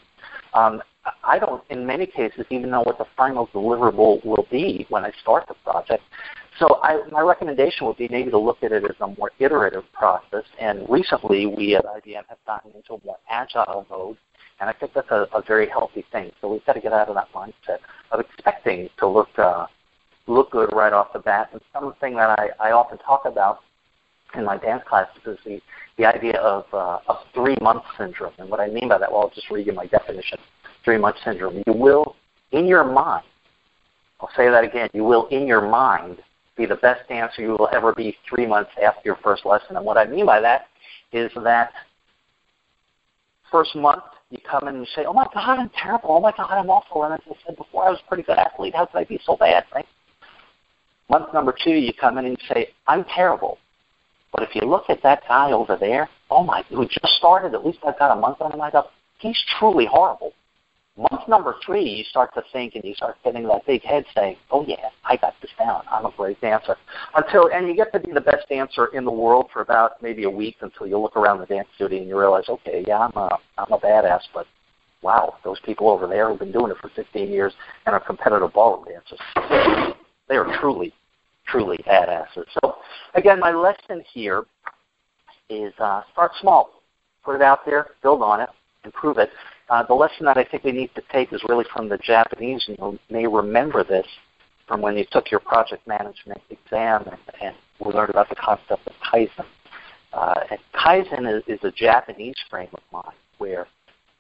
Um, 0.55 0.83
I 1.25 1.39
don't, 1.39 1.63
in 1.71 1.87
many 1.87 2.07
cases, 2.07 2.45
even 2.51 2.71
know 2.71 2.83
what 2.83 2.99
the 2.99 3.07
final 3.17 3.47
deliverable 3.49 4.25
will 4.25 4.47
be 4.51 4.87
when 4.91 5.05
I 5.05 5.13
start 5.23 5.47
the 5.49 5.55
project. 5.65 6.03
So 6.59 6.81
I, 6.83 7.01
my 7.11 7.21
recommendation 7.21 7.87
would 7.87 7.97
be 7.97 8.09
maybe 8.09 8.31
to 8.31 8.39
look 8.39 8.63
at 8.63 8.73
it 8.73 8.85
as 8.85 8.97
a 9.01 9.07
more 9.07 9.31
iterative 9.39 9.85
process. 9.93 10.45
And 10.61 10.89
recently, 10.89 11.47
we 11.47 11.77
at 11.77 11.85
IBM 11.85 12.27
have 12.29 12.39
gotten 12.47 12.73
into 12.73 12.95
a 12.95 12.99
more 13.05 13.19
agile 13.31 13.87
mode, 13.89 14.17
and 14.61 14.69
I 14.69 14.73
think 14.73 14.93
that's 14.93 15.11
a, 15.11 15.29
a 15.33 15.43
very 15.47 15.69
healthy 15.69 16.05
thing. 16.11 16.33
So 16.41 16.51
we've 16.51 16.65
got 16.67 16.73
to 16.73 16.81
get 16.81 16.93
out 16.93 17.09
of 17.09 17.15
that 17.15 17.33
mindset 17.33 17.79
of 18.11 18.21
expecting 18.21 18.89
to 18.99 19.07
look 19.07 19.29
uh, 19.39 19.67
look 20.27 20.51
good 20.51 20.71
right 20.73 20.93
off 20.93 21.13
the 21.13 21.21
bat. 21.21 21.51
And 21.53 21.61
something 21.73 22.17
that 22.17 22.39
I, 22.39 22.49
I 22.61 22.73
often 22.73 22.99
talk 22.99 23.25
about 23.25 23.61
in 24.35 24.45
my 24.45 24.57
dance 24.57 24.83
classes 24.87 25.21
is 25.27 25.39
the, 25.45 25.61
the 25.97 26.05
idea 26.05 26.39
of 26.39 26.65
uh, 26.73 26.99
a 27.09 27.19
three-month 27.35 27.83
syndrome. 27.97 28.33
And 28.39 28.51
what 28.51 28.61
I 28.61 28.69
mean 28.69 28.89
by 28.89 28.99
that, 28.99 29.11
well, 29.11 29.23
I'll 29.23 29.31
just 29.31 29.51
read 29.51 29.67
you 29.67 29.73
my 29.73 29.87
definition. 29.87 30.39
Three-month 30.85 31.17
syndrome. 31.25 31.63
You 31.67 31.73
will, 31.73 32.17
in 32.53 32.67
your 32.67 32.85
mind, 32.85 33.25
I'll 34.21 34.31
say 34.37 34.49
that 34.51 34.65
again, 34.65 34.89
you 34.93 35.05
will, 35.05 35.27
in 35.29 35.47
your 35.47 35.67
mind, 35.69 36.19
be 36.57 36.67
the 36.67 36.77
best 36.77 37.09
dancer 37.09 37.41
you 37.43 37.51
will 37.51 37.69
ever 37.73 37.95
be 37.95 38.17
three 38.29 38.47
months 38.47 38.71
after 38.83 39.01
your 39.05 39.19
first 39.23 39.47
lesson. 39.47 39.77
And 39.77 39.85
what 39.85 39.97
I 39.97 40.05
mean 40.05 40.27
by 40.27 40.41
that 40.41 40.67
is 41.13 41.31
that 41.43 41.71
first 43.51 43.75
month 43.77 44.03
you 44.31 44.39
come 44.49 44.69
in 44.69 44.75
and 44.75 44.85
you 44.85 44.91
say, 44.95 45.05
oh 45.07 45.13
my 45.13 45.27
God, 45.33 45.59
I'm 45.59 45.71
terrible. 45.71 46.11
Oh 46.11 46.21
my 46.21 46.33
God, 46.37 46.51
I'm 46.51 46.69
awful. 46.69 47.05
And 47.05 47.15
as 47.15 47.21
I 47.31 47.35
said 47.47 47.57
before, 47.57 47.87
I 47.87 47.91
was 47.91 48.01
a 48.05 48.09
pretty 48.09 48.25
good 48.25 48.39
athlete. 48.39 48.75
How 48.75 48.87
could 48.87 48.99
I 48.99 49.05
be 49.05 49.21
so 49.25 49.37
bad, 49.37 49.65
right? 49.75 49.87
Month 51.09 51.33
number 51.33 51.55
two, 51.65 51.71
you 51.71 51.93
come 51.99 52.19
in 52.19 52.27
and 52.27 52.37
you 52.39 52.55
say, 52.55 52.69
I'm 52.87 53.05
terrible. 53.05 53.57
But 54.33 54.43
if 54.43 54.55
you 54.55 54.63
look 54.63 54.85
at 54.89 55.03
that 55.03 55.23
guy 55.27 55.53
over 55.53 55.77
there, 55.77 56.09
oh 56.31 56.43
my, 56.43 56.63
who 56.69 56.87
just 56.87 57.15
started, 57.19 57.55
at 57.55 57.65
least 57.65 57.79
I've 57.87 57.99
got 57.99 58.17
a 58.17 58.21
month 58.21 58.41
on 58.41 58.53
him, 58.53 58.61
I 58.61 58.71
he's 59.19 59.39
truly 59.59 59.87
horrible. 59.87 60.33
Month 60.99 61.29
number 61.29 61.55
three, 61.65 61.85
you 61.85 62.03
start 62.03 62.35
to 62.35 62.43
think 62.53 62.75
and 62.75 62.83
you 62.83 62.93
start 62.93 63.17
getting 63.23 63.47
that 63.47 63.65
big 63.67 63.83
head 63.83 64.05
saying, 64.17 64.37
oh 64.51 64.65
yeah, 64.67 64.89
I 65.05 65.17
got 65.17 65.35
this 65.41 65.51
down. 65.57 65.83
I'm 65.89 66.07
a 66.07 66.11
great 66.17 66.41
dancer. 66.41 66.77
Until, 67.15 67.51
and 67.53 67.69
you 67.69 67.77
get 67.77 67.93
to 67.93 68.01
be 68.01 68.13
the 68.13 68.21
best 68.21 68.49
dancer 68.49 68.87
in 68.87 69.05
the 69.05 69.11
world 69.13 69.49
for 69.53 69.63
about 69.63 70.03
maybe 70.03 70.25
a 70.25 70.31
week 70.31 70.57
until 70.61 70.89
you 70.89 70.99
look 70.99 71.17
around 71.17 71.39
the 71.39 71.47
dance 71.47 71.69
studio 71.77 72.01
and 72.01 72.09
you 72.09 72.19
realize, 72.19 72.49
okay, 72.49 72.85
yeah, 72.85 72.99
I'm 72.99 73.13
a, 73.15 73.39
I'm 73.59 73.73
a 73.73 73.79
badass, 73.79 74.23
but 74.35 74.47
wow, 75.03 75.37
those 75.45 75.61
people 75.61 75.89
over 75.89 76.09
there 76.09 76.29
who've 76.29 76.39
been 76.39 76.51
doing 76.51 76.73
it 76.73 76.79
for 76.79 76.91
15 76.97 77.31
years 77.31 77.53
and 77.87 77.95
are 77.95 78.01
competitive 78.01 78.53
ballroom 78.53 78.87
dancers, 78.87 79.95
they 80.29 80.37
are 80.37 80.59
truly, 80.59 80.93
truly 81.51 81.79
badasses. 81.87 82.45
So 82.63 82.77
again, 83.15 83.41
my 83.41 83.53
lesson 83.53 84.05
here 84.13 84.45
is 85.51 85.73
uh, 85.79 86.03
start 86.13 86.33
small. 86.41 86.71
Put 87.25 87.37
it 87.37 87.43
out 87.43 87.61
there, 87.67 87.89
build 88.03 88.23
on 88.23 88.41
it, 88.41 88.49
improve 88.85 89.19
it. 89.19 89.31
Uh, 89.69 89.83
the 89.83 89.95
lesson 89.95 90.25
that 90.25 90.39
I 90.39 90.45
think 90.45 90.65
we 90.65 90.73
need 90.73 90.95
to 90.95 91.03
take 91.13 91.33
is 91.33 91.43
really 91.49 91.67
from 91.75 91.89
the 91.89 91.99
Japanese, 91.99 92.65
and 92.69 92.79
you 92.79 92.99
may 93.11 93.27
remember 93.27 93.85
this 93.85 94.07
from 94.67 94.81
when 94.81 94.97
you 94.97 95.05
took 95.11 95.31
your 95.31 95.41
project 95.41 95.87
management 95.87 96.41
exam 96.51 97.05
and, 97.07 97.19
and 97.43 97.57
we 97.85 97.93
learned 97.93 98.11
about 98.11 98.29
the 98.29 98.37
concept 98.37 98.87
of 98.87 98.93
Kaizen. 99.13 99.47
Uh, 100.13 100.41
and 100.51 100.59
Kaizen 100.75 101.37
is, 101.37 101.43
is 101.47 101.61
a 101.65 101.71
Japanese 101.71 102.37
frame 102.51 102.69
of 102.73 102.81
mind 102.93 103.17
where 103.39 103.67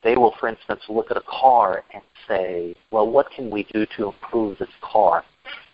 they 0.04 0.16
will, 0.16 0.34
for 0.38 0.48
instance, 0.48 0.80
look 0.88 1.10
at 1.10 1.16
a 1.16 1.22
car 1.28 1.82
and 1.92 2.02
say, 2.26 2.74
well, 2.90 3.08
what 3.08 3.30
can 3.30 3.50
we 3.50 3.64
do 3.72 3.86
to 3.96 4.08
improve 4.08 4.58
this 4.58 4.68
car? 4.80 5.24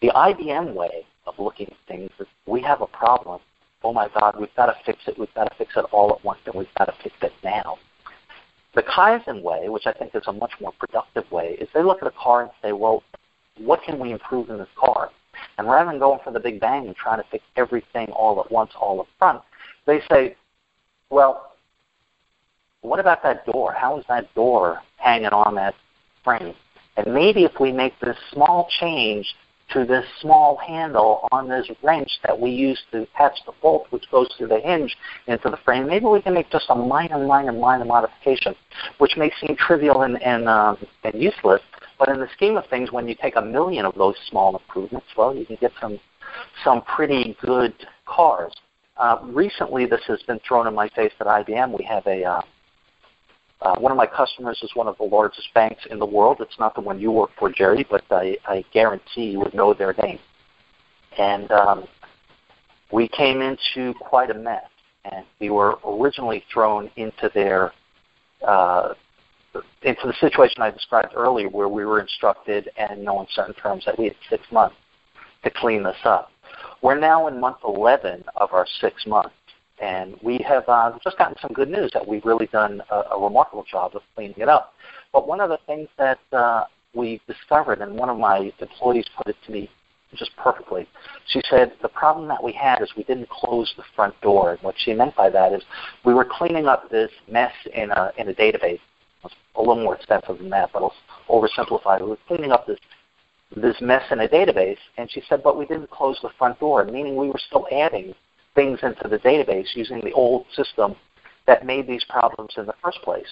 The 0.01 0.09
IBM 0.09 0.73
way 0.73 1.05
of 1.27 1.35
looking 1.39 1.67
at 1.67 1.77
things 1.89 2.11
is 2.19 2.27
we 2.47 2.61
have 2.63 2.81
a 2.81 2.87
problem. 2.87 3.41
Oh 3.83 3.93
my 3.93 4.09
God, 4.19 4.37
we've 4.39 4.55
got 4.57 4.67
to 4.67 4.77
fix 4.87 4.99
it. 5.07 5.19
We've 5.19 5.33
got 5.35 5.45
to 5.45 5.55
fix 5.57 5.73
it 5.77 5.85
all 5.93 6.13
at 6.13 6.25
once, 6.25 6.41
and 6.47 6.55
we've 6.55 6.75
got 6.79 6.87
to 6.87 6.95
fix 7.03 7.15
it 7.23 7.33
now. 7.43 7.77
The 8.75 8.83
Kaizen 8.83 9.43
way, 9.43 9.69
which 9.69 9.87
I 9.87 9.93
think 9.93 10.15
is 10.15 10.23
a 10.27 10.33
much 10.33 10.53
more 10.61 10.73
productive 10.79 11.31
way, 11.31 11.57
is 11.61 11.69
they 11.75 11.83
look 11.83 12.03
at 12.03 12.09
a 12.09 12.15
car 12.19 12.43
and 12.43 12.51
say, 12.63 12.73
well, 12.73 13.03
what 13.59 13.83
can 13.83 14.01
we 14.01 14.11
improve 14.11 14.51
in 14.51 14.59
this 14.59 14.69
car? 14.77 15.11
And 15.59 15.69
rather 15.69 15.91
than 15.91 16.01
going 16.01 16.21
for 16.25 16.33
the 16.33 16.41
big 16.41 16.61
bang 16.61 16.87
and 16.87 16.97
trying 16.97 17.23
to 17.23 17.29
fix 17.31 17.45
everything 17.57 18.09
all 18.09 18.41
at 18.41 18.51
once, 18.51 18.71
all 18.81 19.01
up 19.01 19.07
front, 19.19 19.43
they 19.87 20.01
say, 20.11 20.37
well, 21.11 21.53
what 22.81 23.01
about 23.01 23.23
that 23.23 23.47
door? 23.47 23.73
How 23.73 23.99
is 23.99 24.05
that 24.09 24.33
door 24.35 24.81
hanging 24.97 25.29
on 25.29 25.55
that 25.55 25.75
frame? 26.25 26.55
And 26.97 27.13
maybe 27.15 27.45
if 27.45 27.53
we 27.61 27.73
make 27.73 27.99
this 28.01 28.17
small 28.33 28.69
change 28.81 29.27
to 29.73 29.85
this 29.85 30.05
small 30.21 30.57
handle 30.57 31.29
on 31.33 31.49
this 31.49 31.69
wrench 31.83 32.11
that 32.25 32.39
we 32.39 32.51
use 32.51 32.81
to 32.93 33.03
attach 33.03 33.39
the 33.47 33.53
bolt 33.63 33.87
which 33.91 34.05
goes 34.11 34.29
through 34.37 34.49
the 34.49 34.61
hinge 34.61 34.97
into 35.27 35.49
the 35.49 35.57
frame. 35.65 35.87
Maybe 35.87 36.07
we 36.07 36.21
can 36.21 36.35
make 36.35 36.51
just 36.51 36.67
a 36.69 36.75
minor, 36.75 37.25
minor, 37.27 37.53
minor 37.53 37.85
modification, 37.85 38.55
which 38.99 39.17
may 39.17 39.33
seem 39.41 39.57
trivial 39.57 40.03
and, 40.03 40.23
and, 40.23 40.49
um, 40.49 40.77
and 41.03 41.21
useless, 41.21 41.63
but 41.99 42.09
in 42.09 42.19
the 42.19 42.29
scheme 42.35 42.57
of 42.57 42.67
things, 42.67 42.93
when 42.93 43.09
you 43.09 43.15
take 43.15 43.37
a 43.37 43.43
million 43.43 43.85
of 43.85 43.95
those 43.95 44.17
small 44.29 44.57
improvements, 44.57 45.07
well, 45.17 45.35
you 45.35 45.47
can 45.47 45.57
get 45.61 45.73
some, 45.81 45.99
some 46.63 46.83
pretty 46.83 47.37
good 47.41 47.75
cars. 48.07 48.53
Uh, 48.97 49.19
recently, 49.23 49.87
this 49.87 50.03
has 50.07 50.23
been 50.23 50.39
thrown 50.47 50.67
in 50.67 50.75
my 50.75 50.89
face 50.91 51.13
at 51.21 51.27
IBM. 51.27 51.77
We 51.77 51.85
have 51.85 52.07
a 52.07 52.25
uh, 52.25 52.43
uh, 53.65 53.75
one 53.77 53.91
of 53.91 53.97
my 53.97 54.07
customers 54.07 54.61
is 54.63 54.71
one 54.75 54.87
of 54.87 54.97
the 54.99 55.05
largest 55.05 55.49
banks 55.55 55.83
in 55.91 55.99
the 55.99 56.07
world. 56.07 56.37
It's 56.41 56.59
not 56.59 56.75
the 56.75 56.83
one 56.83 57.01
you 57.01 57.11
work 57.11 57.31
for, 57.39 57.51
Jerry, 57.51 57.87
but 57.91 58.05
I, 58.11 58.37
I 58.47 58.63
guarantee 58.75 59.31
you 59.31 59.41
would 59.41 59.55
know 59.55 59.73
their 59.73 59.95
name. 60.03 60.19
And 61.19 61.51
um, 61.51 61.85
we 62.93 63.09
came 63.09 63.41
into 63.41 63.95
quite 63.99 64.31
a 64.31 64.35
mess, 64.35 64.69
and 65.11 65.25
we 65.41 65.49
were 65.49 65.79
originally 65.87 66.45
thrown 66.53 66.91
into 66.97 67.31
their 67.33 67.73
uh, 68.47 68.93
into 69.83 70.07
the 70.07 70.15
situation 70.21 70.61
I 70.61 70.71
described 70.71 71.15
earlier, 71.17 71.49
where 71.49 71.69
we 71.69 71.87
were 71.87 72.01
instructed 72.01 72.69
and 72.77 73.03
know 73.03 73.21
in 73.21 73.27
certain 73.35 73.55
terms 73.55 73.85
that 73.87 73.99
we 73.99 74.07
had 74.07 74.17
six 74.29 74.43
months 74.51 74.77
to 75.45 75.51
clean 75.51 75.85
this 75.85 75.97
up. 76.05 76.31
We're 76.83 76.99
now 76.99 77.29
in 77.29 77.41
month 77.41 77.59
11 77.67 78.25
of 78.37 78.53
our 78.53 78.67
six 78.81 79.07
months. 79.07 79.35
And 79.81 80.17
we 80.23 80.39
have 80.49 80.69
uh, 80.69 80.93
just 81.03 81.19
gotten 81.19 81.37
some 81.41 81.53
good 81.53 81.69
news 81.69 81.91
that 81.95 82.07
we've 82.07 82.25
really 82.25 82.47
done 82.47 82.83
a, 82.91 83.03
a 83.13 83.21
remarkable 83.23 83.65
job 83.71 83.97
of 83.97 84.03
cleaning 84.15 84.37
it 84.39 84.49
up. 84.49 84.73
But 85.13 85.27
one 85.27 85.41
of 85.41 85.51
the 85.51 85.59
things 85.67 85.89
that 85.99 86.19
uh, 86.33 86.65
we 86.95 87.21
discovered, 87.27 87.81
and 87.81 87.97
one 87.97 88.09
of 88.09 88.19
my 88.19 88.53
employees 88.61 89.07
put 89.17 89.27
it 89.27 89.37
to 89.47 89.53
me 89.53 89.69
just 90.15 90.31
perfectly. 90.37 90.87
She 91.27 91.41
said 91.51 91.73
the 91.83 91.89
problem 91.89 92.29
that 92.29 92.43
we 92.43 92.53
had 92.53 92.83
is 92.83 92.93
we 92.97 93.03
didn't 93.05 93.29
close 93.29 93.73
the 93.77 93.83
front 93.97 94.19
door. 94.21 94.53
And 94.53 94.61
what 94.63 94.77
she 94.79 94.95
meant 94.95 95.17
by 95.17 95.29
that 95.31 95.53
is 95.53 95.63
we 96.05 96.15
were 96.15 96.25
cleaning 96.25 96.67
up 96.67 96.89
this 96.91 97.11
mess 97.29 97.53
in 97.75 97.91
a 97.91 98.13
in 98.17 98.29
a 98.29 98.35
database. 98.35 98.81
A 99.57 99.59
little 99.59 99.83
more 99.83 99.97
extensive 99.97 100.39
than 100.39 100.51
that, 100.51 100.71
but 100.73 100.83
I'll 100.83 100.95
oversimplify 101.31 101.99
it. 101.99 102.05
We 102.05 102.11
were 102.11 102.19
cleaning 102.29 102.53
up 102.53 102.67
this 102.67 102.79
this 103.57 103.77
mess 103.81 104.03
in 104.11 104.21
a 104.21 104.29
database, 104.29 104.79
and 104.99 105.11
she 105.11 105.23
said, 105.29 105.43
but 105.43 105.57
we 105.57 105.65
didn't 105.67 105.91
close 105.91 106.19
the 106.23 106.31
front 106.39 106.59
door, 106.59 106.85
meaning 106.85 107.17
we 107.17 107.29
were 107.29 107.41
still 107.47 107.67
adding 107.73 108.15
things 108.55 108.79
into 108.83 109.09
the 109.09 109.19
database 109.19 109.75
using 109.75 110.01
the 110.01 110.13
old 110.13 110.47
system 110.55 110.95
that 111.47 111.67
made 111.67 111.87
these 111.87 112.05
problems 112.09 112.55
in 112.57 112.67
the 112.67 112.75
first 112.83 113.01
place. 113.03 113.27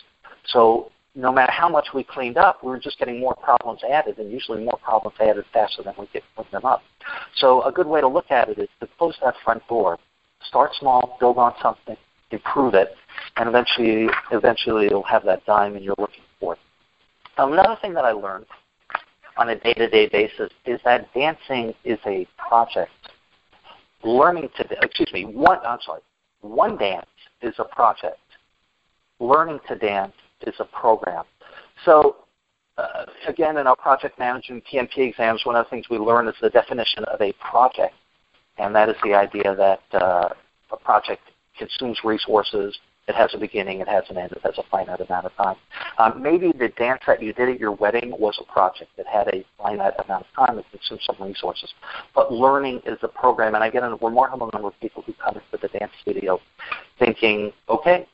So 0.46 0.90
no 1.14 1.32
matter 1.32 1.52
how 1.52 1.68
much 1.68 1.88
we 1.94 2.04
cleaned 2.04 2.38
up, 2.38 2.62
we 2.62 2.70
were 2.70 2.78
just 2.78 2.98
getting 2.98 3.20
more 3.20 3.34
problems 3.36 3.80
added, 3.88 4.18
and 4.18 4.30
usually 4.30 4.64
more 4.64 4.78
problems 4.82 5.16
added 5.20 5.44
faster 5.52 5.82
than 5.82 5.94
we 5.98 6.08
get 6.12 6.22
clean 6.34 6.46
them 6.52 6.64
up. 6.64 6.82
So 7.36 7.62
a 7.62 7.72
good 7.72 7.86
way 7.86 8.00
to 8.00 8.08
look 8.08 8.30
at 8.30 8.48
it 8.48 8.58
is 8.58 8.68
to 8.80 8.88
close 8.98 9.16
that 9.22 9.34
front 9.44 9.66
door, 9.68 9.98
start 10.42 10.72
small, 10.78 11.16
build 11.20 11.38
on 11.38 11.54
something, 11.62 11.96
improve 12.30 12.74
it, 12.74 12.94
and 13.36 13.48
eventually, 13.48 14.08
eventually 14.32 14.88
you'll 14.90 15.02
have 15.02 15.24
that 15.24 15.44
diamond 15.44 15.84
you're 15.84 15.94
looking 15.98 16.24
for. 16.40 16.56
Another 17.36 17.76
thing 17.80 17.94
that 17.94 18.04
I 18.04 18.12
learned 18.12 18.46
on 19.36 19.48
a 19.50 19.58
day-to-day 19.58 20.08
basis 20.08 20.50
is 20.66 20.80
that 20.84 21.12
dancing 21.14 21.74
is 21.84 21.98
a 22.06 22.26
project 22.36 22.90
learning 24.04 24.48
to 24.56 24.66
excuse 24.82 25.12
me 25.12 25.24
one 25.24 25.58
I'm 25.64 25.78
sorry 25.84 26.02
one 26.42 26.76
dance 26.76 27.06
is 27.40 27.54
a 27.58 27.64
project. 27.64 28.18
Learning 29.20 29.60
to 29.68 29.76
dance 29.76 30.12
is 30.46 30.54
a 30.58 30.64
program. 30.64 31.24
So 31.84 32.16
uh, 32.78 33.06
again, 33.28 33.56
in 33.58 33.66
our 33.66 33.76
project 33.76 34.18
management 34.18 34.64
PMP 34.70 35.08
exams, 35.08 35.42
one 35.44 35.56
of 35.56 35.64
the 35.66 35.70
things 35.70 35.86
we 35.88 35.98
learn 35.98 36.26
is 36.26 36.34
the 36.40 36.50
definition 36.50 37.04
of 37.04 37.20
a 37.20 37.32
project, 37.34 37.94
and 38.58 38.74
that 38.74 38.88
is 38.88 38.96
the 39.04 39.14
idea 39.14 39.54
that 39.54 40.02
uh, 40.02 40.28
a 40.72 40.76
project 40.76 41.22
consumes 41.58 41.98
resources, 42.02 42.76
It 43.08 43.16
has 43.16 43.34
a 43.34 43.38
beginning, 43.38 43.80
it 43.80 43.88
has 43.88 44.04
an 44.10 44.16
end, 44.16 44.30
it 44.32 44.40
has 44.44 44.56
a 44.58 44.62
finite 44.70 45.00
amount 45.00 45.26
of 45.26 45.34
time. 45.34 45.56
Um, 45.98 46.22
maybe 46.22 46.52
the 46.52 46.68
dance 46.68 47.02
that 47.06 47.20
you 47.20 47.32
did 47.32 47.48
at 47.48 47.58
your 47.58 47.72
wedding 47.72 48.14
was 48.16 48.38
a 48.40 48.44
project 48.52 48.90
that 48.96 49.06
had 49.06 49.26
a 49.28 49.44
finite 49.58 49.94
amount 50.04 50.26
of 50.26 50.46
time, 50.46 50.58
it 50.58 50.64
consumed 50.70 51.00
some 51.04 51.16
resources. 51.26 51.74
But 52.14 52.32
learning 52.32 52.80
is 52.86 52.98
a 53.02 53.08
program, 53.08 53.56
and 53.56 53.64
I 53.64 53.70
get 53.70 53.82
a 53.82 53.96
remarkable 54.00 54.50
number 54.52 54.68
of 54.68 54.80
people 54.80 55.02
who 55.02 55.14
come 55.14 55.34
into 55.34 55.66
the 55.66 55.78
dance 55.78 55.90
studio 56.00 56.40
thinking, 57.00 57.52
okay, 57.68 58.06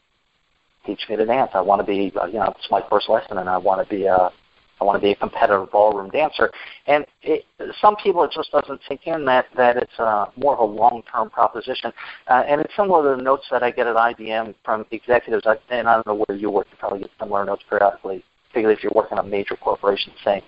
teach 0.86 1.06
me 1.10 1.16
to 1.16 1.26
dance. 1.26 1.50
I 1.52 1.60
want 1.60 1.80
to 1.80 1.86
be, 1.86 2.10
uh, 2.16 2.26
you 2.26 2.38
know, 2.38 2.54
it's 2.58 2.70
my 2.70 2.82
first 2.88 3.10
lesson, 3.10 3.36
and 3.36 3.48
I 3.48 3.58
want 3.58 3.86
to 3.86 3.94
be 3.94 4.06
a 4.06 4.30
I 4.80 4.84
want 4.84 5.00
to 5.00 5.02
be 5.04 5.12
a 5.12 5.16
competitive 5.16 5.70
ballroom 5.70 6.10
dancer. 6.10 6.50
And 6.86 7.04
it, 7.22 7.44
some 7.80 7.96
people, 7.96 8.22
it 8.24 8.30
just 8.32 8.50
doesn't 8.52 8.80
sink 8.88 9.02
in 9.06 9.24
that 9.24 9.46
that 9.56 9.76
it's 9.76 9.98
uh, 9.98 10.26
more 10.36 10.54
of 10.54 10.60
a 10.60 10.72
long-term 10.72 11.30
proposition. 11.30 11.92
Uh, 12.28 12.44
and 12.46 12.60
it's 12.60 12.74
similar 12.76 13.10
to 13.10 13.16
the 13.16 13.22
notes 13.22 13.46
that 13.50 13.62
I 13.62 13.70
get 13.70 13.86
at 13.86 13.96
IBM 13.96 14.54
from 14.64 14.86
executives. 14.90 15.44
I, 15.46 15.56
and 15.70 15.88
I 15.88 15.94
don't 15.94 16.06
know 16.06 16.24
where 16.26 16.38
you 16.38 16.50
work. 16.50 16.68
You 16.70 16.76
probably 16.78 17.00
get 17.00 17.10
similar 17.18 17.44
notes 17.44 17.62
periodically, 17.68 18.24
particularly 18.48 18.76
if 18.76 18.82
you're 18.82 18.92
working 18.94 19.18
on 19.18 19.26
a 19.26 19.28
major 19.28 19.56
corporation, 19.56 20.12
saying, 20.24 20.42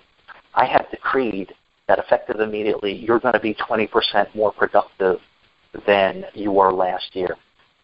"I 0.55 0.65
have 0.65 0.89
decreed 0.91 1.53
that 1.87 1.99
effective 1.99 2.39
immediately, 2.39 2.93
you're 2.93 3.19
going 3.19 3.33
to 3.33 3.39
be 3.39 3.53
20% 3.55 4.33
more 4.33 4.53
productive 4.53 5.19
than 5.85 6.25
you 6.33 6.51
were 6.51 6.71
last 6.71 7.15
year." 7.15 7.35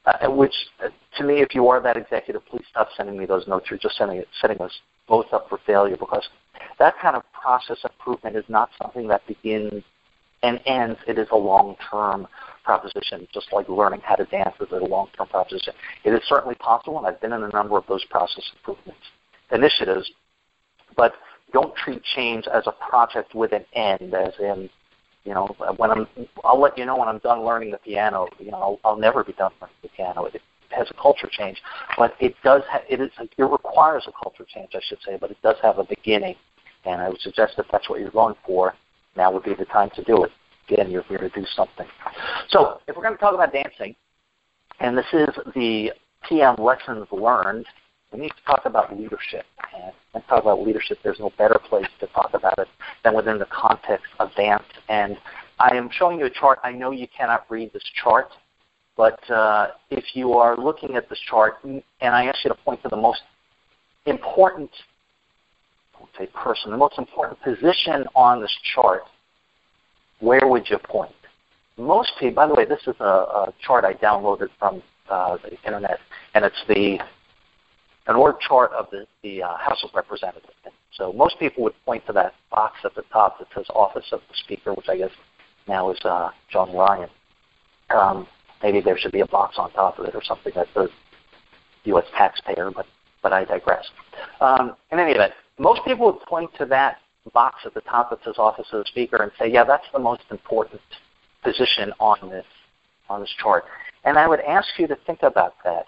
Uh, 0.06 0.32
which, 0.32 0.54
uh, 0.82 0.88
to 1.18 1.24
me, 1.26 1.42
if 1.42 1.54
you 1.54 1.68
are 1.68 1.82
that 1.82 1.98
executive, 1.98 2.46
please 2.46 2.64
stop 2.70 2.88
sending 2.96 3.18
me 3.18 3.26
those 3.26 3.46
notes. 3.46 3.68
You're 3.70 3.78
just 3.78 3.98
sending 3.98 4.20
it, 4.20 4.28
setting 4.40 4.58
us 4.62 4.72
both 5.08 5.32
up 5.34 5.48
for 5.50 5.60
failure 5.66 5.98
because 5.98 6.28
that 6.80 6.96
kind 7.02 7.16
of 7.16 7.24
process 7.32 7.78
improvement 7.84 8.36
is 8.36 8.46
not 8.48 8.70
something 8.82 9.08
that 9.08 9.26
begins 9.28 9.84
and 10.44 10.60
ends. 10.66 11.00
It 11.08 11.18
is 11.18 11.28
a 11.32 11.38
long-term 11.38 12.28
proposition, 12.64 13.28
just 13.34 13.48
like 13.52 13.68
learning 13.70 14.02
how 14.04 14.16
to 14.16 14.26
dance 14.26 14.56
is 14.60 14.68
a 14.72 14.76
long-term 14.76 15.28
proposition. 15.28 15.74
It 16.04 16.12
is 16.12 16.22
certainly 16.28 16.56
possible, 16.56 16.98
and 16.98 17.08
I've 17.08 17.20
been 17.22 17.34
in 17.34 17.44
a 17.44 17.50
number 17.50 17.78
of 17.78 17.86
those 17.88 18.04
process 18.06 18.44
improvements 18.56 19.02
initiatives, 19.52 20.12
but 20.96 21.14
don't 21.54 21.74
treat 21.76 22.04
change 22.16 22.46
as 22.48 22.64
a 22.68 22.74
project 22.90 23.34
with 23.34 23.54
an 23.54 23.66
end, 23.74 24.14
as 24.14 24.34
in, 24.40 24.70
you 25.24 25.34
know, 25.34 25.48
when 25.78 25.92
I'm, 25.92 26.08
I'll 26.44 26.60
let 26.60 26.78
you 26.78 26.86
know 26.86 26.98
when 26.98 27.08
I'm 27.08 27.20
done 27.20 27.44
learning 27.44 27.72
the 27.72 27.78
piano. 27.78 28.28
You 28.40 28.52
know, 28.52 28.58
I'll, 28.58 28.80
I'll 28.84 28.98
never 28.98 29.24
be 29.24 29.34
done 29.34 29.52
learning 29.62 29.76
the 29.82 29.90
piano. 29.90 30.26
It, 30.26 30.42
has 30.78 30.88
a 30.90 31.02
culture 31.02 31.30
change, 31.32 31.62
but 31.98 32.16
it 32.20 32.36
does 32.44 32.62
ha- 32.70 32.84
it 32.90 33.02
is 33.02 33.12
it 33.20 33.44
requires 33.44 34.08
a 34.08 34.12
culture 34.12 34.46
change, 34.48 34.70
I 34.74 34.80
should 34.88 35.00
say, 35.06 35.18
but 35.20 35.32
it 35.32 35.38
does 35.42 35.56
have 35.62 35.80
a 35.80 35.84
beginning, 35.84 36.36
and 36.86 37.02
I 37.02 37.10
would 37.10 37.22
suggest 37.22 37.56
if 37.58 37.66
that's 37.72 37.90
what 37.90 38.00
you're 38.00 38.12
going 38.12 38.36
for, 38.46 38.74
now 39.16 39.32
would 39.32 39.44
be 39.44 39.54
the 39.54 39.66
time 39.66 39.90
to 39.96 40.04
do 40.04 40.24
it. 40.24 40.32
Again, 40.70 40.92
you're 40.92 41.04
here 41.04 41.18
to 41.18 41.30
do 41.30 41.46
something. 41.56 41.88
So, 42.50 42.82
if 42.88 42.96
we're 42.96 43.04
going 43.04 43.16
to 43.16 43.20
talk 43.20 43.34
about 43.34 43.54
dancing, 43.54 43.96
and 44.80 44.98
this 44.98 45.06
is 45.14 45.30
the 45.56 45.92
PM 46.28 46.56
lessons 46.58 47.08
learned, 47.12 47.66
we 48.12 48.20
need 48.20 48.30
to 48.30 48.44
talk 48.46 48.66
about 48.66 48.98
leadership. 48.98 49.46
And 49.74 49.94
when 50.12 50.24
talk 50.24 50.44
about 50.44 50.62
leadership, 50.62 51.00
there's 51.04 51.20
no 51.20 51.32
better 51.38 51.60
place 51.70 51.88
to 52.00 52.08
talk 52.08 52.32
about 52.34 52.58
it 52.60 52.68
than 53.04 53.16
within 53.16 53.38
the 53.38 53.46
context 53.46 54.06
of 54.20 54.34
dance. 54.36 54.64
And 54.90 55.18
I 55.60 55.76
am 55.76 55.90
showing 55.92 56.20
you 56.20 56.26
a 56.26 56.30
chart. 56.30 56.60
I 56.64 56.72
know 56.72 56.92
you 56.92 57.08
cannot 57.16 57.46
read 57.50 57.72
this 57.74 57.84
chart, 58.02 58.30
but 58.98 59.30
uh, 59.30 59.68
if 59.92 60.04
you 60.16 60.34
are 60.34 60.58
looking 60.58 60.96
at 60.96 61.08
this 61.08 61.20
chart, 61.30 61.64
and 61.64 61.84
I 62.02 62.26
ask 62.26 62.44
you 62.44 62.50
to 62.50 62.58
point 62.66 62.82
to 62.82 62.90
the 62.90 62.98
most 62.98 63.22
important, 64.08 64.72
I 65.96 66.00
won't 66.00 66.12
say 66.18 66.28
person, 66.34 66.72
the 66.72 66.78
most 66.78 66.98
important 66.98 67.40
position 67.42 68.06
on 68.16 68.42
this 68.42 68.56
chart, 68.76 69.04
where 70.20 70.48
would 70.48 70.68
you 70.70 70.80
point? 70.80 71.12
Most 71.78 72.12
people, 72.20 72.36
by 72.36 72.48
the 72.48 72.56
way, 72.56 72.66
this 72.66 72.82
is 72.88 72.96
a, 73.00 73.04
a 73.04 73.54
chart 73.66 73.86
I 73.86 73.94
downloaded 73.94 74.48
from 74.58 74.82
uh, 75.10 75.38
the 75.44 75.52
internet, 75.64 76.00
and 76.34 76.44
it's 76.44 76.64
the 76.68 76.98
an 78.08 78.16
org 78.16 78.38
chart 78.40 78.72
of 78.72 78.88
the, 78.90 79.06
the 79.22 79.44
uh, 79.44 79.58
House 79.58 79.84
of 79.84 79.90
Representatives. 79.94 80.48
So 80.94 81.14
most 81.14 81.38
people 81.40 81.64
would 81.64 81.74
point 81.86 82.06
to 82.08 82.14
that 82.14 82.34
box 82.50 82.78
at 82.84 82.96
the 82.96 83.04
top 83.12 83.38
that 83.40 83.48
says 83.54 83.66
Office 83.76 84.06
of 84.12 84.22
the 84.30 84.36
Speaker, 84.46 84.74
which 84.74 84.88
I 84.90 84.98
guess 84.98 85.12
now 85.68 85.92
is 85.92 86.00
uh, 86.06 86.30
John 86.50 86.74
Ryan. 86.74 87.10
Um, 87.90 88.28
Maybe 88.64 88.82
there 88.82 88.98
should 88.98 89.12
be 89.12 89.22
a 89.22 89.28
box 89.28 89.56
on 89.58 89.72
top 89.72 90.00
of 90.00 90.06
it 90.06 90.16
or 90.16 90.24
something 90.24 90.54
that 90.56 90.68
says 90.74 90.90
U.S. 91.86 92.06
taxpayer, 92.18 92.72
but 92.72 92.86
but 93.24 93.34
I 93.34 93.46
digress. 93.46 93.86
Um, 94.40 94.76
in 94.92 95.00
any 95.00 95.12
event, 95.12 95.34
most 95.60 95.82
people 95.86 96.06
would 96.06 96.22
point 96.22 96.52
to 96.60 96.66
that 96.68 96.98
box 97.34 97.58
at 97.66 97.74
the 97.74 97.82
top 97.82 98.10
that 98.10 98.20
says 98.24 98.36
Office 98.38 98.68
of 98.72 98.80
the 98.80 98.86
Speaker 98.86 99.18
and 99.18 99.32
say, 99.40 99.52
yeah, 99.52 99.64
that's 99.64 99.86
the 99.92 100.00
most 100.00 100.24
important 100.32 100.82
position 101.44 101.92
on 102.00 102.30
this 102.30 102.46
on 103.10 103.22
this 103.22 103.34
chart. 103.42 103.66
And 104.04 104.18
I 104.18 104.28
would 104.28 104.42
ask 104.42 104.68
you 104.78 104.88
to 104.88 104.98
think 105.06 105.24
about 105.24 105.56
that. 105.64 105.86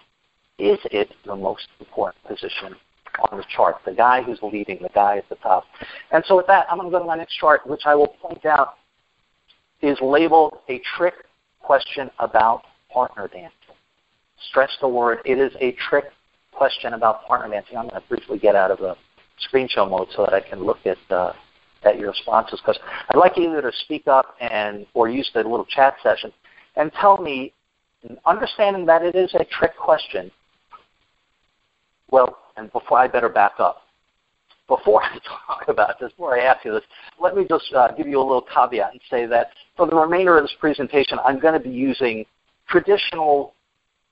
Is 0.58 0.78
it 0.90 1.12
the 1.24 1.36
most 1.36 1.68
important 1.78 2.22
position 2.26 2.74
on 3.30 3.38
the 3.38 3.44
chart? 3.54 3.76
The 3.84 3.92
guy 3.92 4.22
who's 4.22 4.38
leading, 4.42 4.78
the 4.82 4.90
guy 4.94 5.18
at 5.18 5.28
the 5.28 5.36
top. 5.36 5.64
And 6.12 6.22
so 6.26 6.36
with 6.36 6.46
that, 6.46 6.66
I'm 6.70 6.78
going 6.78 6.90
to 6.90 6.92
go 6.92 6.98
to 6.98 7.06
my 7.06 7.16
next 7.16 7.36
chart, 7.36 7.66
which 7.66 7.82
I 7.86 7.94
will 7.94 8.08
point 8.08 8.44
out 8.44 8.74
is 9.82 9.96
labeled 10.02 10.58
a 10.68 10.80
trick 10.96 11.14
question 11.70 12.10
about 12.18 12.64
partner 12.92 13.28
dancing. 13.28 13.76
Stress 14.48 14.70
the 14.80 14.88
word. 14.88 15.18
It 15.24 15.38
is 15.38 15.52
a 15.60 15.70
trick 15.88 16.06
question 16.50 16.94
about 16.94 17.24
partner 17.28 17.48
dancing. 17.48 17.76
I'm 17.76 17.88
going 17.88 18.02
to 18.02 18.08
briefly 18.08 18.40
get 18.40 18.56
out 18.56 18.72
of 18.72 18.78
the 18.78 18.96
screen 19.38 19.68
show 19.70 19.86
mode 19.86 20.08
so 20.16 20.24
that 20.24 20.34
I 20.34 20.40
can 20.40 20.64
look 20.64 20.78
at 20.84 20.98
uh, 21.10 21.32
at 21.84 21.96
your 21.96 22.10
responses 22.10 22.58
because 22.58 22.80
I'd 23.08 23.18
like 23.18 23.36
you 23.36 23.48
either 23.48 23.62
to 23.62 23.70
speak 23.84 24.08
up 24.08 24.34
and 24.40 24.84
or 24.94 25.08
use 25.08 25.30
the 25.32 25.44
little 25.44 25.64
chat 25.64 25.94
session 26.02 26.32
and 26.74 26.90
tell 27.00 27.18
me, 27.18 27.52
understanding 28.26 28.84
that 28.86 29.02
it 29.02 29.14
is 29.14 29.32
a 29.34 29.44
trick 29.44 29.76
question. 29.76 30.28
Well, 32.10 32.36
and 32.56 32.72
before 32.72 32.98
I 32.98 33.06
better 33.06 33.28
back 33.28 33.52
up 33.60 33.82
before 34.70 35.02
I 35.04 35.18
talk 35.18 35.68
about 35.68 36.00
this, 36.00 36.10
before 36.12 36.40
I 36.40 36.44
ask 36.44 36.64
you 36.64 36.72
this, 36.72 36.84
let 37.20 37.36
me 37.36 37.44
just 37.46 37.70
uh, 37.74 37.88
give 37.92 38.06
you 38.06 38.18
a 38.18 38.22
little 38.22 38.46
caveat 38.54 38.92
and 38.92 39.00
say 39.10 39.26
that 39.26 39.48
for 39.76 39.86
the 39.86 39.96
remainder 39.96 40.38
of 40.38 40.44
this 40.44 40.54
presentation, 40.58 41.18
I'm 41.22 41.38
going 41.38 41.54
to 41.54 41.60
be 41.60 41.74
using 41.74 42.24
traditional 42.68 43.54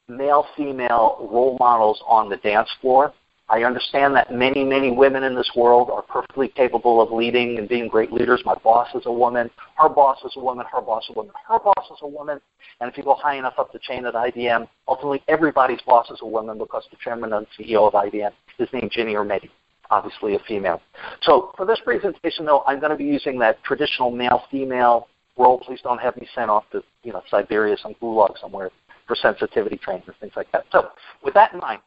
male-female 0.08 1.28
role 1.30 1.56
models 1.58 2.02
on 2.06 2.28
the 2.28 2.36
dance 2.38 2.68
floor. 2.80 3.14
I 3.50 3.62
understand 3.62 4.14
that 4.14 4.30
many, 4.30 4.62
many 4.62 4.90
women 4.90 5.22
in 5.22 5.34
this 5.34 5.50
world 5.56 5.88
are 5.88 6.02
perfectly 6.02 6.48
capable 6.48 7.00
of 7.00 7.10
leading 7.10 7.56
and 7.56 7.66
being 7.66 7.88
great 7.88 8.12
leaders. 8.12 8.42
My 8.44 8.54
boss 8.56 8.88
is 8.94 9.04
a 9.06 9.12
woman. 9.12 9.50
Her 9.76 9.88
boss 9.88 10.18
is 10.22 10.32
a 10.36 10.40
woman. 10.40 10.66
Her 10.70 10.82
boss 10.82 11.04
is 11.04 11.10
a 11.10 11.18
woman. 11.18 11.32
Her 11.46 11.58
boss 11.58 11.86
is 11.90 11.98
a 12.02 12.08
woman. 12.08 12.40
And 12.80 12.90
if 12.90 12.98
you 12.98 13.04
go 13.04 13.14
high 13.14 13.36
enough 13.36 13.54
up 13.56 13.72
the 13.72 13.78
chain 13.78 14.04
at 14.04 14.12
IBM, 14.12 14.68
ultimately 14.86 15.22
everybody's 15.28 15.80
boss 15.86 16.10
is 16.10 16.18
a 16.20 16.26
woman 16.26 16.58
because 16.58 16.84
the 16.90 16.98
chairman 17.02 17.32
and 17.32 17.46
CEO 17.58 17.86
of 17.86 17.94
IBM 17.94 18.32
is 18.58 18.68
named 18.74 18.90
Ginny 18.90 19.14
Rometty 19.14 19.48
obviously 19.90 20.34
a 20.34 20.38
female. 20.40 20.80
So 21.22 21.52
for 21.56 21.66
this 21.66 21.78
presentation, 21.84 22.44
though, 22.44 22.62
I'm 22.66 22.80
going 22.80 22.90
to 22.90 22.96
be 22.96 23.04
using 23.04 23.38
that 23.40 23.62
traditional 23.64 24.10
male-female 24.10 25.08
role. 25.36 25.58
Please 25.60 25.80
don't 25.82 26.00
have 26.00 26.16
me 26.16 26.28
sent 26.34 26.50
off 26.50 26.64
to 26.72 26.82
you 27.02 27.12
know 27.12 27.22
Siberia, 27.30 27.76
some 27.82 27.94
gulag 28.02 28.38
somewhere 28.40 28.70
for 29.06 29.16
sensitivity 29.16 29.76
training 29.76 30.02
and 30.06 30.16
things 30.16 30.32
like 30.36 30.50
that. 30.52 30.64
So 30.70 30.88
with 31.24 31.34
that 31.34 31.52
in 31.52 31.60
mind, 31.60 31.80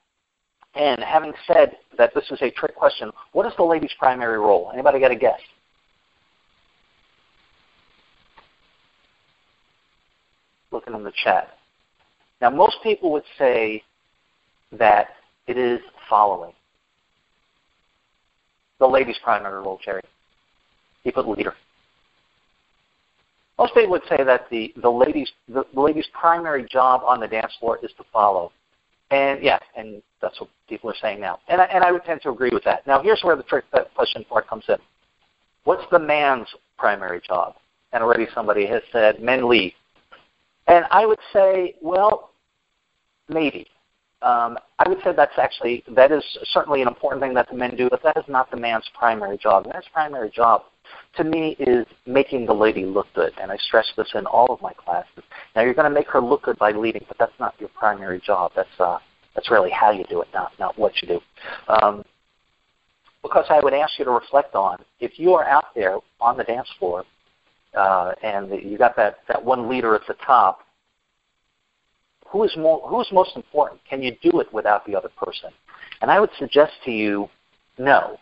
and 0.75 1.01
having 1.03 1.33
said 1.47 1.77
that 1.97 2.13
this 2.15 2.25
is 2.31 2.41
a 2.41 2.49
trick 2.51 2.75
question, 2.75 3.11
what 3.33 3.45
is 3.45 3.53
the 3.57 3.63
lady's 3.63 3.91
primary 3.99 4.39
role? 4.39 4.71
Anybody 4.73 4.99
got 4.99 5.11
a 5.11 5.15
guess? 5.15 5.39
Looking 10.71 10.93
in 10.93 11.03
the 11.03 11.11
chat. 11.23 11.57
Now, 12.39 12.49
most 12.49 12.77
people 12.81 13.11
would 13.11 13.25
say 13.37 13.83
that 14.71 15.09
it 15.47 15.57
is 15.57 15.81
following 16.09 16.53
the 18.81 18.87
lady's 18.87 19.17
primary 19.23 19.61
role, 19.61 19.79
Jerry. 19.85 20.01
He 21.03 21.11
put 21.11 21.27
leader. 21.27 21.53
Most 23.57 23.75
people 23.75 23.91
would 23.91 24.01
say 24.09 24.23
that 24.23 24.49
the, 24.49 24.73
the 24.81 24.89
lady's 24.89 25.31
the, 25.47 25.63
lady's 25.73 26.07
primary 26.19 26.65
job 26.67 27.01
on 27.05 27.19
the 27.19 27.27
dance 27.27 27.53
floor 27.59 27.77
is 27.83 27.91
to 27.97 28.03
follow. 28.11 28.51
And 29.11 29.43
yeah, 29.43 29.59
and 29.77 30.01
that's 30.19 30.39
what 30.39 30.49
people 30.67 30.89
are 30.89 30.95
saying 30.99 31.21
now. 31.21 31.39
And 31.47 31.61
I, 31.61 31.65
and 31.65 31.83
I 31.83 31.91
would 31.91 32.03
tend 32.05 32.23
to 32.23 32.31
agree 32.31 32.49
with 32.51 32.63
that. 32.63 32.85
Now 32.87 33.03
here's 33.03 33.21
where 33.23 33.35
the 33.35 33.43
trick 33.43 33.65
uh, 33.73 33.81
question 33.95 34.25
part 34.27 34.47
comes 34.47 34.63
in. 34.67 34.77
What's 35.63 35.83
the 35.91 35.99
man's 35.99 36.47
primary 36.79 37.21
job? 37.25 37.55
And 37.93 38.03
already 38.03 38.25
somebody 38.33 38.65
has 38.65 38.81
said 38.91 39.21
men 39.21 39.47
lead. 39.47 39.73
And 40.67 40.85
I 40.89 41.05
would 41.05 41.19
say, 41.33 41.75
well, 41.81 42.31
maybe. 43.29 43.67
Um, 44.21 44.57
I 44.77 44.87
would 44.87 44.99
say 45.03 45.13
that's 45.15 45.37
actually 45.37 45.83
that 45.95 46.11
is 46.11 46.23
certainly 46.51 46.81
an 46.81 46.87
important 46.87 47.21
thing 47.21 47.33
that 47.33 47.49
the 47.49 47.55
men 47.55 47.75
do, 47.75 47.89
but 47.89 48.03
that 48.03 48.17
is 48.17 48.23
not 48.27 48.51
the 48.51 48.57
man's 48.57 48.89
primary 48.97 49.37
job. 49.37 49.63
The 49.63 49.73
man's 49.73 49.85
primary 49.91 50.29
job, 50.29 50.63
to 51.17 51.23
me, 51.23 51.55
is 51.59 51.87
making 52.05 52.45
the 52.45 52.53
lady 52.53 52.85
look 52.85 53.07
good, 53.15 53.33
and 53.41 53.51
I 53.51 53.57
stress 53.57 53.91
this 53.97 54.11
in 54.13 54.27
all 54.27 54.53
of 54.53 54.61
my 54.61 54.73
classes. 54.73 55.23
Now, 55.55 55.63
you're 55.63 55.73
going 55.73 55.89
to 55.89 55.93
make 55.93 56.07
her 56.09 56.21
look 56.21 56.43
good 56.43 56.59
by 56.59 56.71
leading, 56.71 57.03
but 57.07 57.17
that's 57.17 57.39
not 57.39 57.55
your 57.59 57.69
primary 57.69 58.21
job. 58.23 58.51
That's 58.55 58.79
uh, 58.79 58.99
that's 59.33 59.49
really 59.49 59.71
how 59.71 59.91
you 59.91 60.03
do 60.09 60.21
it, 60.21 60.27
not 60.33 60.51
not 60.59 60.77
what 60.77 60.93
you 61.01 61.07
do. 61.07 61.19
Um, 61.67 62.03
because 63.23 63.45
I 63.49 63.59
would 63.59 63.73
ask 63.73 63.97
you 63.99 64.05
to 64.05 64.11
reflect 64.11 64.55
on 64.55 64.77
if 64.99 65.19
you 65.19 65.33
are 65.33 65.45
out 65.45 65.65
there 65.75 65.97
on 66.19 66.37
the 66.37 66.43
dance 66.43 66.67
floor 66.79 67.05
uh, 67.75 68.13
and 68.23 68.51
you 68.63 68.77
got 68.77 68.95
that 68.95 69.17
that 69.27 69.43
one 69.43 69.69
leader 69.69 69.95
at 69.95 70.01
the 70.07 70.15
top 70.25 70.61
who 72.31 72.43
is 72.43 72.55
more 72.57 72.81
who 72.87 73.01
is 73.01 73.07
most 73.11 73.35
important? 73.35 73.81
Can 73.87 74.01
you 74.01 74.15
do 74.21 74.39
it 74.39 74.51
without 74.53 74.85
the 74.85 74.95
other 74.95 75.09
person? 75.09 75.49
And 76.01 76.09
I 76.09 76.19
would 76.19 76.29
suggest 76.39 76.73
to 76.85 76.91
you, 76.91 77.29
no, 77.77 78.17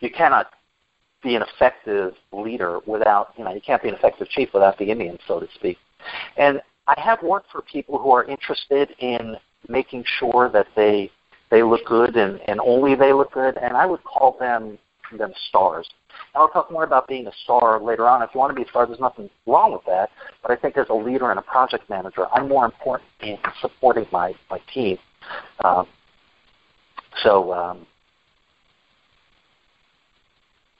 you 0.00 0.10
cannot 0.10 0.50
be 1.22 1.34
an 1.34 1.42
effective 1.42 2.14
leader 2.32 2.80
without 2.86 3.32
you 3.36 3.44
know 3.44 3.54
you 3.54 3.60
can't 3.60 3.82
be 3.82 3.88
an 3.88 3.94
effective 3.94 4.28
chief 4.28 4.50
without 4.52 4.78
the 4.78 4.90
Indian, 4.90 5.18
so 5.26 5.40
to 5.40 5.48
speak. 5.54 5.78
And 6.36 6.60
I 6.86 7.00
have 7.00 7.22
worked 7.22 7.50
for 7.50 7.62
people 7.62 7.98
who 7.98 8.10
are 8.10 8.24
interested 8.24 8.90
in 8.98 9.36
making 9.68 10.04
sure 10.18 10.50
that 10.52 10.66
they 10.76 11.10
they 11.50 11.62
look 11.62 11.84
good 11.86 12.16
and, 12.16 12.40
and 12.46 12.60
only 12.60 12.94
they 12.94 13.12
look 13.12 13.32
good, 13.32 13.56
and 13.56 13.76
I 13.76 13.86
would 13.86 14.04
call 14.04 14.36
them 14.38 14.78
them 15.16 15.32
stars. 15.48 15.88
I'll 16.34 16.48
talk 16.48 16.70
more 16.70 16.84
about 16.84 17.08
being 17.08 17.26
a 17.26 17.32
star 17.44 17.80
later 17.80 18.06
on. 18.08 18.22
If 18.22 18.30
you 18.34 18.40
want 18.40 18.50
to 18.50 18.54
be 18.54 18.62
a 18.62 18.68
star, 18.68 18.86
there's 18.86 19.00
nothing 19.00 19.30
wrong 19.46 19.72
with 19.72 19.84
that. 19.86 20.10
But 20.42 20.50
I 20.50 20.56
think 20.56 20.76
as 20.76 20.86
a 20.90 20.94
leader 20.94 21.30
and 21.30 21.38
a 21.38 21.42
project 21.42 21.88
manager, 21.88 22.26
I'm 22.32 22.48
more 22.48 22.64
important 22.64 23.08
in 23.20 23.38
supporting 23.60 24.06
my, 24.12 24.34
my 24.50 24.60
team. 24.72 24.98
Um, 25.64 25.86
so 27.22 27.52
um, 27.52 27.86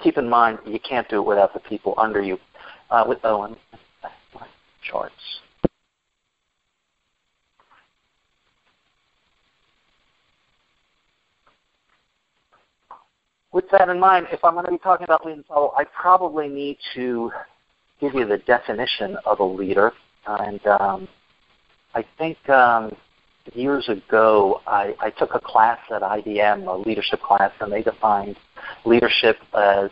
keep 0.02 0.18
in 0.18 0.28
mind 0.28 0.58
you 0.66 0.78
can't 0.78 1.08
do 1.08 1.20
it 1.20 1.26
without 1.26 1.54
the 1.54 1.60
people 1.60 1.94
under 1.96 2.22
you. 2.22 2.38
Uh, 2.88 3.04
with 3.08 3.18
Owen, 3.24 3.56
charts. 4.88 5.40
With 13.56 13.70
that 13.70 13.88
in 13.88 13.98
mind, 13.98 14.26
if 14.30 14.44
I'm 14.44 14.52
going 14.52 14.66
to 14.66 14.70
be 14.70 14.76
talking 14.76 15.04
about 15.04 15.24
lead 15.24 15.42
I 15.50 15.84
probably 15.84 16.46
need 16.46 16.76
to 16.94 17.32
give 18.02 18.12
you 18.12 18.26
the 18.26 18.36
definition 18.36 19.16
of 19.24 19.40
a 19.40 19.44
leader. 19.44 19.94
And 20.26 20.64
um, 20.66 21.08
I 21.94 22.04
think 22.18 22.36
um, 22.50 22.94
years 23.54 23.88
ago, 23.88 24.60
I, 24.66 24.94
I 25.00 25.08
took 25.08 25.34
a 25.34 25.40
class 25.40 25.78
at 25.90 26.02
IBM, 26.02 26.66
a 26.66 26.86
leadership 26.86 27.22
class, 27.22 27.50
and 27.60 27.72
they 27.72 27.82
defined 27.82 28.36
leadership 28.84 29.38
as 29.54 29.88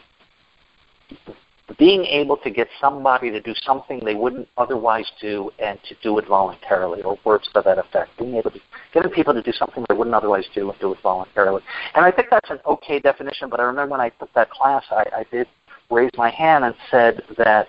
being 1.78 2.04
able 2.04 2.36
to 2.36 2.50
get 2.50 2.68
somebody 2.80 3.30
to 3.30 3.40
do 3.40 3.54
something 3.64 4.00
they 4.04 4.14
wouldn't 4.14 4.48
otherwise 4.58 5.10
do 5.20 5.50
and 5.58 5.78
to 5.88 5.94
do 6.02 6.18
it 6.18 6.26
voluntarily, 6.28 7.02
or 7.02 7.18
words 7.24 7.48
to 7.54 7.62
that 7.64 7.78
effect. 7.78 8.10
Being 8.18 8.34
able 8.34 8.50
to 8.50 8.60
getting 8.92 9.10
people 9.10 9.32
to 9.32 9.42
do 9.42 9.52
something 9.52 9.84
they 9.88 9.94
wouldn't 9.94 10.14
otherwise 10.14 10.44
do 10.54 10.70
and 10.70 10.78
do 10.78 10.92
it 10.92 10.98
voluntarily. 11.02 11.62
And 11.94 12.04
I 12.04 12.10
think 12.10 12.28
that's 12.30 12.50
an 12.50 12.58
okay 12.66 13.00
definition, 13.00 13.48
but 13.48 13.60
I 13.60 13.62
remember 13.64 13.92
when 13.92 14.00
I 14.00 14.10
took 14.10 14.32
that 14.34 14.50
class, 14.50 14.84
I, 14.90 15.04
I 15.16 15.24
did 15.30 15.46
raise 15.90 16.10
my 16.16 16.30
hand 16.30 16.64
and 16.64 16.74
said 16.90 17.22
that 17.38 17.68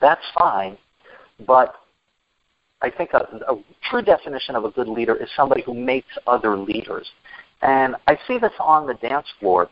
that's 0.00 0.24
fine, 0.38 0.78
but 1.46 1.74
I 2.80 2.90
think 2.90 3.10
a, 3.12 3.18
a 3.48 3.62
true 3.90 4.02
definition 4.02 4.56
of 4.56 4.64
a 4.64 4.70
good 4.70 4.88
leader 4.88 5.14
is 5.16 5.28
somebody 5.36 5.62
who 5.62 5.74
makes 5.74 6.08
other 6.26 6.56
leaders. 6.56 7.10
And 7.60 7.94
I 8.08 8.18
see 8.26 8.38
this 8.38 8.52
on 8.58 8.86
the 8.86 8.94
dance 8.94 9.26
floor. 9.38 9.68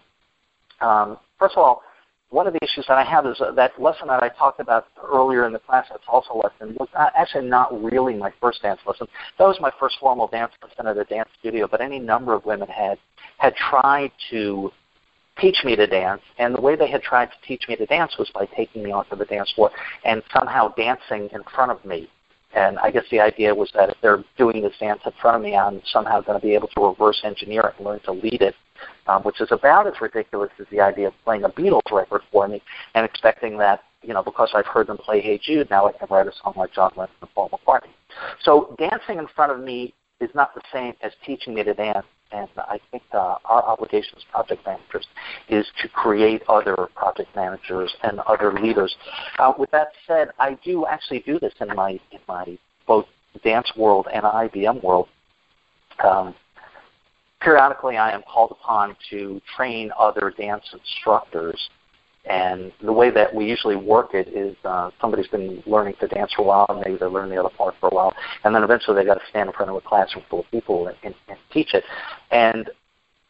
Um, 0.81 1.19
first 1.39 1.57
of 1.57 1.63
all, 1.63 1.83
one 2.31 2.47
of 2.47 2.53
the 2.53 2.61
issues 2.63 2.85
that 2.89 2.97
I 2.97 3.05
have 3.05 3.27
is 3.27 3.41
uh, 3.41 3.51
that 3.53 3.81
lesson 3.81 4.09
that 4.09 4.23
I 4.23 4.29
talked 4.29 4.61
about 4.61 4.87
earlier 5.03 5.47
in 5.47 5.53
the 5.53 5.59
class 5.59 5.87
that's 5.91 6.03
also 6.09 6.35
lesson 6.35 6.77
was 6.79 6.89
actually 6.95 7.49
not 7.49 7.83
really 7.83 8.15
my 8.15 8.33
first 8.41 8.63
dance 8.63 8.81
lesson. 8.87 9.09
That 9.39 9.47
was 9.47 9.59
my 9.61 9.73
first 9.79 9.97
formal 10.01 10.29
dance 10.29 10.53
lesson 10.63 10.87
at 10.87 10.97
a 10.97 11.05
dance 11.05 11.29
studio, 11.41 11.67
but 11.69 11.81
any 11.81 11.99
number 11.99 12.33
of 12.33 12.45
women 12.45 12.69
had 12.69 12.99
had 13.39 13.55
tried 13.57 14.13
to 14.31 14.71
teach 15.41 15.65
me 15.65 15.75
to 15.75 15.87
dance, 15.87 16.23
and 16.39 16.55
the 16.55 16.61
way 16.61 16.77
they 16.77 16.91
had 16.91 17.03
tried 17.03 17.27
to 17.27 17.47
teach 17.47 17.67
me 17.69 17.75
to 17.77 17.87
dance 17.87 18.17
was 18.19 18.31
by 18.33 18.47
taking 18.57 18.83
me 18.83 18.93
onto 18.93 19.17
the 19.17 19.25
dance 19.25 19.51
floor 19.53 19.71
and 20.05 20.23
somehow 20.33 20.69
dancing 20.75 21.29
in 21.33 21.43
front 21.55 21.73
of 21.73 21.85
me. 21.85 22.09
And 22.55 22.79
I 22.81 22.91
guess 22.91 23.05
the 23.11 23.21
idea 23.21 23.55
was 23.55 23.71
that 23.75 23.91
if 23.91 23.97
they're 24.03 24.25
doing 24.37 24.63
this 24.63 24.73
dance 24.81 25.01
in 25.07 25.13
front 25.21 25.37
of 25.37 25.43
me, 25.43 25.57
I'm 25.57 25.81
somehow 25.85 26.21
going 26.21 26.41
to 26.41 26.45
be 26.45 26.55
able 26.55 26.69
to 26.69 26.87
reverse 26.87 27.21
engineer 27.23 27.63
it 27.63 27.75
and 27.79 27.87
learn 27.87 28.01
to 28.01 28.13
lead 28.13 28.43
it 28.43 28.55
um, 29.07 29.23
which 29.23 29.41
is 29.41 29.49
about 29.51 29.87
as 29.87 30.01
ridiculous 30.01 30.51
as 30.59 30.67
the 30.71 30.81
idea 30.81 31.09
of 31.09 31.15
playing 31.25 31.45
a 31.45 31.49
Beatles 31.49 31.91
record 31.91 32.23
for 32.31 32.49
me 32.49 32.63
and 32.95 33.05
expecting 33.05 33.59
that, 33.59 33.83
you 34.03 34.15
know, 34.15 34.23
because 34.23 34.51
I've 34.55 34.67
heard 34.67 34.87
them 34.87 34.99
play 34.99 35.21
Hey 35.21 35.39
Jude, 35.43 35.69
now 35.71 35.87
I 35.87 35.93
can 35.93 36.09
write 36.11 36.27
a 36.27 36.33
song 36.43 36.55
like 36.57 36.73
John 36.73 36.93
Lennon 36.97 37.15
and 37.21 37.31
Paul 37.35 37.51
McCartney. 37.51 37.91
So 38.43 38.75
dancing 38.79 39.19
in 39.19 39.27
front 39.35 39.53
of 39.53 39.61
me 39.61 39.95
is 40.21 40.31
not 40.35 40.55
the 40.55 40.63
same 40.73 40.95
as 41.03 41.13
teaching 41.25 41.55
me 41.55 41.65
to 41.65 41.75
dance. 41.75 42.07
And 42.33 42.49
I 42.57 42.79
think 42.91 43.03
uh, 43.13 43.37
our 43.45 43.65
obligation 43.65 44.15
as 44.17 44.25
project 44.31 44.65
managers 44.65 45.07
is 45.49 45.67
to 45.83 45.89
create 45.89 46.43
other 46.49 46.89
project 46.95 47.35
managers 47.35 47.95
and 48.03 48.21
other 48.21 48.53
leaders. 48.53 48.95
Uh, 49.39 49.53
with 49.59 49.71
that 49.73 49.89
said, 50.07 50.31
I 50.39 50.57
do 50.65 50.87
actually 50.87 51.21
do 51.21 51.39
this 51.41 51.55
in 51.61 51.75
my 51.75 51.93
in 52.13 52.21
my 52.29 52.57
both 52.87 53.07
dance 53.43 53.73
world 53.77 54.07
and 54.13 54.25
IBM 54.25 54.83
world. 54.83 55.09
Um, 56.05 56.35
periodically 57.41 57.97
I 57.97 58.13
am 58.13 58.23
called 58.23 58.53
upon 58.53 58.97
to 59.11 59.41
train 59.57 59.91
other 59.99 60.33
dance 60.37 60.65
instructors. 60.73 61.59
And 62.27 62.71
the 62.83 62.93
way 62.93 63.11
that 63.11 63.35
we 63.35 63.47
usually 63.47 63.77
work 63.77 64.13
it 64.13 64.29
is 64.29 64.55
uh, 64.65 64.91
somebody's 65.01 65.29
been 65.29 65.63
learning 65.67 65.95
to 66.01 66.09
dance 66.09 66.33
for 66.35 66.43
a 66.43 66.45
while, 66.45 66.67
and 66.69 66.81
maybe 66.81 66.99
they're 66.99 67.09
learning 67.09 67.31
the 67.31 67.41
other 67.41 67.55
part 67.57 67.75
for 67.81 67.89
a 67.89 67.95
while, 67.95 68.15
and 68.45 68.55
then 68.55 68.63
eventually 68.63 68.95
they've 68.95 69.07
got 69.07 69.15
to 69.15 69.27
stand 69.31 69.49
in 69.49 69.55
front 69.55 69.71
of 69.71 69.77
a 69.77 69.81
classroom 69.81 70.25
full 70.29 70.41
of 70.41 70.51
people 70.51 70.87
and, 70.89 70.97
and, 71.03 71.15
and 71.29 71.39
teach 71.51 71.73
it. 71.73 71.83
And 72.31 72.71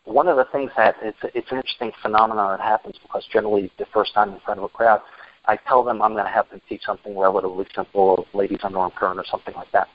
one 0.05 0.27
of 0.27 0.37
the 0.37 0.47
things 0.51 0.73
that 0.77 0.97
it's, 1.03 1.19
it's 1.23 1.51
an 1.53 1.59
interesting 1.59 1.93
phenomenon 2.03 2.59
that 2.59 2.65
happens 2.65 2.97
because 3.01 3.25
generally 3.33 3.71
the 3.79 3.87
first 3.93 4.13
time 4.13 4.33
in 4.33 4.41
front 4.41 4.59
of 4.59 4.65
a 4.65 4.69
crowd, 4.69 5.01
I 5.47 5.57
tell 5.69 5.85
them 5.85 6.03
I'm 6.03 6.13
going 6.13 6.25
to 6.25 6.31
have 6.31 6.51
them 6.51 6.61
teach 6.69 6.83
something 6.85 7.17
relatively 7.17 7.67
simple, 7.75 8.27
ladies 8.35 8.59
underarm 8.59 8.93
turn 8.99 9.19
or 9.19 9.25
something 9.31 9.55
like 9.55 9.71
that. 9.73 9.89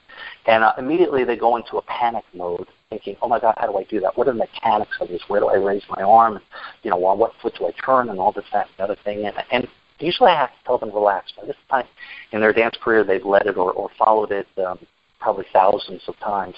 And 0.45 0.63
uh, 0.63 0.73
immediately 0.78 1.23
they 1.23 1.36
go 1.36 1.58
into 1.58 1.78
a 1.78 1.82
panic 1.84 2.23
mode 2.34 2.67
thinking, 2.89 3.15
oh 3.21 3.28
my 3.28 3.39
God, 3.39 3.56
how 3.58 3.67
do 3.67 3.78
I 3.78 3.84
do 3.84 3.99
that? 4.01 4.17
What 4.17 4.28
are 4.28 4.34
the 4.34 4.39
mechanics 4.39 4.97
of 5.01 5.08
this? 5.08 5.21
Where 5.28 5.39
do 5.39 5.47
I 5.47 5.56
raise 5.56 5.84
my 5.89 6.04
arm? 6.04 6.36
And, 6.36 6.45
you 6.84 6.91
know, 6.91 6.97
well, 6.97 7.17
what 7.17 7.34
foot 7.41 7.56
do 7.58 7.67
I 7.67 7.71
turn 7.84 8.10
and 8.10 8.19
all 8.19 8.32
this, 8.32 8.45
that, 8.54 8.67
and 8.67 8.75
the 8.78 8.84
other 8.84 8.97
thing. 9.04 9.25
And, 9.25 9.36
and 9.51 9.67
usually 9.99 10.30
I 10.30 10.39
have 10.39 10.49
to 10.49 10.63
tell 10.65 10.78
them 10.78 10.91
relax. 10.93 11.32
By 11.39 11.45
this 11.47 11.56
time 11.69 11.86
in 12.32 12.41
their 12.41 12.54
dance 12.54 12.75
career, 12.82 13.04
they've 13.04 13.25
led 13.25 13.47
it 13.47 13.58
or, 13.58 13.71
or 13.71 13.89
followed 13.97 14.32
it 14.32 14.47
um, 14.65 14.80
probably 15.19 15.45
thousands 15.51 16.01
of 16.08 16.17
times. 16.19 16.56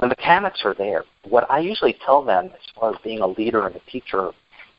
The 0.00 0.08
mechanics 0.08 0.62
are 0.64 0.74
there. 0.74 1.04
What 1.28 1.50
I 1.50 1.58
usually 1.58 1.96
tell 2.04 2.24
them 2.24 2.46
as 2.46 2.74
far 2.74 2.90
as 2.90 2.96
being 3.04 3.20
a 3.20 3.26
leader 3.26 3.66
and 3.66 3.76
a 3.76 3.90
teacher 3.90 4.30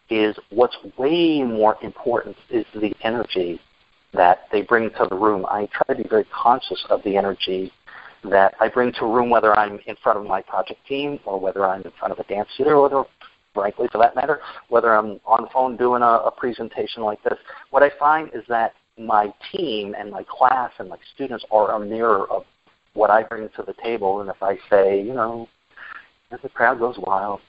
is 0.10 0.36
what's 0.49 0.75
way 0.97 1.43
more 1.43 1.77
important 1.81 2.36
is 2.49 2.65
the 2.73 2.93
energy 3.01 3.60
that 4.13 4.47
they 4.51 4.62
bring 4.62 4.89
to 4.89 5.07
the 5.10 5.15
room. 5.15 5.45
I 5.45 5.69
try 5.71 5.95
to 5.95 6.03
be 6.03 6.10
very 6.10 6.25
conscious 6.34 6.84
of 6.89 7.01
the 7.03 7.15
energy 7.15 7.71
that 8.23 8.53
I 8.60 8.67
bring 8.67 8.91
to 8.93 9.05
a 9.05 9.12
room, 9.12 9.29
whether 9.29 9.57
I'm 9.57 9.79
in 9.86 9.95
front 10.03 10.19
of 10.19 10.25
my 10.25 10.41
project 10.41 10.86
team 10.88 11.19
or 11.25 11.39
whether 11.39 11.65
I'm 11.65 11.81
in 11.81 11.91
front 11.99 12.12
of 12.12 12.19
a 12.19 12.23
dance 12.23 12.49
studio, 12.53 12.75
or 12.75 12.81
whether, 12.84 13.03
frankly, 13.53 13.88
for 13.91 13.97
that 13.97 14.15
matter, 14.15 14.39
whether 14.69 14.93
I'm 14.95 15.19
on 15.25 15.43
the 15.43 15.49
phone 15.51 15.77
doing 15.77 16.01
a, 16.01 16.05
a 16.05 16.31
presentation 16.31 17.03
like 17.03 17.21
this. 17.23 17.38
What 17.71 17.84
I 17.84 17.91
find 17.97 18.29
is 18.34 18.43
that 18.47 18.73
my 18.97 19.34
team 19.51 19.95
and 19.97 20.12
my 20.12 20.23
class 20.29 20.71
and 20.79 20.89
my 20.89 20.97
students 21.15 21.43
are 21.51 21.71
a 21.71 21.79
mirror 21.79 22.29
of 22.29 22.43
what 22.93 23.10
I 23.10 23.23
bring 23.23 23.49
to 23.55 23.63
the 23.63 23.73
table. 23.81 24.21
And 24.21 24.29
if 24.29 24.41
I 24.41 24.57
say, 24.69 25.01
you 25.01 25.13
know, 25.13 25.47
if 26.31 26.41
the 26.41 26.49
crowd 26.49 26.79
goes 26.79 26.97
wild, 26.97 27.39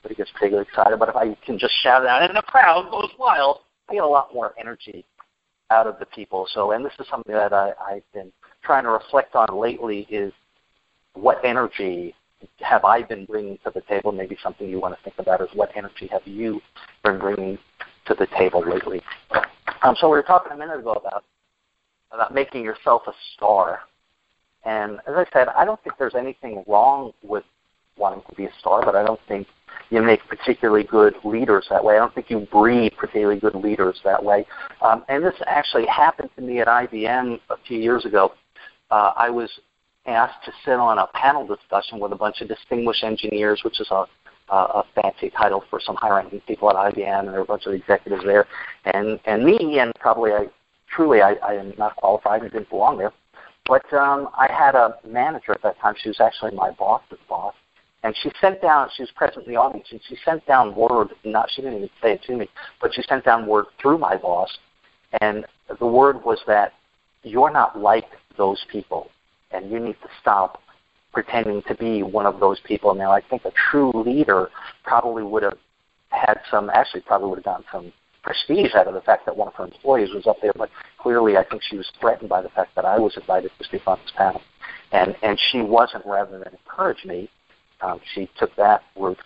everybody 0.00 0.16
gets 0.16 0.30
particularly 0.32 0.66
excited, 0.68 0.98
but 0.98 1.08
if 1.08 1.16
I 1.16 1.34
can 1.44 1.58
just 1.58 1.74
shout 1.82 2.02
it 2.02 2.08
out 2.08 2.22
and 2.22 2.36
the 2.36 2.42
crowd 2.42 2.90
goes 2.90 3.10
wild, 3.18 3.60
I 3.88 3.94
get 3.94 4.04
a 4.04 4.06
lot 4.06 4.32
more 4.32 4.54
energy 4.58 5.04
out 5.70 5.86
of 5.86 5.98
the 5.98 6.06
people. 6.06 6.46
So, 6.52 6.72
and 6.72 6.84
this 6.84 6.92
is 6.98 7.06
something 7.10 7.34
that 7.34 7.52
I, 7.52 7.72
I've 7.80 8.12
been 8.12 8.32
trying 8.64 8.84
to 8.84 8.90
reflect 8.90 9.34
on 9.34 9.58
lately 9.58 10.06
is 10.10 10.32
what 11.14 11.44
energy 11.44 12.14
have 12.60 12.84
I 12.84 13.02
been 13.02 13.24
bringing 13.24 13.58
to 13.64 13.70
the 13.74 13.80
table? 13.82 14.12
Maybe 14.12 14.36
something 14.42 14.68
you 14.68 14.80
want 14.80 14.96
to 14.96 15.02
think 15.02 15.18
about 15.18 15.40
is 15.40 15.48
what 15.54 15.70
energy 15.76 16.08
have 16.08 16.26
you 16.26 16.60
been 17.02 17.18
bringing 17.18 17.58
to 18.06 18.14
the 18.14 18.26
table 18.38 18.62
lately? 18.68 19.02
Um, 19.82 19.94
so 19.98 20.08
we 20.08 20.16
were 20.16 20.22
talking 20.22 20.52
a 20.52 20.56
minute 20.56 20.78
ago 20.78 20.92
about 20.92 21.24
about 22.10 22.32
making 22.32 22.62
yourself 22.62 23.02
a 23.08 23.12
star, 23.34 23.80
and 24.64 25.00
as 25.06 25.14
I 25.16 25.24
said, 25.32 25.48
I 25.48 25.64
don't 25.64 25.82
think 25.82 25.96
there's 25.98 26.14
anything 26.14 26.62
wrong 26.68 27.12
with 27.22 27.42
wanting 27.96 28.22
to 28.28 28.34
be 28.36 28.44
a 28.44 28.50
star, 28.60 28.84
but 28.84 28.94
I 28.94 29.04
don't 29.04 29.20
think 29.26 29.48
you 29.90 30.00
make 30.00 30.20
particularly 30.28 30.84
good 30.84 31.14
leaders 31.24 31.66
that 31.70 31.84
way. 31.84 31.96
I 31.96 31.98
don't 31.98 32.14
think 32.14 32.30
you 32.30 32.46
breed 32.52 32.92
particularly 32.96 33.40
good 33.40 33.54
leaders 33.54 34.00
that 34.04 34.22
way. 34.22 34.46
Um, 34.80 35.04
and 35.08 35.24
this 35.24 35.34
actually 35.46 35.86
happened 35.86 36.30
to 36.36 36.42
me 36.42 36.60
at 36.60 36.66
IBM 36.66 37.40
a 37.50 37.56
few 37.66 37.78
years 37.78 38.04
ago 38.04 38.32
uh, 38.94 39.12
I 39.16 39.28
was 39.28 39.50
asked 40.06 40.44
to 40.44 40.52
sit 40.64 40.74
on 40.74 40.98
a 40.98 41.08
panel 41.14 41.44
discussion 41.44 41.98
with 41.98 42.12
a 42.12 42.16
bunch 42.16 42.40
of 42.40 42.46
distinguished 42.46 43.02
engineers, 43.02 43.62
which 43.64 43.80
is 43.80 43.88
a, 43.90 44.04
a, 44.50 44.56
a 44.56 44.84
fancy 44.94 45.30
title 45.30 45.64
for 45.68 45.80
some 45.80 45.96
high-ranking 45.96 46.40
people 46.42 46.70
at 46.70 46.76
IBM, 46.76 47.20
and 47.20 47.28
there 47.28 47.38
were 47.38 47.40
a 47.40 47.44
bunch 47.44 47.66
of 47.66 47.74
executives 47.74 48.22
there, 48.24 48.46
and 48.84 49.18
and 49.24 49.44
me, 49.44 49.80
and 49.80 49.92
probably 49.98 50.30
I 50.30 50.46
truly 50.94 51.22
I, 51.22 51.32
I 51.44 51.54
am 51.54 51.72
not 51.76 51.96
qualified 51.96 52.42
and 52.42 52.52
didn't 52.52 52.70
belong 52.70 52.98
there, 52.98 53.12
but 53.66 53.84
um, 53.92 54.28
I 54.38 54.46
had 54.52 54.76
a 54.76 54.94
manager 55.04 55.50
at 55.52 55.62
that 55.62 55.76
time. 55.80 55.94
She 56.00 56.10
was 56.10 56.20
actually 56.20 56.52
my 56.52 56.70
boss's 56.70 57.18
boss, 57.28 57.54
and 58.04 58.14
she 58.22 58.30
sent 58.40 58.62
down. 58.62 58.90
She 58.96 59.02
was 59.02 59.10
present 59.16 59.44
in 59.46 59.54
the 59.54 59.58
audience, 59.58 59.88
and 59.90 60.00
she 60.08 60.16
sent 60.24 60.46
down 60.46 60.72
word. 60.76 61.08
Not 61.24 61.50
she 61.50 61.62
didn't 61.62 61.78
even 61.78 61.90
say 62.00 62.12
it 62.12 62.22
to 62.28 62.36
me, 62.36 62.48
but 62.80 62.94
she 62.94 63.02
sent 63.08 63.24
down 63.24 63.46
word 63.46 63.64
through 63.82 63.98
my 63.98 64.16
boss, 64.16 64.56
and 65.20 65.44
the 65.80 65.86
word 65.86 66.24
was 66.24 66.38
that 66.46 66.74
you're 67.24 67.50
not 67.50 67.76
like 67.76 68.04
those 68.36 68.64
people, 68.70 69.10
and 69.50 69.70
you 69.70 69.78
need 69.78 69.96
to 70.02 70.08
stop 70.20 70.62
pretending 71.12 71.62
to 71.68 71.74
be 71.74 72.02
one 72.02 72.26
of 72.26 72.40
those 72.40 72.60
people. 72.64 72.94
Now, 72.94 73.12
I 73.12 73.20
think 73.20 73.44
a 73.44 73.52
true 73.70 73.92
leader 73.94 74.50
probably 74.82 75.22
would 75.22 75.42
have 75.42 75.58
had 76.10 76.40
some, 76.50 76.70
actually, 76.70 77.02
probably 77.02 77.28
would 77.28 77.38
have 77.38 77.44
gotten 77.44 77.64
some 77.70 77.92
prestige 78.22 78.74
out 78.74 78.88
of 78.88 78.94
the 78.94 79.00
fact 79.00 79.26
that 79.26 79.36
one 79.36 79.48
of 79.48 79.54
her 79.54 79.64
employees 79.64 80.08
was 80.14 80.26
up 80.26 80.36
there, 80.40 80.52
but 80.56 80.70
clearly 80.98 81.36
I 81.36 81.44
think 81.44 81.62
she 81.62 81.76
was 81.76 81.90
threatened 82.00 82.28
by 82.28 82.42
the 82.42 82.48
fact 82.48 82.74
that 82.74 82.84
I 82.84 82.98
was 82.98 83.16
invited 83.16 83.50
to 83.58 83.64
speak 83.64 83.82
on 83.86 83.98
this 84.02 84.12
panel. 84.16 84.40
And, 84.92 85.14
and 85.22 85.38
she 85.50 85.60
wasn't, 85.60 86.04
rather 86.06 86.38
than 86.38 86.52
encourage 86.52 87.04
me, 87.04 87.28
um, 87.80 88.00
she 88.14 88.30
took 88.38 88.54
that 88.56 88.82
route. 88.96 89.18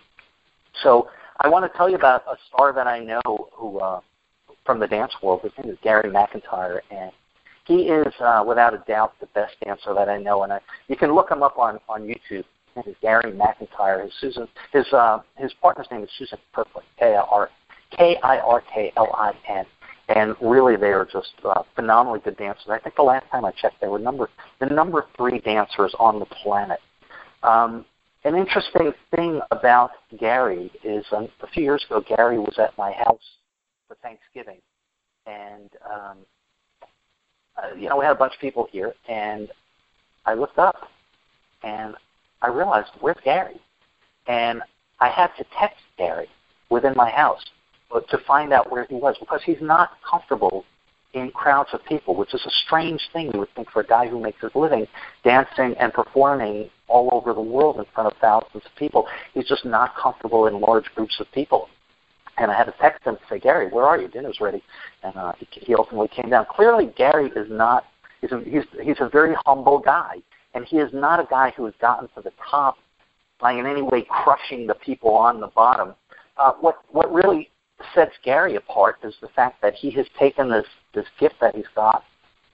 So 0.83 1.09
I 1.41 1.49
want 1.49 1.71
to 1.71 1.77
tell 1.77 1.89
you 1.89 1.97
about 1.97 2.25
a 2.27 2.37
star 2.49 2.73
that 2.73 2.87
I 2.87 2.99
know 3.01 3.49
who 3.53 3.79
uh, 3.79 4.01
from 4.65 4.81
the 4.81 4.87
dance 4.87 5.13
world. 5.23 5.41
His 5.43 5.53
name 5.63 5.73
is 5.73 5.79
Gary 5.83 6.11
McIntyre, 6.11 6.81
and 6.91 7.13
he 7.69 7.83
is 7.83 8.13
uh, 8.19 8.43
without 8.45 8.75
a 8.75 8.83
doubt 8.89 9.13
the 9.21 9.27
best 9.27 9.55
dancer 9.65 9.95
that 9.95 10.09
I 10.09 10.19
know. 10.19 10.43
And 10.43 10.53
I, 10.53 10.61
you 10.89 10.97
can 10.97 11.15
look 11.15 11.31
him 11.31 11.43
up 11.43 11.59
on 11.59 11.79
on 11.89 12.03
YouTube. 12.03 12.45
His 12.75 12.77
name 12.77 12.85
is 12.89 12.97
Gary 13.01 13.31
McIntyre. 13.31 14.03
His 14.03 14.13
Susan, 14.21 14.49
his 14.73 14.87
uh, 14.93 15.21
his 15.37 15.53
partner's 15.61 15.87
name 15.91 16.03
is 16.03 16.09
Susan 16.19 16.39
Kirkland, 16.55 16.87
K 16.99 17.15
I 17.15 17.21
R 17.21 17.51
K 17.97 18.17
I 18.23 18.39
R 18.39 18.63
K 18.75 18.93
L 18.97 19.15
I 19.15 19.33
N. 19.49 19.67
And 20.09 20.35
really, 20.41 20.77
they 20.77 20.93
are 20.93 21.05
just 21.05 21.35
uh, 21.45 21.63
phenomenally 21.77 22.21
good 22.21 22.39
dancers. 22.39 22.65
I 22.71 22.79
think 22.79 22.97
the 22.97 23.03
last 23.03 23.27
time 23.31 23.45
I 23.45 23.53
checked, 23.53 23.79
they 23.83 23.89
were 23.89 23.99
number 23.99 24.31
the 24.59 24.67
number 24.67 25.05
three 25.17 25.39
dancers 25.41 25.95
on 26.01 26.19
the 26.19 26.27
planet. 26.27 26.81
Um, 27.43 27.85
an 28.25 28.35
interesting 28.35 28.93
thing 29.15 29.41
about 29.51 29.91
Gary 30.19 30.73
is 30.83 31.05
um, 31.13 31.29
a 31.43 31.47
few 31.49 31.63
years 31.63 31.85
ago, 31.89 32.03
Gary 32.17 32.39
was 32.39 32.59
at 32.59 32.77
my 32.79 32.93
house 32.93 33.21
for 33.87 33.97
Thanksgiving, 34.03 34.59
and 35.27 35.71
um, 35.89 36.17
uh, 37.63 37.75
you 37.77 37.89
know 37.89 37.97
we 37.97 38.05
had 38.05 38.13
a 38.13 38.19
bunch 38.19 38.35
of 38.35 38.41
people 38.41 38.69
here, 38.71 38.95
and 39.09 39.49
I 40.27 40.35
looked 40.35 40.59
up, 40.59 40.89
and 41.63 41.95
I 42.43 42.49
realized 42.49 42.91
where's 43.01 43.17
Gary, 43.25 43.61
and 44.27 44.63
I 45.01 45.09
had 45.09 45.29
to 45.39 45.45
text 45.59 45.81
Gary 45.97 46.29
within 46.71 46.95
my 46.97 47.11
house 47.11 47.45
to 48.11 48.19
find 48.27 48.53
out 48.53 48.71
where 48.71 48.85
he 48.85 48.95
was 48.95 49.17
because 49.19 49.41
he's 49.45 49.61
not 49.61 49.93
comfortable 50.09 50.65
in 51.15 51.31
crowds 51.31 51.71
of 51.73 51.83
people, 51.87 52.15
which 52.15 52.35
is 52.35 52.45
a 52.45 52.51
strange 52.67 53.01
thing 53.13 53.31
you 53.33 53.39
would 53.39 53.53
think 53.55 53.71
for 53.71 53.81
a 53.81 53.87
guy 53.87 54.07
who 54.07 54.21
makes 54.21 54.41
his 54.43 54.51
living 54.55 54.87
dancing 55.25 55.75
and 55.81 55.93
performing 55.93 56.69
all 56.87 57.09
over 57.13 57.33
the 57.33 57.41
world 57.41 57.79
in 57.79 57.85
front 57.95 58.13
of 58.13 58.19
thousands 58.21 58.65
of 58.65 58.75
people. 58.77 59.07
He's 59.33 59.49
just 59.49 59.65
not 59.65 59.97
comfortable 59.97 60.47
in 60.47 60.61
large 60.61 60.85
groups 60.95 61.17
of 61.19 61.31
people. 61.33 61.69
And 62.41 62.51
I 62.51 62.57
had 62.57 62.65
to 62.65 62.75
text 62.81 63.05
him 63.05 63.17
to 63.17 63.23
say, 63.29 63.39
Gary, 63.39 63.69
where 63.69 63.85
are 63.85 64.01
you? 64.01 64.09
Dinner's 64.09 64.39
ready. 64.41 64.63
And 65.03 65.17
uh, 65.17 65.33
he, 65.51 65.75
ultimately 65.75 66.09
came 66.09 66.31
down. 66.31 66.47
Clearly, 66.51 66.93
Gary 66.97 67.31
is 67.35 67.51
not, 67.51 67.85
he's 68.21 68.33
a, 68.33 68.41
he's, 68.45 68.65
he's 68.83 69.01
a 69.01 69.09
very 69.09 69.35
humble 69.47 69.79
guy. 69.79 70.17
And 70.55 70.65
he 70.65 70.79
is 70.79 70.91
not 70.93 71.21
a 71.21 71.27
guy 71.29 71.53
who 71.57 71.65
has 71.65 71.75
gotten 71.81 72.09
to 72.15 72.23
the 72.23 72.33
top 72.51 72.77
by 73.41 73.53
in 73.53 73.67
any 73.67 73.83
way 73.83 74.07
crushing 74.09 74.67
the 74.67 74.75
people 74.75 75.11
on 75.11 75.41
the 75.41 75.49
bottom. 75.49 75.95
Uh, 76.37 76.53
what, 76.61 76.79
what 76.91 77.13
really 77.13 77.51
sets 77.95 78.15
Gary 78.25 78.57
apart 78.57 78.99
is 79.05 79.15
the 79.21 79.29
fact 79.29 79.61
that 79.63 79.75
he 79.75 79.91
has 79.93 80.07
taken 80.19 80.51
this, 80.51 80.67
this 80.95 81.07
gift 81.21 81.37
that 81.41 81.55
he's 81.55 81.67
got 81.75 82.05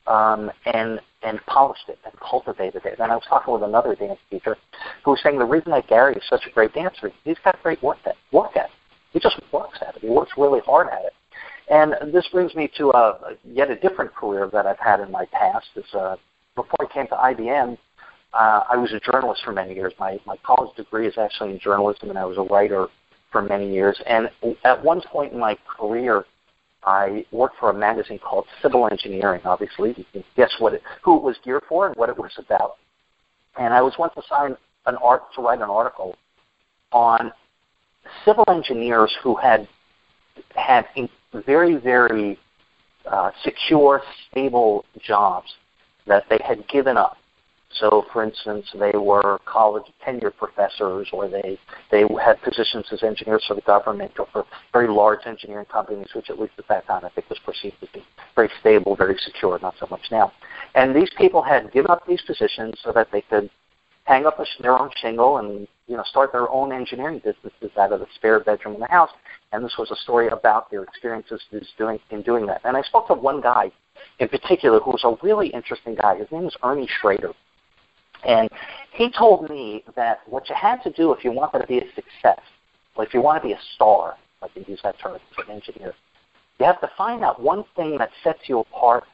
um, 0.06 0.50
and 0.66 1.00
and 1.22 1.40
polished 1.46 1.88
it 1.88 1.98
and 2.04 2.12
cultivated 2.20 2.84
it. 2.84 2.98
And 2.98 3.10
I 3.10 3.14
was 3.14 3.24
talking 3.26 3.54
with 3.54 3.62
another 3.62 3.94
dance 3.94 4.18
teacher 4.30 4.56
who 5.04 5.12
was 5.12 5.20
saying 5.22 5.38
the 5.38 5.44
reason 5.44 5.70
that 5.72 5.88
Gary 5.88 6.14
is 6.14 6.22
such 6.28 6.46
a 6.46 6.50
great 6.50 6.74
dancer, 6.74 7.10
he's 7.24 7.38
got 7.42 7.60
great 7.62 7.82
work 7.82 7.98
work 8.30 8.56
at. 8.56 8.68
He 9.14 9.20
just 9.20 9.40
works 9.52 9.78
at 9.80 9.96
it. 9.96 10.02
He 10.02 10.08
works 10.08 10.32
really 10.36 10.60
hard 10.66 10.88
at 10.88 11.04
it. 11.04 11.12
And 11.70 12.12
this 12.12 12.26
brings 12.30 12.54
me 12.54 12.70
to 12.76 12.90
a, 12.90 13.36
yet 13.44 13.70
a 13.70 13.76
different 13.76 14.14
career 14.14 14.50
that 14.52 14.66
I've 14.66 14.78
had 14.78 15.00
in 15.00 15.10
my 15.10 15.24
past. 15.32 15.66
Is 15.76 15.84
uh, 15.94 16.16
before 16.54 16.86
I 16.86 16.92
came 16.92 17.06
to 17.06 17.14
IBM, 17.14 17.78
uh, 18.34 18.64
I 18.68 18.76
was 18.76 18.92
a 18.92 19.00
journalist 19.00 19.42
for 19.44 19.52
many 19.52 19.74
years. 19.74 19.94
My 19.98 20.20
my 20.26 20.36
college 20.44 20.76
degree 20.76 21.06
is 21.06 21.16
actually 21.16 21.52
in 21.52 21.60
journalism, 21.60 22.10
and 22.10 22.18
I 22.18 22.26
was 22.26 22.36
a 22.36 22.42
writer 22.42 22.88
for 23.32 23.40
many 23.40 23.72
years. 23.72 23.98
And 24.06 24.28
at 24.64 24.84
one 24.84 25.00
point 25.00 25.32
in 25.32 25.38
my 25.38 25.56
career, 25.78 26.24
I 26.82 27.24
worked 27.30 27.56
for 27.58 27.70
a 27.70 27.74
magazine 27.74 28.18
called 28.18 28.46
Civil 28.60 28.88
Engineering. 28.90 29.40
Obviously, 29.44 29.94
you 29.96 30.04
can 30.12 30.24
guess 30.36 30.52
what 30.58 30.74
it, 30.74 30.82
who 31.02 31.16
it 31.16 31.22
was 31.22 31.36
geared 31.44 31.62
for 31.68 31.86
and 31.86 31.96
what 31.96 32.10
it 32.10 32.18
was 32.18 32.32
about. 32.36 32.76
And 33.58 33.72
I 33.72 33.80
was 33.80 33.94
once 33.98 34.12
assigned 34.16 34.56
an 34.86 34.96
art 34.96 35.22
to 35.36 35.40
write 35.40 35.60
an 35.60 35.70
article 35.70 36.16
on 36.92 37.32
civil 38.24 38.44
engineers 38.48 39.14
who 39.22 39.34
had 39.36 39.68
had 40.54 40.86
very 41.46 41.76
very 41.76 42.38
uh, 43.06 43.30
secure, 43.42 44.02
stable 44.30 44.84
jobs 45.00 45.54
that 46.06 46.24
they 46.28 46.38
had 46.44 46.66
given 46.68 46.96
up 46.96 47.16
so, 47.80 48.06
for 48.12 48.22
instance, 48.22 48.66
they 48.78 48.96
were 48.96 49.40
college 49.46 49.84
tenured 50.06 50.36
professors, 50.36 51.08
or 51.12 51.28
they 51.28 51.58
they 51.90 52.04
had 52.22 52.40
positions 52.42 52.86
as 52.92 53.02
engineers 53.02 53.44
for 53.46 53.54
the 53.54 53.62
government 53.62 54.12
or 54.18 54.26
for 54.32 54.44
very 54.72 54.88
large 54.88 55.26
engineering 55.26 55.66
companies, 55.66 56.08
which 56.14 56.30
at 56.30 56.38
least 56.38 56.52
at 56.58 56.68
that 56.68 56.86
time 56.86 57.04
I 57.04 57.08
think 57.10 57.28
was 57.28 57.38
perceived 57.44 57.80
to 57.80 57.88
be 57.92 58.04
very 58.36 58.50
stable, 58.60 58.94
very 58.94 59.16
secure. 59.18 59.58
Not 59.60 59.74
so 59.80 59.88
much 59.90 60.02
now. 60.10 60.32
And 60.74 60.94
these 60.94 61.10
people 61.16 61.42
had 61.42 61.72
given 61.72 61.90
up 61.90 62.06
these 62.06 62.22
positions 62.22 62.78
so 62.84 62.92
that 62.92 63.08
they 63.10 63.22
could 63.22 63.50
hang 64.04 64.26
up 64.26 64.38
a, 64.38 64.44
their 64.60 64.78
own 64.78 64.90
shingle 64.96 65.38
and 65.38 65.66
you 65.86 65.96
know 65.96 66.02
start 66.04 66.32
their 66.32 66.48
own 66.50 66.72
engineering 66.72 67.20
businesses 67.24 67.76
out 67.78 67.92
of 67.92 68.00
the 68.00 68.06
spare 68.14 68.40
bedroom 68.40 68.74
in 68.74 68.80
the 68.80 68.86
house. 68.86 69.10
And 69.52 69.64
this 69.64 69.74
was 69.78 69.90
a 69.90 69.96
story 69.96 70.28
about 70.28 70.70
their 70.70 70.82
experiences 70.82 71.40
doing 71.78 71.98
in 72.10 72.22
doing 72.22 72.46
that. 72.46 72.60
And 72.64 72.76
I 72.76 72.82
spoke 72.82 73.06
to 73.08 73.14
one 73.14 73.40
guy 73.40 73.70
in 74.18 74.28
particular 74.28 74.80
who 74.80 74.90
was 74.90 75.04
a 75.04 75.16
really 75.24 75.48
interesting 75.48 75.94
guy. 75.94 76.16
His 76.16 76.30
name 76.30 76.44
was 76.44 76.56
Ernie 76.62 76.88
Schrader. 77.00 77.32
And 78.26 78.48
he 78.92 79.10
told 79.10 79.50
me 79.50 79.84
that 79.96 80.20
what 80.26 80.48
you 80.48 80.54
had 80.54 80.82
to 80.82 80.92
do 80.92 81.12
if 81.12 81.24
you 81.24 81.32
wanted 81.32 81.60
to 81.60 81.66
be 81.66 81.78
a 81.78 81.94
success, 81.94 82.40
or 82.96 83.04
if 83.04 83.12
you 83.12 83.20
want 83.20 83.42
to 83.42 83.48
be 83.48 83.52
a 83.52 83.60
star, 83.74 84.16
I 84.42 84.48
can 84.48 84.64
use 84.66 84.80
that 84.82 84.98
term 84.98 85.16
as 85.16 85.46
an 85.46 85.52
engineer, 85.52 85.94
you 86.58 86.66
have 86.66 86.80
to 86.80 86.90
find 86.96 87.22
out 87.24 87.40
one 87.40 87.64
thing 87.76 87.98
that 87.98 88.10
sets 88.22 88.40
you 88.46 88.60
apart 88.60 89.04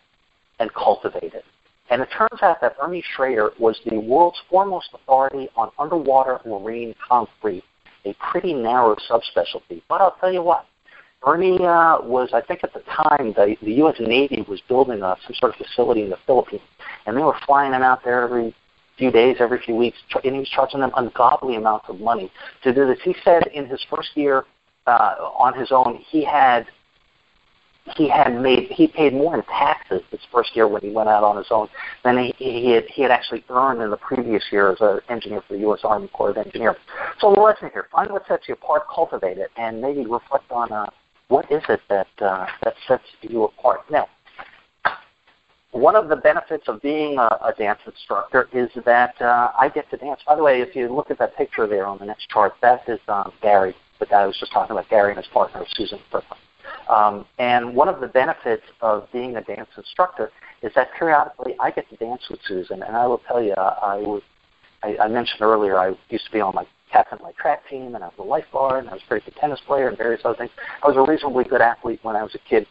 and 0.59 0.73
cultivate 0.75 1.35
it. 1.35 1.45
And 1.91 2.01
it 2.01 2.09
turns 2.17 2.41
out 2.43 2.61
that 2.61 2.77
Ernie 2.81 3.05
Schrader 3.15 3.51
was 3.59 3.79
the 3.85 3.99
world's 3.99 4.39
foremost 4.49 4.91
authority 4.95 5.49
on 5.57 5.71
underwater 5.79 6.41
marine 6.47 6.95
concrete, 7.07 7.65
a 8.05 8.15
pretty 8.31 8.55
narrow 8.55 8.97
subspecialty. 9.11 9.83
But 9.89 10.01
I'll 10.01 10.17
tell 10.21 10.33
you 10.33 10.43
what, 10.43 10.67
Ernie 11.27 11.59
uh, 11.59 11.99
was, 12.01 12.31
I 12.33 12.41
think 12.41 12.61
at 12.63 12.73
the 12.73 12.81
time, 12.81 13.35
the, 13.35 13.57
the 13.61 13.73
U.S. 13.73 13.97
Navy 14.01 14.45
was 14.49 14.61
building 14.69 15.01
some 15.01 15.35
sort 15.35 15.53
of 15.53 15.67
facility 15.67 16.03
in 16.03 16.11
the 16.11 16.19
Philippines, 16.27 16.63
and 17.07 17.17
they 17.17 17.23
were 17.23 17.37
flying 17.45 17.73
him 17.73 17.83
out 17.83 18.03
there 18.05 18.23
every 18.23 18.55
few 18.97 19.11
days, 19.11 19.37
every 19.41 19.61
few 19.61 19.75
weeks, 19.75 19.99
and 20.25 20.35
he 20.35 20.39
was 20.39 20.49
charging 20.49 20.81
them 20.81 20.93
ungodly 20.97 21.57
amounts 21.57 21.87
of 21.89 22.01
money 22.01 22.31
to 22.63 22.73
do 22.73 22.87
this. 22.87 22.99
He 23.03 23.15
said 23.25 23.49
in 23.49 23.67
his 23.67 23.85
first 23.91 24.11
year 24.15 24.45
uh, 24.87 25.17
on 25.39 25.59
his 25.59 25.73
own, 25.73 25.97
he 26.09 26.25
had 26.25 26.67
he 27.97 28.09
had 28.09 28.41
made 28.41 28.69
he 28.71 28.87
paid 28.87 29.13
more 29.13 29.35
in 29.35 29.43
taxes 29.45 30.03
his 30.11 30.21
first 30.33 30.55
year 30.55 30.69
when 30.69 30.83
he 30.83 30.91
went 30.91 31.09
out 31.09 31.25
on 31.25 31.37
his 31.37 31.47
own 31.51 31.69
than 32.05 32.19
he, 32.19 32.35
he 32.39 32.71
had 32.71 32.85
he 32.87 33.03
had 33.03 33.11
actually 33.11 33.45
earned 33.51 33.83
in 33.83 33.91
the 33.91 33.97
previous 33.97 34.45
year 34.51 34.73
as 34.73 34.81
an 34.81 35.01
engineer 35.09 35.43
for 35.47 35.55
the 35.55 35.61
U.S. 35.61 35.81
Army 35.85 36.09
Corps 36.09 36.31
of 36.31 36.37
Engineers. 36.37 36.77
So 37.21 37.35
the 37.35 37.41
lesson 37.41 37.71
here: 37.73 37.87
find 37.93 38.11
what 38.11 38.27
sets 38.27 38.49
you 38.49 38.55
apart, 38.55 38.83
cultivate 38.93 39.39
it, 39.39 39.51
and 39.57 39.81
maybe 39.81 40.07
reflect 40.07 40.51
on 40.51 40.73
uh, 40.73 40.91
what 41.29 41.51
is 41.51 41.63
it 41.69 41.81
that 41.89 42.09
uh, 42.21 42.47
that 42.63 42.75
sets 42.87 43.05
you 43.23 43.45
apart. 43.45 43.81
Now, 43.91 44.09
one 45.73 45.95
of 45.95 46.09
the 46.09 46.17
benefits 46.17 46.65
of 46.69 46.83
being 46.83 47.19
a, 47.19 47.29
a 47.45 47.55
dance 47.57 47.81
instructor 47.87 48.49
is 48.53 48.69
that 48.85 49.21
uh, 49.21 49.53
I 49.59 49.69
get 49.69 49.89
to 49.91 49.97
dance. 49.97 50.21
By 50.27 50.35
the 50.35 50.43
way, 50.43 50.61
if 50.61 50.75
you 50.75 50.93
look 50.93 51.11
at 51.11 51.19
that 51.19 51.37
picture 51.37 51.67
there 51.67 51.87
on 51.87 51.99
the 51.99 52.07
next 52.07 52.29
chart, 52.29 52.55
that 52.63 52.83
is 52.89 52.99
um, 53.09 53.33
Gary, 53.41 53.75
the 53.99 54.07
guy 54.07 54.23
I 54.23 54.27
was 54.27 54.37
just 54.39 54.53
talking 54.53 54.73
about, 54.73 54.89
Gary 54.89 55.13
and 55.13 55.19
his 55.19 55.29
partner, 55.33 55.65
Susan 55.75 56.01
Berkley. 56.11 56.39
Um, 56.91 57.25
and 57.39 57.75
one 57.75 57.89
of 57.89 58.01
the 58.01 58.09
benefits 58.09 58.65
of 58.81 59.07
being 59.13 59.37
a 59.37 59.43
dance 59.43 59.69
instructor 59.77 60.31
is 60.63 60.73
that 60.75 60.89
periodically 60.99 61.55
I 61.61 61.71
get 61.71 61.89
to 61.91 61.97
dance 61.97 62.23
with 62.29 62.41
Susan. 62.47 62.83
And 62.83 62.97
I 62.97 63.07
will 63.07 63.23
tell 63.29 63.41
you, 63.41 63.55
I 63.55 63.99
was, 63.99 64.23
I, 64.83 64.97
I 64.97 65.09
mentioned 65.09 65.41
earlier, 65.41 65.79
I 65.79 65.95
used 66.09 66.27
to 66.27 66.33
be 66.33 66.41
on 66.41 66.55
my 66.55 66.67
captain 66.91 67.19
my 67.23 67.33
track 67.33 67.69
team, 67.69 67.95
and 67.95 68.03
I 68.03 68.09
was 68.09 68.17
a 68.19 68.23
lifeguard, 68.23 68.81
and 68.81 68.91
I 68.91 68.95
was 68.95 69.03
a 69.07 69.09
very 69.09 69.21
good 69.21 69.37
tennis 69.37 69.61
player, 69.65 69.89
and 69.89 69.97
various 69.97 70.23
other 70.25 70.37
things. 70.37 70.51
I 70.83 70.89
was 70.89 70.97
a 70.97 71.09
reasonably 71.09 71.45
good 71.45 71.61
athlete 71.61 72.01
when 72.03 72.17
I 72.17 72.23
was 72.25 72.35
a 72.35 72.39
kid. 72.39 72.67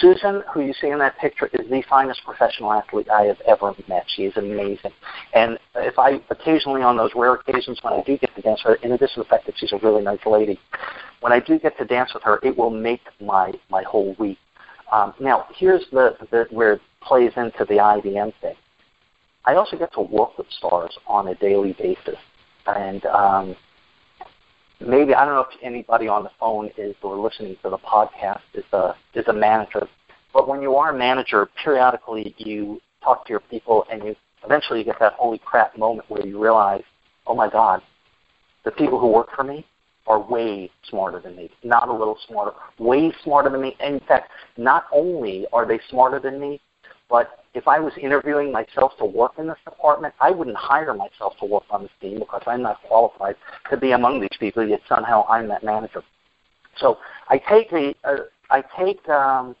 Susan, 0.00 0.42
who 0.52 0.60
you 0.60 0.74
see 0.80 0.88
in 0.88 0.98
that 0.98 1.18
picture, 1.18 1.46
is 1.52 1.68
the 1.70 1.82
finest 1.88 2.20
professional 2.24 2.72
athlete 2.72 3.08
I 3.08 3.22
have 3.22 3.40
ever 3.46 3.74
met. 3.88 4.04
She 4.08 4.24
is 4.24 4.36
amazing. 4.36 4.90
And 5.32 5.58
if 5.76 5.98
I 5.98 6.20
occasionally, 6.30 6.82
on 6.82 6.96
those 6.96 7.12
rare 7.14 7.34
occasions 7.34 7.78
when 7.82 7.94
I 7.94 8.02
do 8.02 8.18
get 8.18 8.34
to 8.34 8.42
dance 8.42 8.62
with 8.64 8.80
her, 8.80 8.86
in 8.86 8.92
addition 8.92 9.16
to 9.16 9.20
the 9.22 9.28
fact 9.28 9.46
that 9.46 9.54
she's 9.56 9.72
a 9.72 9.78
really 9.78 10.02
nice 10.02 10.24
lady, 10.26 10.58
when 11.20 11.32
I 11.32 11.40
do 11.40 11.58
get 11.58 11.78
to 11.78 11.84
dance 11.84 12.12
with 12.12 12.22
her, 12.24 12.40
it 12.42 12.56
will 12.56 12.70
make 12.70 13.02
my, 13.20 13.52
my 13.70 13.82
whole 13.82 14.16
week. 14.18 14.38
Um, 14.92 15.14
now, 15.20 15.46
here's 15.54 15.84
the, 15.92 16.16
the 16.30 16.46
where 16.50 16.74
it 16.74 16.82
plays 17.00 17.32
into 17.36 17.64
the 17.64 17.74
IBM 17.74 18.32
thing. 18.40 18.54
I 19.44 19.54
also 19.54 19.76
get 19.76 19.92
to 19.94 20.00
work 20.00 20.38
with 20.38 20.46
stars 20.50 20.96
on 21.06 21.28
a 21.28 21.34
daily 21.34 21.74
basis. 21.78 22.18
And 22.66 23.04
um, 23.06 23.56
maybe 24.86 25.14
I 25.14 25.24
don't 25.24 25.34
know 25.34 25.46
if 25.50 25.58
anybody 25.62 26.08
on 26.08 26.24
the 26.24 26.30
phone 26.38 26.70
is 26.76 26.94
or 27.02 27.16
listening 27.16 27.56
to 27.62 27.70
the 27.70 27.78
podcast 27.78 28.40
is 28.54 28.64
a 28.72 28.94
is 29.14 29.26
a 29.28 29.32
manager, 29.32 29.86
but 30.32 30.48
when 30.48 30.62
you 30.62 30.76
are 30.76 30.94
a 30.94 30.98
manager, 30.98 31.48
periodically 31.62 32.34
you 32.38 32.80
talk 33.02 33.26
to 33.26 33.30
your 33.30 33.40
people 33.40 33.84
and 33.90 34.02
you 34.02 34.16
eventually 34.44 34.80
you 34.80 34.84
get 34.84 34.98
that 35.00 35.14
holy 35.14 35.38
crap 35.44 35.76
moment 35.78 36.08
where 36.10 36.26
you 36.26 36.42
realize, 36.42 36.82
oh 37.26 37.34
my 37.34 37.48
God, 37.48 37.82
the 38.64 38.70
people 38.70 38.98
who 38.98 39.08
work 39.08 39.28
for 39.34 39.44
me 39.44 39.66
are 40.06 40.20
way 40.20 40.70
smarter 40.88 41.20
than 41.20 41.36
me, 41.36 41.50
not 41.62 41.88
a 41.88 41.92
little 41.92 42.18
smarter, 42.28 42.52
way 42.78 43.12
smarter 43.22 43.48
than 43.48 43.60
me. 43.62 43.76
In 43.80 44.00
fact, 44.00 44.30
not 44.56 44.84
only 44.92 45.46
are 45.52 45.66
they 45.66 45.80
smarter 45.88 46.20
than 46.20 46.38
me, 46.38 46.60
but 47.14 47.44
if 47.54 47.68
I 47.68 47.78
was 47.78 47.92
interviewing 47.96 48.50
myself 48.50 48.90
to 48.98 49.04
work 49.04 49.34
in 49.38 49.46
this 49.46 49.62
department, 49.64 50.14
I 50.20 50.32
wouldn't 50.32 50.56
hire 50.56 50.92
myself 50.94 51.34
to 51.38 51.44
work 51.44 51.62
on 51.70 51.82
this 51.82 51.92
team 52.00 52.18
because 52.18 52.42
I'm 52.44 52.62
not 52.62 52.82
qualified 52.82 53.36
to 53.70 53.76
be 53.76 53.92
among 53.92 54.20
these 54.20 54.36
people. 54.40 54.66
Yet 54.66 54.80
somehow 54.88 55.24
I'm 55.30 55.46
that 55.46 55.62
manager. 55.62 56.02
So 56.76 56.98
I 57.28 57.38
take 57.38 57.70
the 57.70 57.94
uh, 58.02 58.24
I 58.50 58.64
take 58.76 59.08
um, 59.08 59.54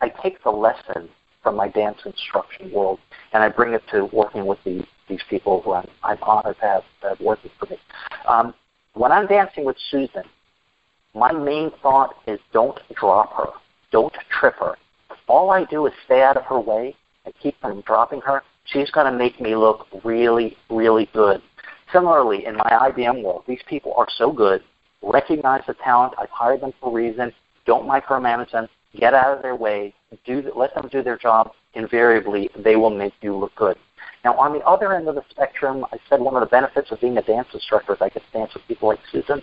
I 0.00 0.08
take 0.08 0.42
the 0.42 0.50
lesson 0.50 1.08
from 1.44 1.54
my 1.54 1.68
dance 1.68 1.98
instruction 2.04 2.72
world 2.72 2.98
and 3.32 3.44
I 3.44 3.48
bring 3.48 3.72
it 3.72 3.82
to 3.92 4.06
working 4.06 4.46
with 4.46 4.58
the, 4.64 4.84
these 5.08 5.22
people 5.30 5.62
who 5.62 5.74
I'm, 5.74 5.88
I'm 6.02 6.18
honored 6.22 6.56
to 6.56 6.66
have, 6.66 6.82
have 7.02 7.20
working 7.20 7.52
for 7.56 7.66
me. 7.66 7.76
Um, 8.26 8.52
when 8.94 9.12
I'm 9.12 9.28
dancing 9.28 9.64
with 9.64 9.76
Susan, 9.92 10.24
my 11.14 11.30
main 11.30 11.70
thought 11.80 12.16
is 12.26 12.40
don't 12.52 12.80
drop 12.96 13.32
her, 13.36 13.50
don't 13.92 14.12
trip 14.40 14.56
her. 14.58 14.74
All 15.28 15.50
I 15.50 15.64
do 15.64 15.86
is 15.86 15.92
stay 16.04 16.22
out 16.22 16.36
of 16.36 16.44
her 16.44 16.58
way 16.58 16.96
and 17.24 17.34
keep 17.42 17.60
from 17.60 17.82
dropping 17.82 18.22
her. 18.22 18.42
She's 18.64 18.90
going 18.90 19.10
to 19.10 19.16
make 19.16 19.40
me 19.40 19.54
look 19.54 19.86
really, 20.04 20.56
really 20.70 21.08
good. 21.12 21.42
Similarly, 21.92 22.46
in 22.46 22.56
my 22.56 22.90
IBM 22.90 23.22
world, 23.22 23.44
these 23.46 23.62
people 23.68 23.94
are 23.96 24.08
so 24.16 24.32
good. 24.32 24.62
Recognize 25.02 25.62
the 25.66 25.74
talent. 25.74 26.14
I've 26.18 26.30
hired 26.30 26.60
them 26.60 26.72
for 26.80 26.90
a 26.90 26.92
reason. 26.92 27.32
Don't 27.66 27.86
micromanage 27.86 28.50
them. 28.50 28.68
Get 28.98 29.14
out 29.14 29.36
of 29.36 29.42
their 29.42 29.54
way. 29.56 29.94
Do 30.24 30.50
let 30.56 30.74
them 30.74 30.88
do 30.90 31.02
their 31.02 31.18
job. 31.18 31.52
Invariably, 31.74 32.50
they 32.56 32.76
will 32.76 32.90
make 32.90 33.12
you 33.20 33.36
look 33.36 33.54
good. 33.54 33.76
Now, 34.24 34.34
on 34.38 34.52
the 34.52 34.64
other 34.64 34.94
end 34.94 35.08
of 35.08 35.14
the 35.14 35.22
spectrum, 35.30 35.84
I 35.92 35.98
said 36.08 36.20
one 36.20 36.34
of 36.34 36.40
the 36.40 36.46
benefits 36.46 36.90
of 36.90 37.00
being 37.00 37.18
a 37.18 37.22
dance 37.22 37.48
instructor 37.52 37.94
is 37.94 37.98
I 38.00 38.08
get 38.08 38.22
to 38.24 38.38
dance 38.38 38.54
with 38.54 38.66
people 38.66 38.88
like 38.88 38.98
Susan. 39.12 39.42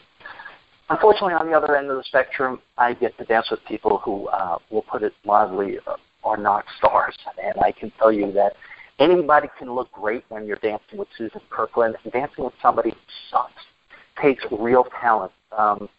Unfortunately, 0.89 1.33
on 1.33 1.47
the 1.47 1.57
other 1.57 1.75
end 1.75 1.89
of 1.89 1.97
the 1.97 2.03
spectrum, 2.03 2.59
I 2.77 2.93
get 2.93 3.17
to 3.17 3.25
dance 3.25 3.49
with 3.49 3.59
people 3.65 3.97
who, 3.97 4.27
uh, 4.27 4.57
will 4.69 4.83
put 4.83 5.01
it 5.01 5.13
mildly, 5.25 5.79
uh, 5.88 5.95
are 6.23 6.38
not 6.38 6.65
stars. 6.77 7.17
And 7.41 7.55
I 7.63 7.71
can 7.71 7.91
tell 7.97 8.11
you 8.11 8.31
that 8.33 8.53
anybody 8.99 9.47
can 9.57 9.73
look 9.73 9.91
great 9.91 10.23
when 10.29 10.45
you're 10.45 10.57
dancing 10.57 10.99
with 10.99 11.07
Susan 11.17 11.41
Kirkland. 11.49 11.95
And 12.03 12.13
Dancing 12.13 12.45
with 12.45 12.53
somebody 12.61 12.91
who 12.91 12.97
sucks 13.31 13.63
takes 14.21 14.43
real 14.51 14.86
talent. 15.01 15.31
Um, 15.51 15.89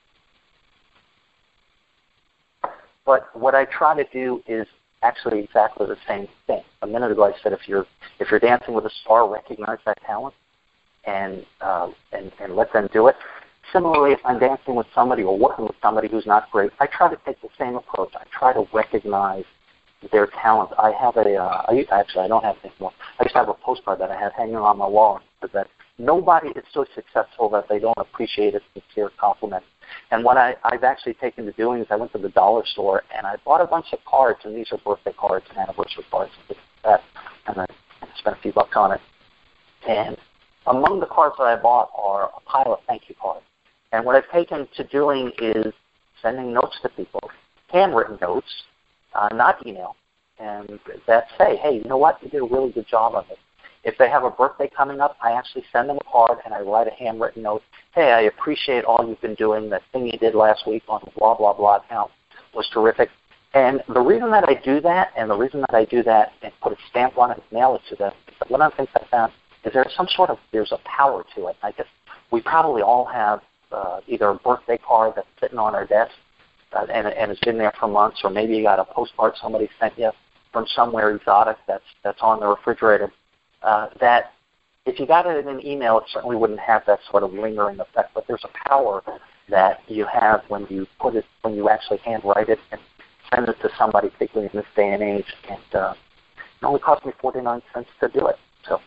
but 3.05 3.29
what 3.37 3.55
I 3.55 3.65
try 3.65 3.97
to 3.97 4.09
do 4.13 4.43
is 4.47 4.67
actually 5.03 5.41
exactly 5.41 5.87
the 5.87 5.97
same 6.09 6.29
thing. 6.47 6.63
A 6.83 6.87
minute 6.87 7.11
ago, 7.11 7.25
I 7.25 7.33
said 7.43 7.53
if 7.53 7.69
you're 7.69 7.87
if 8.19 8.31
you're 8.31 8.41
dancing 8.41 8.75
with 8.75 8.85
a 8.85 8.91
star, 9.03 9.31
recognize 9.31 9.79
that 9.85 9.99
talent 10.05 10.35
and 11.05 11.45
uh, 11.61 11.89
and 12.13 12.33
and 12.41 12.57
let 12.57 12.73
them 12.73 12.89
do 12.93 13.09
it. 13.09 13.17
Similarly, 13.73 14.13
if 14.13 14.21
I'm 14.25 14.39
dancing 14.39 14.75
with 14.75 14.87
somebody 14.95 15.23
or 15.23 15.37
working 15.39 15.67
with 15.67 15.77
somebody 15.83 16.09
who's 16.09 16.27
not 16.27 16.51
great, 16.51 16.71
I 16.81 16.87
try 16.87 17.09
to 17.09 17.19
take 17.27 17.41
the 17.43 17.49
same 17.59 17.75
approach. 17.75 18.13
I 18.15 18.25
try 18.31 18.53
to 18.53 18.67
recognize 18.73 19.45
their 20.13 20.29
talent. 20.43 20.71
I 20.79 20.93
have 20.93 21.17
a 21.17 21.37
uh, 21.37 21.67
I, 21.69 21.85
actually 21.91 22.25
I 22.25 22.29
don't 22.29 22.45
have 22.45 22.57
it 22.63 22.71
anymore. 22.71 22.93
I 23.19 23.25
to 23.25 23.35
have 23.35 23.49
a 23.49 23.55
postcard 23.55 24.01
that 24.01 24.11
I 24.11 24.19
had 24.19 24.33
hanging 24.33 24.57
on 24.57 24.79
my 24.79 24.87
wall 24.87 25.21
that 25.53 25.69
nobody 25.99 26.49
is 26.51 26.65
so 26.73 26.85
successful 26.95 27.49
that 27.51 27.69
they 27.69 27.79
don't 27.79 27.97
appreciate 27.99 28.55
a 28.55 28.61
sincere 28.75 29.11
compliment. 29.19 29.65
And 30.11 30.25
what 30.25 30.37
I, 30.37 30.57
I've 30.65 30.85
actually 30.85 31.15
taken 31.15 31.45
to 31.47 31.53
doing 31.53 31.81
is 31.81 31.87
I 31.91 31.97
went 31.97 32.13
to 32.13 32.19
the 32.19 32.29
dollar 32.31 32.65
store 32.67 33.03
and 33.17 33.27
I 33.27 33.37
bought 33.45 33.61
a 33.61 33.67
bunch 33.67 33.87
of 33.93 33.99
cards, 34.05 34.41
and 34.45 34.57
these 34.57 34.67
are 34.73 34.79
birthday 34.79 35.13
cards 35.19 35.47
and 35.51 35.59
anniversary 35.59 36.05
cards 36.11 36.33
and 36.49 36.59
that. 36.85 37.03
And 37.47 37.61
I 37.61 37.67
spent 38.19 38.37
a 38.37 38.41
few 38.41 38.53
bucks 38.53 38.77
on 38.77 38.93
it. 38.93 39.01
And 39.89 40.17
among 40.67 41.01
the 41.01 41.07
cards 41.07 41.37
that 41.39 41.45
I 41.45 41.57
bought 41.57 41.91
are 41.97 42.31
a 42.37 42.41
pile 42.41 42.75
of 42.75 42.81
thank 42.87 43.09
you 43.09 43.15
cards. 43.21 43.45
And 43.97 44.05
what 44.05 44.15
I've 44.15 44.31
taken 44.31 44.69
to 44.77 44.85
doing 44.85 45.33
is 45.41 45.73
sending 46.21 46.53
notes 46.53 46.77
to 46.83 46.91
people, 46.91 47.31
handwritten 47.69 48.19
notes, 48.21 48.65
uh, 49.15 49.31
not 49.33 49.67
email, 49.67 49.97
and 50.39 50.79
that 51.07 51.29
say, 51.39 51.57
hey, 51.57 51.81
you 51.83 51.89
know 51.89 51.97
what, 51.97 52.23
you 52.23 52.29
did 52.29 52.43
a 52.43 52.45
really 52.45 52.71
good 52.71 52.87
job 52.87 53.15
of 53.15 53.25
it. 53.31 53.39
If 53.85 53.97
they 53.97 54.11
have 54.11 54.25
a 54.25 54.31
birthday 54.31 54.69
coming 54.77 55.01
up, 55.01 55.17
I 55.23 55.33
actually 55.33 55.65
send 55.73 55.89
them 55.89 55.97
a 55.97 56.13
card 56.13 56.41
and 56.45 56.53
I 56.53 56.61
write 56.61 56.89
a 56.89 56.91
handwritten 56.91 57.43
note. 57.43 57.63
Hey, 57.95 58.13
I 58.13 58.23
appreciate 58.23 58.85
all 58.85 59.09
you've 59.09 59.21
been 59.23 59.37
doing. 59.37 59.71
That 59.71 59.83
thing 59.93 60.05
you 60.07 60.19
did 60.19 60.35
last 60.35 60.67
week 60.67 60.83
on 60.89 61.01
the 61.03 61.11
blah 61.17 61.35
blah 61.35 61.55
blah 61.55 61.77
account 61.77 62.11
was 62.55 62.69
terrific. 62.75 63.09
And 63.55 63.81
the 63.89 64.01
reason 64.01 64.31
that 64.33 64.45
I 64.47 64.61
do 64.63 64.81
that, 64.83 65.13
and 65.17 65.31
the 65.31 65.37
reason 65.37 65.61
that 65.61 65.75
I 65.75 65.87
do 65.87 66.03
that 66.03 66.33
and 66.43 66.53
put 66.61 66.73
a 66.73 66.77
stamp 66.91 67.17
on 67.17 67.31
it 67.31 67.39
and 67.39 67.53
mail 67.53 67.77
it 67.77 67.83
to 67.89 67.97
them, 67.97 68.13
one 68.49 68.61
of 68.61 68.73
the 68.73 68.77
things 68.77 68.89
I 68.95 69.07
found 69.11 69.33
is 69.65 69.73
there's 69.73 69.95
some 69.97 70.09
sort 70.15 70.29
of 70.29 70.39
there's 70.53 70.73
a 70.73 70.79
power 70.85 71.25
to 71.37 71.47
it. 71.47 71.57
I 71.63 71.71
guess 71.71 71.87
we 72.31 72.43
probably 72.43 72.83
all 72.83 73.07
have 73.07 73.41
uh, 73.73 74.01
either 74.07 74.29
a 74.29 74.35
birthday 74.35 74.79
card 74.79 75.15
that's 75.17 75.29
sitting 75.41 75.59
on 75.59 75.75
our 75.75 75.87
desk 75.87 76.13
uh, 76.73 76.87
and, 76.93 77.07
and 77.07 77.31
it's 77.31 77.41
been 77.41 77.59
there 77.59 77.73
for 77.79 77.89
months, 77.89 78.21
or 78.25 78.31
maybe 78.31 78.57
you 78.57 78.63
got 78.63 78.79
a 78.79 78.85
postcard 78.85 79.35
somebody 79.41 79.69
sent 79.79 79.97
you 79.99 80.11
from 80.53 80.67
somewhere 80.75 81.15
exotic 81.15 81.57
that's 81.67 81.85
that's 82.03 82.19
on 82.23 82.41
the 82.41 82.47
refrigerator 82.47 83.13
uh, 83.63 83.89
that 84.01 84.33
if 84.85 85.01
you 85.01 85.07
got 85.07 85.27
it 85.27 85.37
in 85.37 85.49
an 85.49 85.65
email, 85.67 85.99
it 85.99 86.05
certainly 86.13 86.37
wouldn't 86.37 86.61
have 86.61 86.83
that 86.87 87.01
sort 87.11 87.23
of 87.23 87.33
lingering 87.33 87.81
effect. 87.81 88.15
But 88.15 88.25
there's 88.29 88.45
a 88.45 88.69
power 88.69 89.03
that 89.49 89.81
you 89.89 90.07
have 90.07 90.43
when 90.49 90.67
you 90.71 90.87
put 91.01 91.17
it, 91.17 91.25
when 91.43 91.55
you 91.55 91.69
actually 91.69 91.99
handwrite 91.99 92.49
it 92.49 92.59
and 92.71 92.81
send 93.35 93.49
it 93.49 93.57
to 93.63 93.69
somebody, 93.77 94.09
particularly 94.11 94.49
in 94.53 94.61
this 94.61 94.67
day 94.77 94.93
and 94.93 95.03
age. 95.03 95.27
And 95.49 95.75
uh, 95.75 95.95
it 96.39 96.65
only 96.65 96.81
cost 96.81 97.05
me 97.05 97.13
49 97.21 97.63
cents 97.75 97.89
to 98.01 98.09
do 98.09 98.29
it. 98.29 98.37
So, 98.69 98.81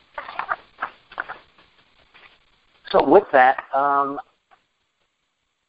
so 2.91 3.07
with 3.07 3.25
that, 3.33 3.63
um, 3.73 4.19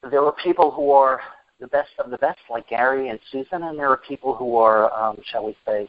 there 0.09 0.25
are 0.25 0.35
people 0.43 0.71
who 0.71 0.91
are 0.91 1.21
the 1.61 1.67
best 1.67 1.91
of 1.99 2.11
the 2.11 2.19
best, 2.19 2.39
like 2.49 2.69
Gary 2.69 3.09
and 3.09 3.19
Susan, 3.31 3.63
and 3.63 3.79
there 3.79 3.91
are 3.91 3.99
people 3.99 4.35
who 4.35 4.57
are, 4.57 4.93
um, 4.93 5.19
shall 5.25 5.45
we 5.45 5.57
say, 5.67 5.89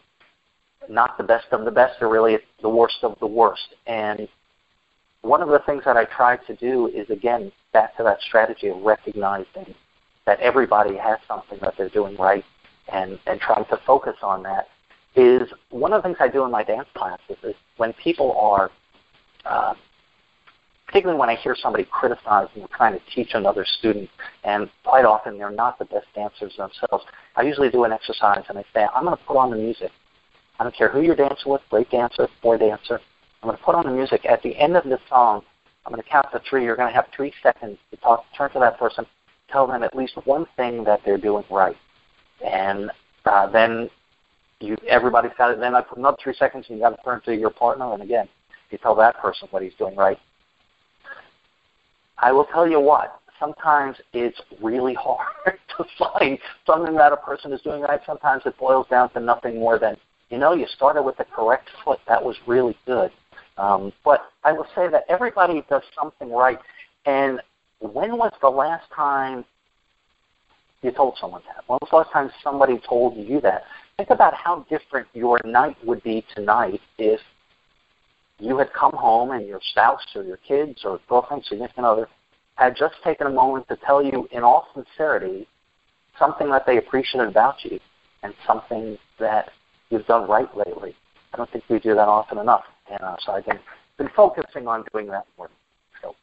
not 0.90 1.18
the 1.18 1.24
best 1.24 1.46
of 1.52 1.64
the 1.64 1.72
best, 1.72 2.00
they're 2.00 2.10
really 2.10 2.40
the 2.62 2.70
worst 2.70 2.98
of 3.04 3.18
the 3.20 3.28
worst. 3.28 3.76
And 3.88 4.28
one 5.22 5.42
of 5.42 5.50
the 5.50 5.60
things 5.60 5.84
that 5.86 5.96
I 5.96 6.06
try 6.06 6.38
to 6.38 6.56
do 6.56 6.88
is, 6.88 7.10
again, 7.10 7.52
back 7.72 7.96
to 7.98 8.04
that 8.04 8.20
strategy 8.22 8.68
of 8.68 8.82
recognizing 8.82 9.74
that 10.26 10.40
everybody 10.40 10.98
has 10.98 11.20
something 11.28 11.60
that 11.62 11.76
they're 11.78 11.90
doing 11.90 12.16
right 12.18 12.44
and, 12.92 13.20
and 13.28 13.40
trying 13.40 13.66
to 13.66 13.80
focus 13.86 14.16
on 14.22 14.44
that 14.44 14.68
is 15.16 15.50
one 15.70 15.94
of 15.94 16.02
the 16.02 16.08
things 16.08 16.18
I 16.20 16.28
do 16.28 16.44
in 16.44 16.52
my 16.52 16.64
dance 16.64 16.88
classes 16.96 17.38
is 17.44 17.56
when 17.78 17.94
people 17.94 18.38
are, 18.40 18.72
uh, 19.46 19.74
particularly 20.92 21.20
when 21.20 21.30
I 21.30 21.36
hear 21.36 21.56
somebody 21.56 21.88
criticizing 21.90 22.64
or 22.64 22.68
trying 22.76 22.94
to 22.94 23.02
teach 23.16 23.30
another 23.34 23.66
student, 23.66 24.10
and 24.44 24.70
quite 24.84 25.06
often 25.06 25.38
they're 25.38 25.50
not 25.50 25.80
the 25.80 25.86
best 25.86 26.08
dancers 26.14 26.54
themselves, 26.58 27.06
I 27.36 27.44
usually 27.44 27.70
do 27.70 27.86
an 27.86 27.92
exercise 27.94 28.44
and 28.50 28.58
I 28.58 28.66
say, 28.74 28.86
I'm 28.94 29.06
going 29.06 29.18
to 29.18 29.24
put 29.24 29.38
on 29.38 29.52
the 29.52 29.58
music 29.58 29.92
I 30.62 30.64
don't 30.64 30.76
care 30.76 30.90
who 30.90 31.02
you're 31.02 31.16
dancing 31.16 31.52
with, 31.52 31.62
great 31.72 31.90
dancer, 31.90 32.28
boy 32.44 32.56
dancer. 32.56 33.02
I'm 33.42 33.50
going 33.50 33.58
to 33.58 33.64
put 33.64 33.74
on 33.74 33.84
the 33.84 33.92
music. 33.92 34.28
At 34.28 34.44
the 34.44 34.56
end 34.56 34.78
of 34.78 34.84
the 34.84 35.00
song, 35.10 35.42
I'm 35.84 35.92
going 35.92 36.04
to 36.04 36.08
count 36.08 36.28
to 36.34 36.42
three. 36.48 36.64
You're 36.64 36.76
going 36.76 36.88
to 36.88 36.94
have 36.94 37.08
three 37.16 37.34
seconds 37.42 37.80
to 37.90 37.98
talk, 37.98 38.26
turn 38.38 38.52
to 38.52 38.60
that 38.60 38.78
person, 38.78 39.08
tell 39.52 39.66
them 39.66 39.82
at 39.82 39.96
least 39.96 40.14
one 40.26 40.46
thing 40.56 40.84
that 40.84 41.00
they're 41.04 41.18
doing 41.18 41.44
right, 41.50 41.76
and 42.46 42.92
uh, 43.26 43.50
then 43.50 43.90
you 44.60 44.78
everybody's 44.88 45.32
got 45.36 45.50
it. 45.50 45.60
Then 45.60 45.74
I 45.74 45.82
put 45.82 45.98
another 45.98 46.18
three 46.24 46.36
seconds, 46.36 46.68
and 46.70 46.78
you 46.78 46.84
got 46.84 46.96
to 46.96 47.04
turn 47.04 47.22
to 47.26 47.36
your 47.36 47.50
partner, 47.50 47.92
and 47.92 48.04
again, 48.04 48.30
you 48.70 48.78
tell 48.78 48.94
that 48.98 49.18
person 49.18 49.48
what 49.50 49.64
he's 49.64 49.74
doing 49.80 49.96
right. 49.96 50.20
I 52.22 52.32
will 52.32 52.46
tell 52.46 52.68
you 52.68 52.80
what. 52.80 53.20
Sometimes 53.40 53.98
it's 54.14 54.40
really 54.62 54.94
hard 54.94 55.28
to 55.78 55.86
find 55.98 56.38
something 56.66 56.96
that 56.96 57.12
a 57.12 57.18
person 57.18 57.52
is 57.52 57.62
doing 57.62 57.82
right. 57.82 58.00
Sometimes 58.06 58.44
it 58.46 58.56
boils 58.58 58.88
down 58.88 59.10
to 59.14 59.20
nothing 59.20 59.60
more 59.60 59.80
than 59.80 59.98
you 60.32 60.38
know, 60.38 60.54
you 60.54 60.66
started 60.74 61.04
with 61.04 61.18
the 61.18 61.26
correct 61.26 61.70
foot. 61.84 62.00
That 62.08 62.24
was 62.24 62.38
really 62.48 62.76
good. 62.86 63.12
Um, 63.58 63.92
but 64.04 64.32
I 64.44 64.54
will 64.54 64.68
say 64.74 64.88
that 64.90 65.04
everybody 65.10 65.64
does 65.70 65.84
something 66.00 66.32
right. 66.32 66.58
And 67.06 67.42
when 67.80 68.18
was 68.18 68.32
the 68.42 68.50
last 68.50 68.86
time 68.96 69.44
you 70.82 70.92
told 70.92 71.18
someone 71.20 71.42
that? 71.48 71.66
When 71.68 71.78
was 71.82 71.90
the 71.92 71.98
last 71.98 72.12
time 72.12 72.32
somebody 72.44 72.82
told 72.88 73.18
you 73.18 73.42
that? 73.42 73.64
Think 73.98 74.10
about 74.10 74.34
how 74.34 74.66
different 74.70 75.08
your 75.14 75.40
night 75.44 75.76
would 75.86 76.02
be 76.02 76.26
tonight 76.34 76.80
if 76.98 77.20
you 78.42 78.58
had 78.58 78.74
come 78.74 78.94
home 78.94 79.32
and 79.32 79.46
your 79.46 79.60
spouse 79.72 80.06
or 80.16 80.24
your 80.24 80.38
kids 80.38 80.82
or 80.84 81.00
girlfriend, 81.08 81.46
significant 81.46 81.86
other, 81.86 82.08
had 82.56 82.76
just 82.76 82.96
taken 83.04 83.28
a 83.28 83.30
moment 83.30 83.68
to 83.70 83.78
tell 83.86 84.04
you 84.04 84.28
in 84.32 84.44
all 84.44 84.68
sincerity 84.74 85.48
something 86.20 86.50
that 86.50 86.66
they 86.66 86.78
appreciated 86.78 87.30
about 87.30 87.64
you 87.64 87.80
and 88.24 88.34
something 88.46 88.98
that 89.20 89.50
you've 89.90 90.06
done 90.06 90.28
right 90.28 90.56
lately. 90.56 90.96
I 91.34 91.38
don't 91.38 91.50
think 91.52 91.64
we 91.70 91.80
do 91.80 91.96
that 91.96 92.08
often 92.08 92.38
enough. 92.38 92.64
And 92.90 93.02
uh, 93.02 93.16
so 93.26 93.34
I've 93.34 93.46
been, 93.46 93.60
been 93.98 94.10
focusing 94.16 94.68
on 94.68 94.84
doing 94.92 95.08
that 95.08 95.26
more. 95.38 95.50
So, 96.02 96.16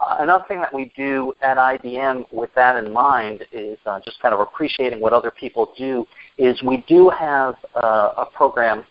uh, 0.00 0.16
another 0.18 0.44
thing 0.48 0.60
that 0.60 0.74
we 0.74 0.92
do 0.96 1.32
at 1.42 1.56
IBM 1.56 2.32
with 2.32 2.50
that 2.54 2.82
in 2.82 2.92
mind 2.92 3.44
is 3.52 3.78
uh, 3.86 4.00
just 4.04 4.20
kind 4.20 4.34
of 4.34 4.40
appreciating 4.40 5.00
what 5.00 5.12
other 5.12 5.30
people 5.30 5.72
do 5.78 6.06
is 6.38 6.60
we 6.62 6.84
do 6.88 7.08
have 7.08 7.54
uh, 7.76 8.14
a 8.16 8.26
program 8.34 8.84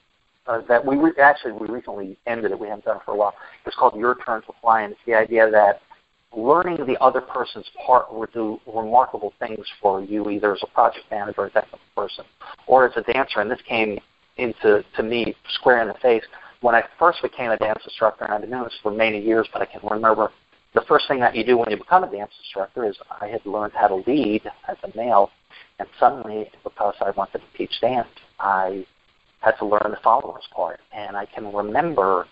uh, 0.52 0.62
that 0.68 0.86
we 0.86 0.98
re- 0.98 1.12
actually 1.22 1.54
we 1.54 1.68
recently 1.68 2.18
ended 2.28 2.52
it. 2.52 2.60
We 2.60 2.68
haven't 2.68 2.86
done 2.86 2.98
it 2.98 3.04
for 3.06 3.14
a 3.14 3.18
while. 3.18 3.34
It's 3.66 3.76
called 3.76 3.96
Your 3.96 4.16
Turn 4.26 4.42
to 4.42 4.54
Fly, 4.62 4.82
and 4.82 4.92
it's 4.92 5.02
the 5.06 5.14
idea 5.14 5.50
that 5.50 5.82
learning 6.36 6.86
the 6.86 7.02
other 7.02 7.22
person's 7.22 7.66
part 7.86 8.14
will 8.14 8.28
do 8.34 8.60
remarkable 8.68 9.34
things 9.40 9.66
for 9.82 10.02
you, 10.02 10.30
either 10.30 10.54
as 10.54 10.62
a 10.64 10.68
project 10.68 11.06
manager, 11.10 11.42
or 11.42 11.46
a 11.46 11.52
technical 11.52 11.80
person, 11.96 12.26
or 12.68 12.88
as 12.88 12.94
a 12.96 13.14
dancer. 13.14 13.40
And 13.40 13.50
this 13.50 13.62
came 13.68 14.00
into 14.38 14.84
to 14.96 15.04
me 15.04 15.36
square 15.56 15.82
in 15.82 15.88
the 15.88 15.94
face 15.96 16.24
when 16.62 16.76
I 16.76 16.84
first 17.00 17.22
became 17.22 17.52
a 17.52 17.58
dance 17.58 17.82
instructor, 17.86 18.26
and 18.26 18.34
I've 18.34 18.42
been 18.42 18.52
doing 18.52 18.64
this 18.64 18.74
for 18.84 18.92
many 18.92 19.22
years, 19.22 19.48
but 19.52 19.62
I 19.62 19.66
can 19.66 19.82
remember 19.90 20.32
the 20.74 20.82
first 20.88 21.08
thing 21.08 21.20
that 21.20 21.36
you 21.36 21.44
do 21.44 21.58
when 21.58 21.70
you 21.70 21.78
become 21.78 22.04
a 22.04 22.12
dance 22.12 22.32
instructor 22.40 22.86
is 22.86 22.96
I 23.20 23.28
had 23.28 23.46
learned 23.46 23.74
how 23.74 23.88
to 23.88 23.96
lead 23.96 24.44
as 24.68 24.78
a 24.84 24.98
male, 24.98 25.32
and 25.80 25.88
suddenly, 26.00 26.50
because 26.64 26.96
I 27.02 27.12
wanted 27.12 27.40
to 27.40 27.58
teach 27.58 27.82
dance, 27.82 28.08
I 28.40 28.86
had 29.42 29.58
to 29.58 29.66
learn 29.66 29.92
the 29.92 30.00
followers 30.04 30.44
part. 30.56 30.80
And 30.92 31.18
I 31.18 31.26
can 31.26 31.54
remember 31.54 32.26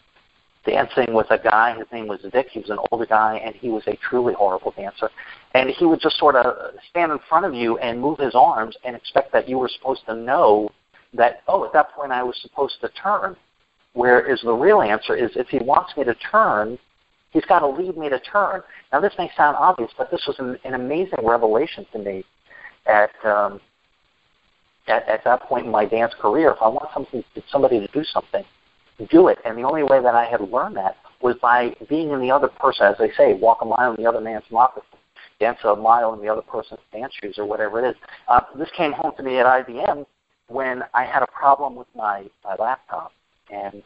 dancing 0.65 1.13
with 1.13 1.29
a 1.31 1.37
guy. 1.37 1.75
His 1.77 1.87
name 1.91 2.07
was 2.07 2.19
Vic. 2.31 2.47
He 2.51 2.59
was 2.59 2.69
an 2.69 2.79
older 2.91 3.05
guy, 3.05 3.41
and 3.43 3.55
he 3.55 3.69
was 3.69 3.83
a 3.87 3.97
truly 3.97 4.33
horrible 4.33 4.73
dancer. 4.75 5.09
And 5.53 5.69
he 5.69 5.85
would 5.85 5.99
just 5.99 6.17
sort 6.17 6.35
of 6.35 6.75
stand 6.89 7.11
in 7.11 7.19
front 7.27 7.45
of 7.45 7.53
you 7.53 7.77
and 7.79 7.99
move 7.99 8.19
his 8.19 8.35
arms 8.35 8.75
and 8.83 8.95
expect 8.95 9.33
that 9.33 9.49
you 9.49 9.57
were 9.57 9.69
supposed 9.69 10.05
to 10.05 10.15
know 10.15 10.69
that, 11.13 11.41
oh, 11.47 11.65
at 11.65 11.73
that 11.73 11.91
point 11.93 12.11
I 12.11 12.23
was 12.23 12.39
supposed 12.41 12.75
to 12.81 12.89
turn. 12.89 13.35
Whereas 13.93 14.41
the 14.43 14.53
real 14.53 14.81
answer 14.81 15.15
is 15.15 15.31
if 15.35 15.47
he 15.47 15.57
wants 15.59 15.97
me 15.97 16.03
to 16.03 16.13
turn, 16.31 16.77
he's 17.31 17.45
got 17.45 17.59
to 17.59 17.67
lead 17.67 17.97
me 17.97 18.09
to 18.09 18.19
turn. 18.19 18.61
Now, 18.91 18.99
this 18.99 19.13
may 19.17 19.31
sound 19.35 19.57
obvious, 19.57 19.91
but 19.97 20.11
this 20.11 20.23
was 20.27 20.37
an, 20.37 20.57
an 20.63 20.75
amazing 20.75 21.19
revelation 21.23 21.85
to 21.93 21.99
me 21.99 22.23
at, 22.85 23.09
um, 23.25 23.59
at 24.89 25.07
at 25.07 25.23
that 25.23 25.41
point 25.43 25.65
in 25.65 25.71
my 25.71 25.85
dance 25.85 26.13
career. 26.19 26.51
If 26.51 26.61
I 26.61 26.67
want 26.67 26.89
something, 26.93 27.23
somebody 27.51 27.79
to 27.79 27.87
do 27.87 28.03
something, 28.03 28.43
do 29.09 29.27
it. 29.27 29.37
And 29.45 29.57
the 29.57 29.63
only 29.63 29.83
way 29.83 30.01
that 30.01 30.15
I 30.15 30.25
had 30.25 30.41
learned 30.41 30.77
that 30.77 30.97
was 31.21 31.35
by 31.41 31.75
being 31.89 32.11
in 32.11 32.19
the 32.21 32.31
other 32.31 32.47
person, 32.47 32.85
as 32.87 32.95
they 32.97 33.11
say, 33.17 33.33
walk 33.33 33.59
a 33.61 33.65
mile 33.65 33.93
in 33.93 34.01
the 34.01 34.09
other 34.09 34.21
man's 34.21 34.43
moccasins, 34.51 34.85
dance 35.39 35.59
a 35.63 35.75
mile 35.75 36.13
in 36.13 36.21
the 36.21 36.27
other 36.27 36.41
person's 36.41 36.79
dance 36.91 37.13
shoes, 37.21 37.35
or 37.37 37.45
whatever 37.45 37.83
it 37.83 37.89
is. 37.89 37.95
Uh, 38.27 38.41
this 38.57 38.69
came 38.75 38.91
home 38.91 39.13
to 39.17 39.23
me 39.23 39.37
at 39.37 39.45
IBM 39.45 40.05
when 40.47 40.83
I 40.93 41.05
had 41.05 41.23
a 41.23 41.27
problem 41.27 41.75
with 41.75 41.87
my, 41.95 42.25
my 42.43 42.55
laptop. 42.55 43.11
And 43.51 43.83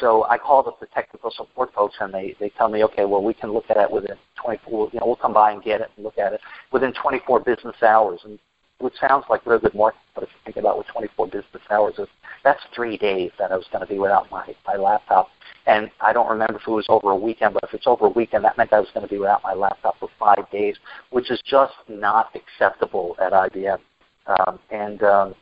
so 0.00 0.24
I 0.24 0.38
called 0.38 0.66
up 0.66 0.80
the 0.80 0.86
technical 0.86 1.30
support 1.30 1.72
folks, 1.74 1.96
and 2.00 2.12
they, 2.12 2.34
they 2.40 2.50
tell 2.50 2.68
me, 2.68 2.84
okay, 2.84 3.04
well, 3.04 3.22
we 3.22 3.34
can 3.34 3.52
look 3.52 3.66
at 3.70 3.76
it 3.76 3.90
within 3.90 4.16
24, 4.42 4.90
you 4.92 5.00
know, 5.00 5.06
we'll 5.06 5.16
come 5.16 5.32
by 5.32 5.52
and 5.52 5.62
get 5.62 5.80
it 5.80 5.90
and 5.96 6.04
look 6.04 6.18
at 6.18 6.32
it 6.32 6.40
within 6.72 6.92
24 6.92 7.40
business 7.40 7.76
hours. 7.82 8.20
And 8.24 8.38
which 8.80 8.94
sounds 9.00 9.24
like 9.28 9.44
real 9.44 9.58
good 9.58 9.74
marketing, 9.74 10.02
but 10.14 10.24
if 10.24 10.30
you 10.30 10.38
think 10.44 10.56
about 10.56 10.76
what 10.76 10.86
24 10.88 11.26
business 11.26 11.62
hours 11.70 11.94
is, 11.98 12.08
that's 12.44 12.60
three 12.74 12.96
days 12.96 13.30
that 13.38 13.50
I 13.50 13.56
was 13.56 13.66
going 13.72 13.84
to 13.84 13.92
be 13.92 13.98
without 13.98 14.30
my, 14.30 14.54
my 14.66 14.76
laptop. 14.76 15.28
And 15.66 15.90
I 16.00 16.12
don't 16.12 16.28
remember 16.30 16.56
if 16.56 16.66
it 16.66 16.70
was 16.70 16.86
over 16.88 17.10
a 17.10 17.16
weekend, 17.16 17.54
but 17.54 17.64
if 17.64 17.74
it's 17.74 17.86
over 17.86 18.06
a 18.06 18.10
weekend, 18.10 18.44
that 18.44 18.56
meant 18.56 18.72
I 18.72 18.80
was 18.80 18.88
going 18.94 19.06
to 19.06 19.12
be 19.12 19.18
without 19.18 19.42
my 19.42 19.52
laptop 19.52 19.98
for 19.98 20.08
five 20.18 20.48
days, 20.50 20.76
which 21.10 21.30
is 21.30 21.42
just 21.44 21.74
not 21.88 22.30
acceptable 22.34 23.16
at 23.20 23.32
IBM. 23.32 23.78
Um, 24.26 24.58
and 24.70 25.02
um, 25.02 25.34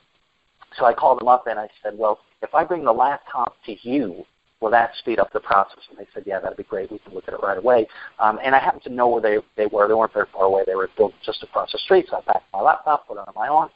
so 0.79 0.87
I 0.87 0.95
called 0.95 1.21
them 1.21 1.29
up 1.29 1.47
and 1.47 1.59
I 1.59 1.69
said, 1.83 1.99
well, 1.99 2.21
if 2.43 2.55
I 2.55 2.65
bring 2.65 2.85
the 2.85 2.93
laptop 2.93 3.57
to 3.67 3.77
you, 3.89 4.25
will 4.61 4.71
that 4.71 4.93
speed 4.99 5.19
up 5.19 5.33
the 5.33 5.41
process? 5.41 5.79
And 5.91 5.99
they 5.99 6.07
said, 6.15 6.25
yeah, 6.27 6.41
that'd 6.41 6.57
be 6.57 6.65
great. 6.65 6.91
We 6.91 6.99
can 6.99 7.15
look 7.15 7.29
at 7.29 7.35
it 7.35 7.41
right 7.43 7.59
away. 7.59 7.87
Um, 8.19 8.39
and 8.43 8.55
I 8.55 8.59
happened 8.59 8.83
to 8.85 8.93
know 8.93 9.09
where 9.09 9.21
they, 9.21 9.39
they 9.57 9.67
were. 9.67 9.87
They 9.89 9.95
weren't 9.95 10.13
very 10.13 10.27
far 10.33 10.45
away. 10.45 10.63
They 10.67 10.75
were 10.75 10.89
built 10.97 11.13
just 11.25 11.43
across 11.43 11.73
the 11.73 11.79
street. 11.79 12.07
So 12.11 12.17
I 12.17 12.21
packed 12.21 12.53
my 12.53 12.63
laptop, 12.63 13.07
put 13.07 13.19
it 13.19 13.21
on 13.27 13.33
my 13.35 13.49
arm, 13.49 13.71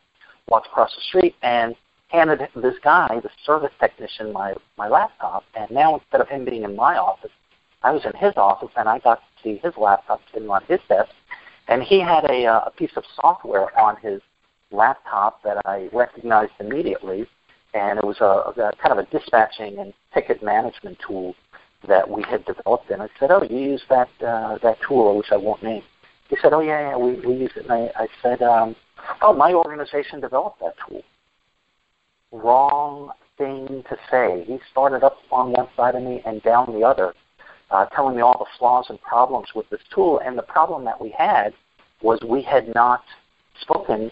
walked 0.49 0.67
across 0.67 0.95
the 0.95 1.03
street, 1.03 1.35
and 1.43 1.75
handed 2.09 2.41
this 2.57 2.75
guy, 2.83 3.21
the 3.23 3.31
service 3.45 3.73
technician, 3.79 4.33
my, 4.33 4.55
my 4.77 4.89
laptop. 4.89 5.45
And 5.55 5.71
now 5.71 5.95
instead 5.95 6.21
of 6.21 6.29
him 6.29 6.45
being 6.45 6.65
in 6.65 6.75
my 6.75 6.97
office, 6.97 7.31
I 7.83 7.93
was 7.93 8.05
in 8.05 8.13
his 8.19 8.33
office, 8.37 8.71
and 8.77 8.89
I 8.89 8.99
got 8.99 9.17
to 9.17 9.43
see 9.43 9.61
his 9.63 9.73
laptop 9.77 10.21
sitting 10.33 10.51
on 10.51 10.63
his 10.65 10.81
desk. 10.89 11.11
And 11.69 11.83
he 11.83 12.01
had 12.01 12.25
a, 12.25 12.47
uh, 12.47 12.61
a 12.67 12.71
piece 12.71 12.91
of 12.97 13.05
software 13.15 13.79
on 13.79 13.97
his 13.97 14.21
laptop 14.73 15.43
that 15.43 15.59
I 15.65 15.89
recognized 15.93 16.53
immediately 16.59 17.27
and 17.75 17.99
it 17.99 18.05
was 18.05 18.21
a, 18.21 18.61
a 18.61 18.73
kind 18.83 18.99
of 18.99 18.99
a 18.99 19.11
dispatching 19.11 19.79
and 19.79 19.93
ticket 20.13 20.43
management 20.43 20.99
tool 21.07 21.35
that 21.87 22.09
we 22.09 22.23
had 22.23 22.45
developed. 22.45 22.91
And 22.91 23.03
I 23.03 23.09
said, 23.19 23.31
"Oh, 23.31 23.43
you 23.43 23.59
use 23.59 23.83
that 23.89 24.09
uh, 24.27 24.59
that 24.63 24.79
tool, 24.87 25.17
which 25.17 25.33
I 25.33 25.37
won't 25.37 25.63
name." 25.63 25.83
He 26.29 26.37
said, 26.43 26.53
"Oh 26.53 26.61
yeah, 26.61 26.91
yeah, 26.91 26.97
we 26.97 27.15
we 27.27 27.35
use 27.35 27.53
it." 27.57 27.65
And 27.65 27.73
I, 27.73 27.91
I 27.97 28.09
said, 28.23 28.43
um, 28.43 28.77
"Oh, 29.23 29.33
my 29.33 29.53
organization 29.53 30.21
developed 30.21 30.61
that 30.61 30.75
tool." 30.87 31.03
Wrong 32.33 33.11
thing 33.39 33.85
to 33.89 33.97
say. 34.11 34.45
He 34.47 34.59
started 34.71 35.03
up 35.03 35.17
on 35.31 35.53
one 35.53 35.69
side 35.77 35.95
of 35.95 36.03
me 36.03 36.23
and 36.27 36.43
down 36.43 36.73
the 36.73 36.87
other, 36.87 37.15
uh, 37.71 37.87
telling 37.87 38.17
me 38.17 38.23
all 38.23 38.39
the 38.39 38.59
flaws 38.59 38.87
and 38.89 39.01
problems 39.01 39.49
with 39.55 39.69
this 39.71 39.81
tool. 39.93 40.21
And 40.25 40.39
the 40.39 40.43
problem 40.43 40.85
that 40.85 41.01
we 41.01 41.11
had 41.11 41.55
was 42.03 42.21
we 42.23 42.43
had 42.43 42.73
not 42.75 43.03
spoken 43.61 44.11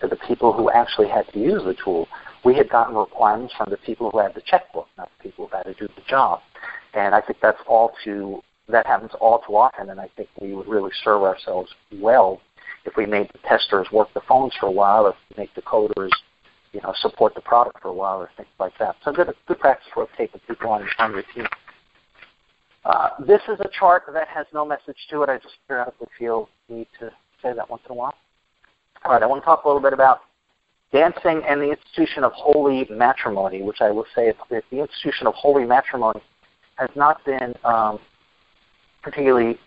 to 0.00 0.08
the 0.08 0.16
people 0.16 0.52
who 0.52 0.70
actually 0.70 1.08
had 1.08 1.28
to 1.32 1.38
use 1.38 1.62
the 1.64 1.76
tool 1.84 2.08
we 2.44 2.56
had 2.56 2.68
gotten 2.68 2.94
requirements 2.94 3.54
from 3.56 3.70
the 3.70 3.76
people 3.78 4.10
who 4.10 4.18
had 4.18 4.34
the 4.34 4.42
checkbook, 4.46 4.88
not 4.98 5.10
the 5.16 5.22
people 5.28 5.48
who 5.48 5.56
had 5.56 5.64
to 5.64 5.74
do 5.74 5.86
the 5.94 6.02
job. 6.08 6.40
And 6.94 7.14
I 7.14 7.20
think 7.20 7.38
that's 7.40 7.60
all 7.66 7.92
too 8.04 8.42
that 8.68 8.86
happens 8.86 9.10
all 9.20 9.42
too 9.46 9.56
often, 9.56 9.90
and 9.90 10.00
I 10.00 10.08
think 10.16 10.28
we 10.40 10.54
would 10.54 10.68
really 10.68 10.92
serve 11.04 11.22
ourselves 11.22 11.70
well 12.00 12.40
if 12.84 12.96
we 12.96 13.06
made 13.06 13.28
the 13.32 13.38
testers 13.48 13.86
work 13.92 14.08
the 14.14 14.20
phones 14.28 14.52
for 14.58 14.66
a 14.66 14.70
while, 14.70 15.04
we 15.04 15.42
make 15.42 15.54
the 15.54 15.62
coders, 15.62 16.10
you 16.72 16.80
know, 16.82 16.92
support 16.96 17.34
the 17.34 17.40
product 17.40 17.80
for 17.80 17.88
a 17.88 17.92
while, 17.92 18.18
or 18.18 18.30
things 18.36 18.48
like 18.58 18.72
that. 18.78 18.96
So 19.04 19.12
good, 19.12 19.32
good 19.46 19.58
practice 19.60 19.86
for 19.94 20.08
taking 20.16 20.40
people 20.48 20.70
on, 20.70 20.86
on 20.98 21.12
your 21.12 21.22
team. 21.34 21.46
Uh, 22.84 23.10
this 23.20 23.40
is 23.48 23.60
a 23.60 23.68
chart 23.78 24.04
that 24.12 24.26
has 24.28 24.46
no 24.52 24.66
message 24.66 24.96
to 25.10 25.22
it. 25.22 25.28
I 25.28 25.38
just 25.38 25.54
periodically 25.68 26.08
feel 26.18 26.48
need 26.68 26.88
to 26.98 27.10
say 27.40 27.52
that 27.54 27.70
once 27.70 27.82
in 27.86 27.92
a 27.92 27.94
while. 27.94 28.14
All 29.04 29.12
right, 29.12 29.22
I 29.22 29.26
want 29.26 29.42
to 29.42 29.44
talk 29.44 29.64
a 29.64 29.68
little 29.68 29.82
bit 29.82 29.92
about 29.92 30.22
dancing 30.92 31.42
and 31.48 31.60
the 31.60 31.70
institution 31.70 32.22
of 32.22 32.32
holy 32.32 32.86
matrimony, 32.90 33.62
which 33.62 33.80
I 33.80 33.90
will 33.90 34.06
say 34.14 34.28
is 34.28 34.36
the 34.48 34.80
institution 34.80 35.26
of 35.26 35.34
holy 35.34 35.64
matrimony 35.64 36.20
has 36.76 36.90
not 36.94 37.24
been 37.24 37.54
um, 37.64 37.98
particularly 39.02 39.58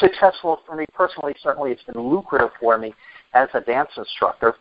successful 0.00 0.60
for 0.66 0.76
me 0.76 0.86
personally. 0.94 1.34
Certainly, 1.42 1.72
it's 1.72 1.82
been 1.82 2.00
lucrative 2.00 2.50
for 2.60 2.78
me 2.78 2.94
as 3.34 3.48
a 3.54 3.60
dance 3.60 3.90
instructor, 3.96 4.54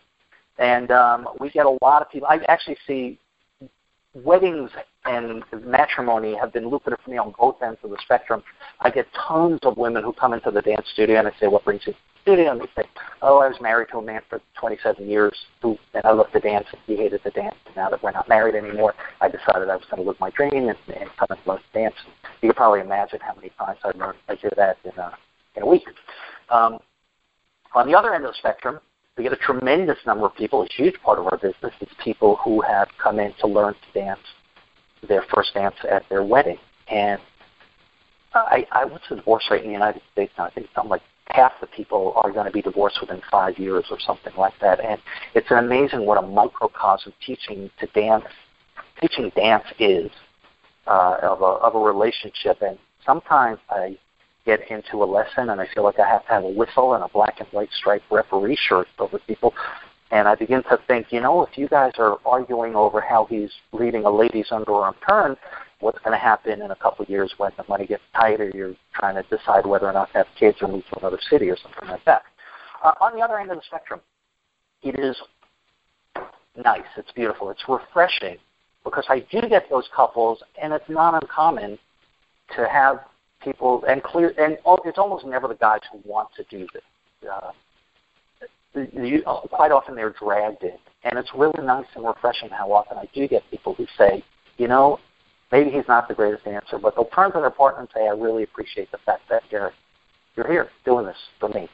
and 0.57 0.91
um, 0.91 1.27
we 1.39 1.49
get 1.49 1.65
a 1.65 1.77
lot 1.81 2.01
of 2.01 2.09
people. 2.09 2.27
I 2.27 2.39
actually 2.47 2.77
see 2.87 3.19
weddings 4.13 4.69
and 5.05 5.43
matrimony 5.63 6.35
have 6.35 6.51
been 6.51 6.67
lucrative 6.69 6.99
for 7.03 7.11
me 7.11 7.17
on 7.17 7.33
both 7.39 7.61
ends 7.61 7.79
of 7.83 7.91
the 7.91 7.97
spectrum. 8.01 8.43
I 8.81 8.89
get 8.89 9.07
tons 9.27 9.59
of 9.63 9.77
women 9.77 10.03
who 10.03 10.11
come 10.13 10.33
into 10.33 10.51
the 10.51 10.61
dance 10.61 10.85
studio 10.93 11.19
and 11.19 11.27
I 11.27 11.31
say, 11.39 11.47
"What 11.47 11.63
brings 11.63 11.85
you 11.87 11.93
studio 12.21 12.51
and 12.51 12.61
they 12.61 12.67
say, 12.75 12.87
"Oh, 13.21 13.39
I 13.39 13.47
was 13.47 13.59
married 13.61 13.89
to 13.91 13.97
a 13.97 14.01
man 14.01 14.21
for 14.29 14.41
27 14.59 15.07
years 15.07 15.33
who, 15.61 15.77
and 15.93 16.05
I 16.05 16.11
loved 16.11 16.33
to 16.33 16.39
dance, 16.39 16.67
and 16.71 16.81
he 16.85 16.95
hated 16.95 17.23
to 17.23 17.31
dance. 17.31 17.55
And 17.65 17.75
now 17.75 17.89
that 17.89 18.01
we're 18.03 18.11
not 18.11 18.29
married 18.29 18.55
anymore, 18.55 18.93
I 19.19 19.27
decided 19.27 19.69
I 19.69 19.75
was 19.75 19.85
going 19.89 20.03
to 20.03 20.07
live 20.07 20.19
my 20.19 20.29
dream 20.31 20.69
and, 20.69 20.77
and 20.95 21.09
come 21.17 21.27
and 21.29 21.39
love 21.45 21.59
to 21.59 21.79
dance." 21.79 21.95
You 22.41 22.49
can 22.49 22.55
probably 22.55 22.81
imagine 22.81 23.19
how 23.21 23.35
many 23.35 23.51
times 23.57 23.79
I 23.83 23.91
learned 23.97 24.17
I 24.29 24.35
hear 24.35 24.51
that 24.57 24.77
in 24.83 24.97
a 24.97 25.17
in 25.55 25.63
a 25.63 25.67
week. 25.67 25.83
Um, 26.49 26.79
on 27.73 27.87
the 27.87 27.97
other 27.97 28.13
end 28.13 28.25
of 28.25 28.31
the 28.31 28.37
spectrum, 28.37 28.79
we 29.17 29.23
get 29.23 29.33
a 29.33 29.37
tremendous 29.37 29.97
number 30.05 30.25
of 30.25 30.35
people. 30.35 30.63
A 30.63 30.67
huge 30.67 30.95
part 31.03 31.19
of 31.19 31.25
our 31.25 31.37
business 31.37 31.73
is 31.79 31.87
people 32.03 32.37
who 32.37 32.61
have 32.61 32.87
come 33.01 33.19
in 33.19 33.33
to 33.39 33.47
learn 33.47 33.73
to 33.73 33.99
dance 33.99 34.19
their 35.07 35.23
first 35.33 35.53
dance 35.53 35.75
at 35.89 36.03
their 36.09 36.23
wedding. 36.23 36.57
And 36.89 37.19
I, 38.33 38.65
I 38.71 38.85
what's 38.85 39.07
the 39.09 39.15
divorce 39.15 39.43
rate 39.51 39.61
in 39.61 39.67
the 39.67 39.73
United 39.73 40.01
States 40.11 40.31
now? 40.37 40.45
I 40.45 40.51
think 40.51 40.67
something 40.73 40.89
like 40.89 41.01
half 41.33 41.53
the 41.61 41.67
people 41.67 42.13
are 42.17 42.31
going 42.31 42.45
to 42.45 42.51
be 42.51 42.61
divorced 42.61 42.99
within 43.01 43.21
five 43.29 43.57
years 43.57 43.85
or 43.89 43.99
something 43.99 44.33
like 44.37 44.53
that. 44.61 44.83
And 44.83 44.99
it's 45.33 45.49
amazing 45.51 46.05
what 46.05 46.21
a 46.21 46.27
microcosm 46.27 47.13
teaching 47.25 47.69
to 47.79 47.87
dance, 47.87 48.25
teaching 48.99 49.31
dance 49.35 49.65
is 49.79 50.11
uh, 50.87 51.17
of, 51.21 51.41
a, 51.41 51.45
of 51.45 51.75
a 51.75 51.79
relationship. 51.79 52.61
And 52.61 52.77
sometimes 53.05 53.59
I 53.69 53.97
get 54.45 54.59
into 54.71 55.03
a 55.03 55.05
lesson 55.05 55.49
and 55.49 55.61
I 55.61 55.67
feel 55.73 55.83
like 55.83 55.99
I 55.99 56.07
have 56.07 56.25
to 56.25 56.29
have 56.29 56.43
a 56.43 56.49
whistle 56.49 56.95
and 56.95 57.03
a 57.03 57.07
black 57.07 57.39
and 57.39 57.47
white 57.49 57.69
striped 57.71 58.05
referee 58.11 58.57
shirt 58.59 58.87
over 58.99 59.19
people. 59.19 59.53
And 60.11 60.27
I 60.27 60.35
begin 60.35 60.61
to 60.63 60.77
think, 60.87 61.07
you 61.11 61.21
know, 61.21 61.41
if 61.43 61.57
you 61.57 61.69
guys 61.69 61.93
are 61.97 62.17
arguing 62.25 62.75
over 62.75 62.99
how 62.99 63.25
he's 63.25 63.49
leaving 63.71 64.03
a 64.03 64.09
lady's 64.09 64.49
underarm 64.49 64.93
turn, 65.07 65.37
what's 65.79 65.99
going 65.99 66.11
to 66.11 66.17
happen 66.17 66.61
in 66.61 66.71
a 66.71 66.75
couple 66.75 67.03
of 67.03 67.09
years 67.09 67.33
when 67.37 67.51
the 67.57 67.63
money 67.69 67.87
gets 67.87 68.03
tighter. 68.13 68.51
You're 68.53 68.75
trying 68.93 69.15
to 69.15 69.23
decide 69.35 69.65
whether 69.65 69.87
or 69.87 69.93
not 69.93 70.11
to 70.11 70.19
have 70.19 70.27
kids 70.37 70.57
or 70.61 70.67
move 70.67 70.83
to 70.91 70.99
another 70.99 71.19
city 71.29 71.49
or 71.49 71.57
something 71.57 71.89
like 71.89 72.03
that. 72.05 72.23
Uh, 72.83 72.93
on 72.99 73.15
the 73.15 73.21
other 73.21 73.39
end 73.39 73.51
of 73.51 73.57
the 73.57 73.63
spectrum, 73.65 74.01
it 74.83 74.99
is 74.99 75.15
nice. 76.63 76.81
It's 76.97 77.11
beautiful. 77.13 77.49
It's 77.49 77.63
refreshing 77.67 78.37
because 78.83 79.05
I 79.09 79.19
do 79.31 79.41
get 79.47 79.69
those 79.69 79.87
couples, 79.95 80.43
and 80.61 80.73
it's 80.73 80.89
not 80.89 81.21
uncommon 81.21 81.77
to 82.55 82.67
have 82.67 82.99
people 83.41 83.83
and 83.87 84.03
clear. 84.03 84.33
And 84.37 84.57
it's 84.85 84.97
almost 84.97 85.25
never 85.25 85.47
the 85.47 85.55
guys 85.55 85.81
who 85.91 86.01
want 86.03 86.29
to 86.35 86.43
do 86.49 86.67
this. 86.73 86.83
Uh, 87.31 87.51
you, 88.75 89.23
quite 89.51 89.71
often 89.71 89.95
they're 89.95 90.15
dragged 90.17 90.63
in 90.63 90.77
And 91.03 91.17
it's 91.17 91.31
really 91.35 91.63
nice 91.63 91.85
and 91.95 92.05
refreshing 92.05 92.49
how 92.49 92.71
often 92.71 92.97
I 92.97 93.07
do 93.13 93.27
get 93.27 93.43
people 93.51 93.73
who 93.73 93.85
say, 93.97 94.23
you 94.57 94.67
know, 94.67 94.99
maybe 95.51 95.69
he's 95.69 95.87
not 95.87 96.07
the 96.07 96.13
greatest 96.13 96.45
dancer, 96.45 96.77
but 96.77 96.95
they'll 96.95 97.05
turn 97.05 97.31
to 97.33 97.39
their 97.39 97.49
partner 97.49 97.81
and 97.81 97.89
say, 97.93 98.07
I 98.07 98.11
really 98.11 98.43
appreciate 98.43 98.91
the 98.91 98.99
fact 99.05 99.23
that 99.29 99.43
you're 99.51 99.73
you're 100.35 100.47
here 100.47 100.69
doing 100.85 101.05
this 101.05 101.17
for 101.39 101.49
me. 101.49 101.67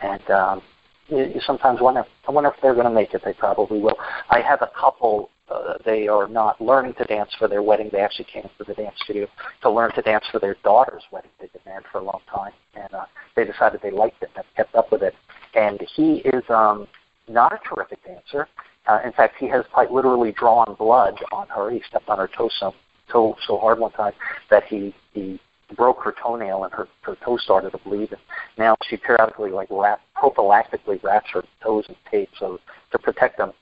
And 0.00 0.30
um, 0.30 0.62
you, 1.08 1.24
you 1.34 1.40
sometimes 1.44 1.80
wonder, 1.80 2.04
I 2.26 2.30
wonder 2.30 2.50
if 2.50 2.56
they're 2.62 2.74
going 2.74 2.86
to 2.86 2.92
make 2.92 3.14
it. 3.14 3.22
They 3.24 3.32
probably 3.32 3.80
will. 3.80 3.96
I 4.30 4.40
have 4.40 4.62
a 4.62 4.70
couple. 4.78 5.30
Uh, 5.50 5.74
they 5.84 6.06
are 6.06 6.28
not 6.28 6.60
learning 6.60 6.94
to 6.98 7.04
dance 7.04 7.30
for 7.36 7.48
their 7.48 7.62
wedding. 7.62 7.88
They 7.90 7.98
actually 7.98 8.26
came 8.32 8.44
to 8.58 8.64
the 8.64 8.74
dance 8.74 8.94
studio 9.02 9.26
to 9.62 9.70
learn 9.70 9.92
to 9.96 10.02
dance 10.02 10.24
for 10.30 10.38
their 10.38 10.56
daughter's 10.62 11.02
wedding. 11.10 11.30
They've 11.40 11.52
been 11.52 11.62
married 11.66 11.86
for 11.90 11.98
a 11.98 12.04
long 12.04 12.20
time, 12.32 12.52
and 12.76 12.94
uh, 12.94 13.06
they 13.34 13.44
decided 13.44 13.80
they 13.82 13.90
liked 13.90 14.22
it 14.22 14.30
and 14.36 14.44
kept 14.56 14.76
up 14.76 14.92
with 14.92 15.02
it. 15.02 15.14
And 15.54 15.80
he 15.96 16.22
is 16.24 16.42
um, 16.48 16.86
not 17.28 17.52
a 17.52 17.58
terrific 17.68 18.04
dancer. 18.04 18.48
Uh, 18.86 19.00
in 19.04 19.12
fact, 19.12 19.34
he 19.38 19.48
has 19.48 19.64
quite 19.72 19.92
literally 19.92 20.32
drawn 20.32 20.74
blood 20.78 21.14
on 21.32 21.46
her. 21.48 21.70
He 21.70 21.82
stepped 21.88 22.08
on 22.08 22.18
her 22.18 22.28
toe 22.28 22.50
so, 22.58 22.74
toe 23.10 23.36
so 23.46 23.58
hard 23.58 23.78
one 23.78 23.92
time 23.92 24.12
that 24.50 24.64
he 24.64 24.94
he 25.12 25.40
broke 25.76 26.02
her 26.02 26.14
toenail 26.20 26.64
and 26.64 26.72
her, 26.72 26.88
her 27.02 27.16
toe 27.24 27.36
started 27.36 27.70
to 27.70 27.78
bleed. 27.78 28.10
And 28.10 28.20
now 28.58 28.76
she 28.88 28.96
periodically 28.96 29.50
like 29.50 29.68
wrap, 29.70 30.00
prophylactically 30.16 31.02
wraps 31.02 31.30
her 31.32 31.44
toes 31.62 31.84
in 31.88 31.94
tape 32.10 32.30
so 32.38 32.58
to 32.92 32.98
protect 32.98 33.38
them. 33.38 33.52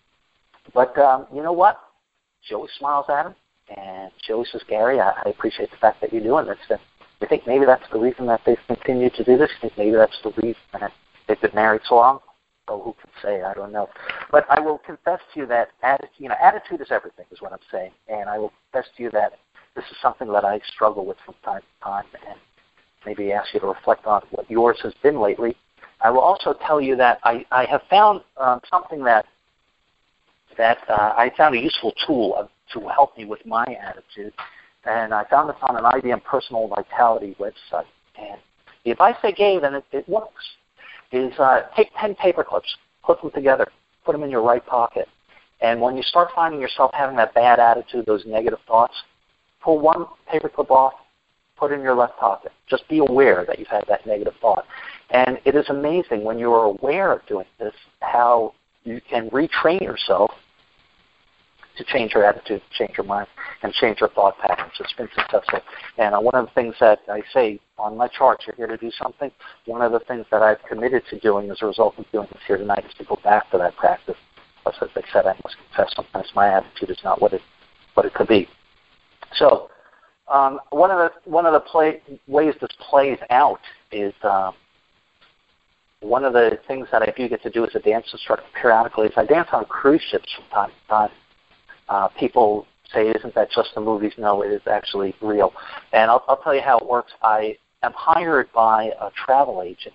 But 0.74 0.97
um, 0.99 1.26
you 1.34 1.43
know 1.43 1.53
what? 1.53 1.80
Always 2.51 2.70
smiles 2.78 3.05
at 3.11 3.26
him, 3.26 3.34
and 3.76 4.11
always 4.30 4.51
says, 4.51 4.62
"Gary, 4.66 5.01
I, 5.01 5.11
I 5.11 5.28
appreciate 5.28 5.70
the 5.70 5.76
fact 5.76 6.01
that 6.01 6.14
you're 6.14 6.22
doing 6.22 6.47
this." 6.47 6.57
And 6.70 6.78
I 7.20 7.26
think 7.26 7.47
maybe 7.47 7.66
that's 7.66 7.84
the 7.93 7.99
reason 7.99 8.24
that 8.26 8.41
they've 8.47 8.57
continued 8.66 9.12
to 9.14 9.24
do 9.24 9.36
this. 9.36 9.51
I 9.59 9.61
think 9.61 9.76
maybe 9.76 9.97
that's 9.97 10.16
the 10.22 10.32
reason 10.41 10.62
that 10.72 10.93
they've 11.29 11.41
been 11.41 11.55
married 11.55 11.83
so 11.89 11.97
long. 11.97 12.20
Oh, 12.66 12.83
who 12.83 12.95
can 13.01 13.11
say? 13.22 13.43
I 13.43 13.55
don't 13.55 13.72
know. 13.72 13.89
But 14.31 14.47
I 14.51 14.61
will 14.61 14.79
confess 14.79 15.20
to 15.33 15.41
you 15.41 15.47
that 15.47 15.68
attitude, 15.83 16.11
you 16.18 16.29
know, 16.29 16.35
attitude 16.43 16.81
is 16.81 16.89
everything, 16.91 17.24
is 17.31 17.41
what 17.41 17.53
I'm 17.53 17.59
saying. 17.70 17.93
And 18.09 18.29
I 18.29 18.39
will 18.39 18.53
confess 18.70 18.91
to 18.97 19.03
you 19.03 19.11
that 19.12 19.33
this 19.74 19.85
is 19.91 19.97
something 20.03 20.31
that 20.33 20.45
I 20.45 20.61
struggle 20.74 21.07
with 21.07 21.16
from 21.24 21.35
time 21.45 21.61
to 21.61 21.85
time, 21.85 22.05
and 22.29 22.39
maybe 23.07 23.33
ask 23.33 23.55
you 23.55 23.61
to 23.61 23.66
reflect 23.66 24.07
on 24.07 24.22
what 24.31 24.51
yours 24.51 24.79
has 24.83 24.93
been 25.03 25.20
lately. 25.20 25.57
I 26.01 26.11
will 26.11 26.20
also 26.20 26.55
tell 26.66 26.81
you 26.81 26.95
that 26.97 27.20
I, 27.24 27.45
I 27.51 27.64
have 27.64 27.83
found 27.89 28.22
um, 28.37 28.61
something 28.68 29.03
that 29.05 29.26
that 30.57 30.79
uh, 30.89 31.14
I 31.16 31.31
found 31.37 31.55
a 31.55 31.59
useful 31.59 31.93
tool 32.05 32.51
to 32.72 32.89
help 32.89 33.16
me 33.16 33.24
with 33.24 33.45
my 33.47 33.64
attitude, 33.81 34.33
and 34.85 35.14
I 35.14 35.24
found 35.24 35.49
this 35.49 35.57
on 35.62 35.76
an 35.76 35.85
IBM 35.85 36.24
Personal 36.24 36.66
Vitality 36.68 37.37
website. 37.39 37.87
And 38.18 38.41
the 38.85 38.91
advice 38.91 39.14
they 39.22 39.33
gave, 39.33 39.62
and 39.62 39.76
it, 39.76 39.85
it 39.93 40.09
works, 40.09 40.45
is 41.12 41.32
uh, 41.38 41.62
take 41.76 41.88
10 42.00 42.14
paper 42.16 42.44
clips, 42.44 42.76
put 43.02 43.20
them 43.20 43.30
together, 43.30 43.66
put 44.04 44.12
them 44.12 44.22
in 44.22 44.30
your 44.30 44.42
right 44.42 44.64
pocket, 44.64 45.09
and 45.61 45.80
when 45.80 45.96
you 45.96 46.02
start 46.02 46.28
finding 46.34 46.61
yourself 46.61 46.92
having 46.94 47.16
that 47.16 47.34
bad 47.34 47.59
attitude, 47.59 48.06
those 48.06 48.24
negative 48.26 48.61
thoughts, 48.66 48.94
pull 49.62 49.78
one 49.78 50.06
paper 50.30 50.48
clip 50.48 50.70
off, 50.70 50.94
put 51.56 51.72
it 51.72 51.74
in 51.74 51.82
your 51.82 51.94
left 51.94 52.16
pocket. 52.16 52.52
Just 52.68 52.88
be 52.88 52.98
aware 52.98 53.44
that 53.46 53.59
you've 53.59 53.68
had 53.68 53.84
that 53.88 54.06
negative 54.06 54.34
thought. 54.40 54.64
And 55.11 55.38
it 55.44 55.56
is 55.56 55.68
amazing 55.68 56.22
when 56.22 56.38
you 56.38 56.52
are 56.52 56.66
aware 56.66 57.12
of 57.12 57.26
doing 57.26 57.46
this 57.59 57.74
how 58.00 58.54
you 58.84 59.00
can 59.11 59.28
retrain 59.30 59.80
yourself 59.80 60.30
to 61.79 61.85
change 61.85 62.12
your 62.12 62.24
attitude, 62.24 62.61
change 62.76 62.93
your 62.97 63.07
mind, 63.07 63.26
and 63.62 63.72
change 63.72 64.01
your 64.01 64.11
thought 64.11 64.39
patterns. 64.39 64.72
It's 64.79 64.93
been 64.93 65.09
successful. 65.14 65.61
And 65.97 66.14
uh, 66.14 66.18
one 66.18 66.35
of 66.35 66.47
the 66.47 66.53
things 66.53 66.74
that 66.81 66.99
I 67.09 67.22
say 67.33 67.59
on 67.79 67.97
my 67.97 68.09
chart, 68.09 68.43
you're 68.47 68.57
here 68.57 68.66
to 68.66 68.76
do 68.76 68.91
something. 69.03 69.31
One 69.66 69.81
of 69.83 69.93
the 69.93 70.01
things 70.01 70.26
that 70.31 70.43
I've 70.43 70.62
committed 70.68 71.03
to 71.11 71.18
doing 71.20 71.51
as 71.51 71.59
a 71.62 71.66
result 71.66 71.95
of 71.99 72.05
doing 72.12 72.29
this 72.33 72.43
here 72.47 72.59
tonight 72.59 72.85
is 72.87 72.95
to 72.99 73.05
go 73.05 73.18
back 73.24 73.51
to 73.53 73.59
that 73.59 73.76
practice. 73.76 74.16
As 74.66 74.74
I 74.81 75.03
said, 75.12 75.26
I 75.26 75.35
must 75.43 75.57
confess 75.66 75.95
sometimes 75.97 76.29
my 76.35 76.49
attitude 76.49 76.91
is 76.91 76.99
not 77.03 77.22
what 77.22 77.33
it 77.33 77.41
what 77.95 78.05
it 78.05 78.12
could 78.12 78.29
be. 78.29 78.47
So 79.37 79.70
um, 80.31 80.61
one 80.70 80.91
of 80.91 80.99
the 80.99 81.31
one 81.31 81.47
of 81.47 81.55
the 81.55 81.61
play, 81.61 82.03
ways 82.26 82.55
this 82.61 82.70
plays 82.91 83.18
out 83.31 83.61
is 83.93 84.12
um, 84.24 84.53
one 86.01 86.24
of 86.24 86.35
the 86.35 86.59
things 86.68 86.87
that 86.93 87.03
I 87.03 87.12
do 87.16 87.29
get 87.29 87.43
to 87.43 87.51
do 87.51 87.64
as 87.64 87.74
a 87.74 87.79
dance 87.81 88.07
instructor 88.12 88.45
periodically 88.61 89.07
is 89.07 89.12
I 89.16 89.24
dance 89.24 89.49
on 89.53 89.64
cruise 89.64 90.03
ships 90.11 90.29
from 90.35 90.45
time 90.51 90.70
to 90.70 90.89
time. 90.89 91.11
Uh, 91.89 92.09
people 92.18 92.66
say, 92.93 93.09
"Isn't 93.11 93.34
that 93.34 93.51
just 93.51 93.74
the 93.74 93.80
movies?" 93.80 94.12
No, 94.18 94.43
it 94.43 94.53
is 94.53 94.62
actually 94.66 95.14
real. 95.20 95.53
And 95.93 96.11
I'll, 96.11 96.24
I'll 96.28 96.39
tell 96.39 96.55
you 96.55 96.62
how 96.62 96.78
it 96.78 96.86
works. 96.86 97.12
I 97.22 97.57
am 97.82 97.93
hired 97.95 98.53
by 98.53 98.93
a 99.01 99.11
travel 99.24 99.62
agent 99.62 99.95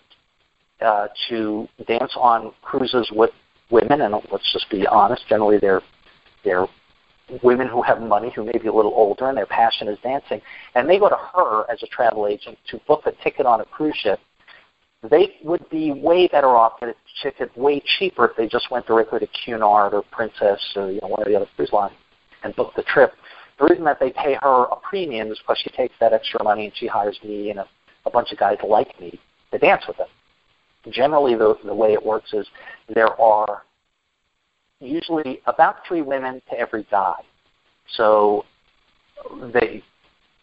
uh, 0.82 1.08
to 1.30 1.68
dance 1.88 2.14
on 2.16 2.52
cruises 2.62 3.10
with 3.14 3.32
women, 3.70 4.02
and 4.02 4.14
let's 4.32 4.52
just 4.54 4.70
be 4.70 4.86
honest. 4.88 5.24
Generally, 5.28 5.60
they're 5.60 5.82
they're 6.44 6.68
women 7.42 7.68
who 7.68 7.82
have 7.82 8.02
money, 8.02 8.32
who 8.36 8.44
may 8.44 8.58
be 8.58 8.68
a 8.68 8.74
little 8.74 8.94
older, 8.94 9.30
and 9.30 9.38
their 9.38 9.46
passion 9.46 9.88
is 9.88 9.98
dancing, 10.04 10.42
and 10.76 10.90
they 10.90 11.00
go 11.00 11.10
to 11.10 11.18
her 11.34 11.70
as 11.72 11.82
a 11.84 11.88
travel 11.88 12.28
agent 12.28 12.58
to 12.70 12.80
book 12.88 13.04
a 13.06 13.12
ticket 13.24 13.46
on 13.46 13.62
a 13.62 13.66
cruise 13.66 13.96
ship. 13.96 14.20
They 15.10 15.36
would 15.44 15.70
be 15.70 15.92
way 15.92 16.28
better 16.28 16.48
off 16.48 16.80
getting 16.80 16.96
a 16.96 17.24
ticket 17.24 17.56
way 17.58 17.82
cheaper 17.98 18.26
if 18.26 18.38
they 18.38 18.48
just 18.48 18.72
went 18.72 18.88
directly 18.88 19.20
to 19.20 19.28
Cunard 19.28 19.94
or 19.94 20.04
Princess 20.12 20.62
or 20.76 20.92
you 20.92 21.02
know 21.02 21.10
one 21.10 21.22
of 21.22 21.28
the 21.28 21.36
other 21.36 21.48
cruise 21.56 21.74
lines 21.74 21.94
and 22.44 22.56
booked 22.56 22.76
the 22.76 22.84
trip. 22.84 23.12
The 23.60 23.66
reason 23.66 23.84
that 23.86 24.00
they 24.00 24.12
pay 24.12 24.38
her 24.42 24.64
a 24.64 24.76
premium 24.78 25.32
is 25.32 25.40
because 25.40 25.60
she 25.64 25.70
takes 25.72 25.94
that 26.00 26.14
extra 26.14 26.44
money 26.44 26.66
and 26.66 26.74
she 26.76 26.88
hires 26.88 27.20
me 27.24 27.50
and 27.50 27.60
a, 27.60 27.68
a 28.06 28.10
bunch 28.10 28.32
of 28.32 28.40
guys 28.40 28.58
like 28.68 29.00
me 29.00 29.20
to 29.52 29.58
dance 29.60 29.84
with 29.88 29.98
them. 29.98 30.08
Generally, 30.90 31.36
the, 31.36 31.56
the 31.66 31.74
way 31.74 31.94
it 31.94 32.04
works 32.04 32.34
is 32.34 32.48
there 32.94 33.20
are 33.22 33.64
usually 34.80 35.40
about 35.46 35.78
three 35.88 36.02
women 36.02 36.42
to 36.50 36.60
every 36.60 36.86
guy. 36.92 37.16
So 37.96 38.46
they, 39.54 39.84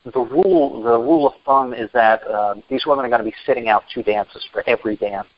the 0.04 0.20
rule 0.20 0.82
the 0.82 0.98
rule 0.98 1.26
of 1.26 1.34
thumb 1.44 1.74
is 1.74 1.90
that 1.92 2.26
uh, 2.26 2.54
these 2.68 2.86
women 2.86 3.04
are 3.04 3.08
going 3.08 3.20
to 3.22 3.30
be 3.30 3.36
sitting 3.44 3.68
out 3.68 3.82
two 3.92 4.02
dances 4.02 4.44
for 4.52 4.64
every 4.66 4.96
dance 4.96 5.28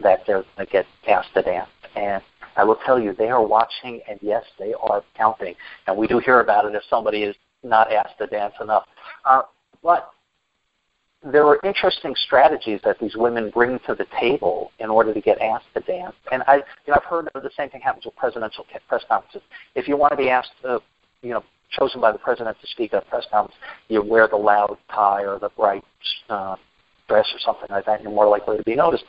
that 0.00 0.20
they're 0.26 0.44
going 0.56 0.66
to 0.66 0.72
get 0.72 0.86
asked 1.08 1.34
to 1.34 1.42
dance. 1.42 1.68
And 1.96 2.22
I 2.56 2.64
will 2.64 2.78
tell 2.86 2.98
you, 2.98 3.12
they 3.12 3.28
are 3.28 3.44
watching, 3.44 4.00
and 4.08 4.18
yes, 4.22 4.44
they 4.58 4.74
are 4.80 5.02
counting. 5.16 5.54
And 5.86 5.96
we 5.96 6.06
do 6.06 6.18
hear 6.18 6.40
about 6.40 6.64
it 6.64 6.74
if 6.74 6.82
somebody 6.88 7.22
is 7.22 7.36
not 7.62 7.92
asked 7.92 8.18
to 8.18 8.26
dance 8.26 8.54
enough. 8.60 8.84
Uh, 9.24 9.42
but 9.82 10.10
there 11.22 11.46
are 11.46 11.58
interesting 11.64 12.14
strategies 12.26 12.80
that 12.84 12.98
these 13.00 13.16
women 13.16 13.50
bring 13.50 13.78
to 13.86 13.94
the 13.94 14.06
table 14.20 14.70
in 14.78 14.88
order 14.88 15.12
to 15.12 15.20
get 15.20 15.40
asked 15.40 15.66
to 15.74 15.80
dance. 15.80 16.14
And 16.30 16.42
I, 16.46 16.56
you 16.56 16.62
know, 16.88 16.94
I've 16.96 17.04
heard 17.04 17.28
of 17.34 17.42
the 17.42 17.50
same 17.56 17.70
thing 17.70 17.80
happens 17.80 18.04
with 18.04 18.16
presidential 18.16 18.64
press 18.88 19.02
conferences. 19.08 19.42
If 19.74 19.88
you 19.88 19.96
want 19.96 20.12
to 20.12 20.16
be 20.16 20.30
asked, 20.30 20.50
to, 20.62 20.80
you 21.22 21.30
know, 21.30 21.44
chosen 21.70 22.00
by 22.00 22.12
the 22.12 22.18
president 22.18 22.56
to 22.60 22.66
speak 22.66 22.94
at 22.94 23.08
press 23.08 23.24
conference, 23.30 23.56
you 23.88 24.02
wear 24.02 24.28
the 24.28 24.36
loud 24.36 24.76
tie 24.90 25.22
or 25.22 25.38
the 25.38 25.50
bright 25.50 25.84
uh, 26.28 26.56
dress 27.08 27.26
or 27.32 27.38
something 27.40 27.68
like 27.70 27.86
that. 27.86 27.96
And 27.96 28.04
you're 28.04 28.12
more 28.12 28.28
likely 28.28 28.56
to 28.56 28.62
be 28.62 28.74
noticed. 28.74 29.04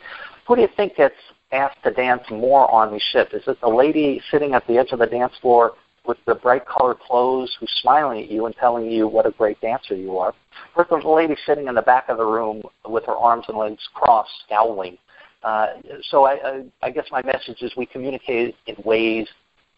Who 0.48 0.56
do 0.56 0.62
you 0.62 0.70
think 0.76 0.96
gets 0.96 1.16
asked 1.52 1.84
to 1.84 1.92
dance 1.92 2.24
more 2.30 2.70
on 2.72 2.92
the 2.92 3.00
ship? 3.12 3.30
Is 3.34 3.44
it 3.48 3.60
the 3.62 3.70
lady 3.70 4.22
sitting 4.32 4.54
at 4.54 4.66
the 4.68 4.78
edge 4.78 4.92
of 4.92 5.00
the 5.00 5.08
dance 5.08 5.34
floor 5.42 5.74
with 6.06 6.18
the 6.26 6.36
bright 6.36 6.66
colored 6.66 7.00
clothes 7.00 7.56
who's 7.60 7.72
smiling 7.82 8.24
at 8.24 8.32
you 8.32 8.46
and 8.46 8.56
telling 8.56 8.90
you 8.90 9.08
what 9.08 9.26
a 9.26 9.32
great 9.32 9.60
dancer 9.62 9.96
you 9.96 10.18
are, 10.18 10.34
or 10.76 10.84
is 10.84 10.88
it 10.92 11.04
the 11.04 11.10
lady 11.10 11.36
sitting 11.46 11.68
in 11.68 11.76
the 11.76 11.82
back 11.82 12.10
of 12.10 12.18
the 12.18 12.26
room 12.26 12.64
with 12.88 13.06
her 13.06 13.16
arms 13.16 13.46
and 13.48 13.58
legs 13.58 13.88
crossed, 13.94 14.32
scowling. 14.46 14.98
Uh, 15.44 15.68
so 16.10 16.26
I, 16.26 16.34
I, 16.44 16.64
I 16.82 16.90
guess 16.90 17.06
my 17.12 17.22
message 17.22 17.62
is 17.62 17.72
we 17.78 17.86
communicate 17.86 18.56
in 18.66 18.76
ways 18.84 19.28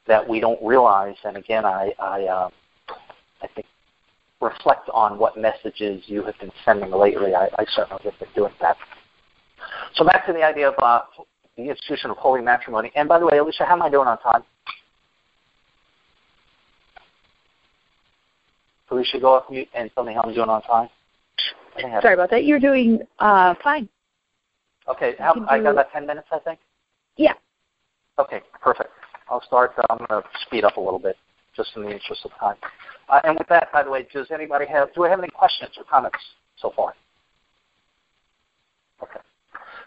that 0.07 0.27
we 0.27 0.39
don't 0.39 0.61
realize. 0.63 1.15
And 1.23 1.38
again, 1.38 1.65
I, 1.65 1.93
I, 1.99 2.23
uh, 2.23 2.49
I 3.41 3.47
think 3.47 3.65
reflect 4.41 4.89
on 4.93 5.17
what 5.19 5.37
messages 5.37 6.03
you 6.07 6.23
have 6.23 6.37
been 6.39 6.51
sending 6.65 6.91
lately. 6.91 7.35
I, 7.35 7.47
I 7.57 7.65
certainly 7.75 8.01
have 8.03 8.19
been 8.19 8.29
doing 8.35 8.53
that. 8.59 8.75
So 9.95 10.03
back 10.03 10.25
to 10.25 10.33
the 10.33 10.43
idea 10.43 10.69
of 10.69 10.75
uh, 10.81 11.01
the 11.55 11.69
institution 11.69 12.09
of 12.09 12.17
holy 12.17 12.41
matrimony. 12.41 12.91
And 12.95 13.07
by 13.07 13.19
the 13.19 13.25
way, 13.25 13.37
Alicia, 13.37 13.65
how 13.65 13.73
am 13.73 13.81
I 13.81 13.89
doing 13.89 14.07
on 14.07 14.17
time? 14.19 14.43
Should 19.05 19.21
go 19.21 19.35
off 19.35 19.45
mute 19.49 19.69
and 19.73 19.89
tell 19.95 20.03
me 20.03 20.13
how 20.13 20.21
I'm 20.21 20.33
doing 20.33 20.49
on 20.49 20.61
time. 20.63 20.89
Sorry 22.01 22.13
about 22.13 22.29
that. 22.31 22.43
You're 22.43 22.59
doing 22.59 22.99
uh, 23.19 23.55
fine. 23.63 23.87
Okay, 24.89 25.13
how. 25.17 25.33
I 25.49 25.59
got 25.59 25.71
about 25.71 25.93
10 25.93 26.05
minutes, 26.05 26.27
I 26.29 26.39
think? 26.39 26.59
Yeah. 27.15 27.33
Okay, 28.19 28.41
perfect. 28.61 28.89
I'll 29.29 29.41
start. 29.43 29.71
Uh, 29.77 29.83
I'm 29.89 29.97
going 29.97 30.21
to 30.21 30.23
speed 30.45 30.65
up 30.65 30.75
a 30.75 30.81
little 30.81 30.99
bit 30.99 31.15
just 31.56 31.72
in 31.76 31.84
the 31.84 31.89
interest 31.91 32.26
of 32.26 32.32
time. 32.39 32.56
Uh, 33.10 33.20
and 33.24 33.38
with 33.38 33.47
that, 33.49 33.72
by 33.72 33.84
the 33.84 33.89
way, 33.89 34.08
does 34.14 34.28
anybody 34.32 34.66
have, 34.66 34.93
do 34.93 35.04
I 35.04 35.10
have 35.10 35.20
any 35.20 35.30
questions 35.30 35.72
or 35.78 35.84
comments 35.84 36.20
so 36.58 36.72
far? 36.76 36.93
Okay. 39.04 39.20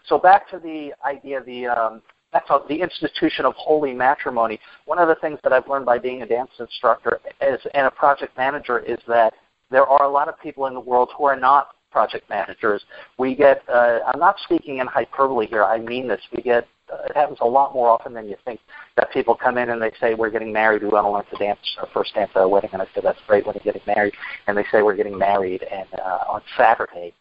So 0.07 0.19
back 0.19 0.49
to 0.51 0.59
the 0.59 0.93
idea, 1.05 1.43
the 1.43 1.67
um, 1.67 2.01
that's 2.35 2.49
the 2.67 2.81
institution 2.81 3.45
of 3.45 3.53
holy 3.55 3.93
matrimony. 3.93 4.59
One 4.85 4.99
of 4.99 5.07
the 5.07 5.15
things 5.15 5.39
that 5.43 5.53
I've 5.53 5.67
learned 5.69 5.85
by 5.85 5.99
being 5.99 6.21
a 6.21 6.27
dance 6.27 6.51
instructor 6.59 7.21
as, 7.39 7.59
and 7.73 7.87
a 7.87 7.91
project 7.91 8.37
manager 8.37 8.79
is 8.79 8.97
that 9.07 9.33
there 9.71 9.87
are 9.87 10.03
a 10.03 10.09
lot 10.09 10.27
of 10.27 10.39
people 10.41 10.65
in 10.65 10.73
the 10.73 10.79
world 10.79 11.09
who 11.17 11.23
are 11.23 11.39
not 11.39 11.69
project 11.91 12.29
managers. 12.29 12.83
We 13.17 13.35
get, 13.35 13.61
uh, 13.69 13.99
I'm 14.05 14.19
not 14.19 14.35
speaking 14.43 14.79
in 14.79 14.87
hyperbole 14.87 15.47
here, 15.47 15.63
I 15.63 15.79
mean 15.79 16.09
this, 16.09 16.19
we 16.35 16.43
get 16.43 16.67
it 17.05 17.15
happens 17.15 17.39
a 17.41 17.45
lot 17.45 17.73
more 17.73 17.89
often 17.89 18.13
than 18.13 18.27
you 18.27 18.35
think 18.45 18.59
that 18.95 19.11
people 19.11 19.35
come 19.35 19.57
in 19.57 19.69
and 19.69 19.81
they 19.81 19.91
say 19.99 20.13
we're 20.13 20.29
getting 20.29 20.53
married. 20.53 20.83
We 20.83 20.89
want 20.89 21.05
to 21.05 21.11
learn 21.11 21.25
to 21.31 21.37
dance 21.37 21.59
our 21.79 21.87
first 21.93 22.13
dance 22.13 22.31
at 22.35 22.41
our 22.41 22.47
wedding, 22.47 22.69
and 22.73 22.81
I 22.81 22.85
say 22.93 23.01
that's 23.03 23.19
great 23.27 23.45
when 23.45 23.55
you're 23.55 23.73
getting 23.73 23.95
married. 23.95 24.13
And 24.47 24.57
they 24.57 24.65
say 24.71 24.81
we're 24.81 24.95
getting 24.95 25.17
married 25.17 25.63
and 25.63 25.87
uh, 25.93 26.23
on 26.29 26.41
Saturday, 26.57 27.13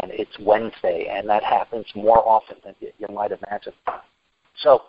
and 0.00 0.10
it's 0.12 0.38
Wednesday, 0.38 1.08
and 1.10 1.28
that 1.28 1.42
happens 1.42 1.86
more 1.94 2.26
often 2.26 2.56
than 2.64 2.74
you, 2.80 2.90
you 2.98 3.08
might 3.14 3.32
imagine. 3.32 3.72
So 4.62 4.82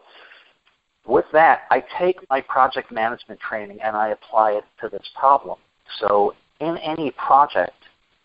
with 1.06 1.26
that, 1.34 1.62
I 1.72 1.84
take 1.98 2.18
my 2.30 2.42
project 2.42 2.92
management 2.92 3.40
training 3.40 3.80
and 3.82 3.96
I 3.96 4.10
apply 4.10 4.52
it 4.52 4.64
to 4.82 4.90
this 4.90 5.08
problem. 5.16 5.58
So 6.00 6.36
in 6.60 6.78
any 6.78 7.12
project, 7.12 7.74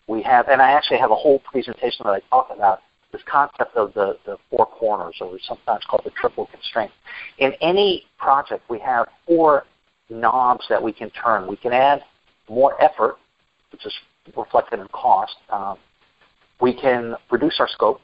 we 0.07 0.23
have, 0.23 0.49
and 0.49 0.61
I 0.61 0.73
actually 0.73 0.99
have 0.99 1.11
a 1.11 1.17
whole 1.17 1.39
presentation 1.39 2.05
that 2.05 2.13
I 2.13 2.21
talk 2.31 2.51
about 2.55 2.81
this 3.15 3.23
concept 3.31 3.77
of 3.77 3.95
the, 3.95 4.19
the 4.27 4.37
four 4.51 4.67
corners, 4.67 5.15
or 5.21 5.39
sometimes 5.47 5.85
called 5.89 6.03
the 6.05 6.11
triple 6.11 6.47
constraint. 6.47 6.91
In 7.39 7.53
any 7.61 8.05
project, 8.19 8.69
we 8.69 8.81
have 8.81 9.07
four 9.27 9.65
knobs 10.11 10.65
that 10.69 10.83
we 10.83 10.93
can 10.93 11.11
turn. 11.11 11.47
We 11.47 11.57
can 11.57 11.73
add 11.73 12.03
more 12.49 12.81
effort, 12.83 13.17
which 13.71 13.87
is 13.87 13.95
reflected 14.37 14.81
in 14.81 14.89
cost. 14.89 15.37
Um, 15.51 15.79
we 16.61 16.75
can 16.75 17.15
reduce 17.31 17.61
our 17.61 17.69
scope. 17.69 18.01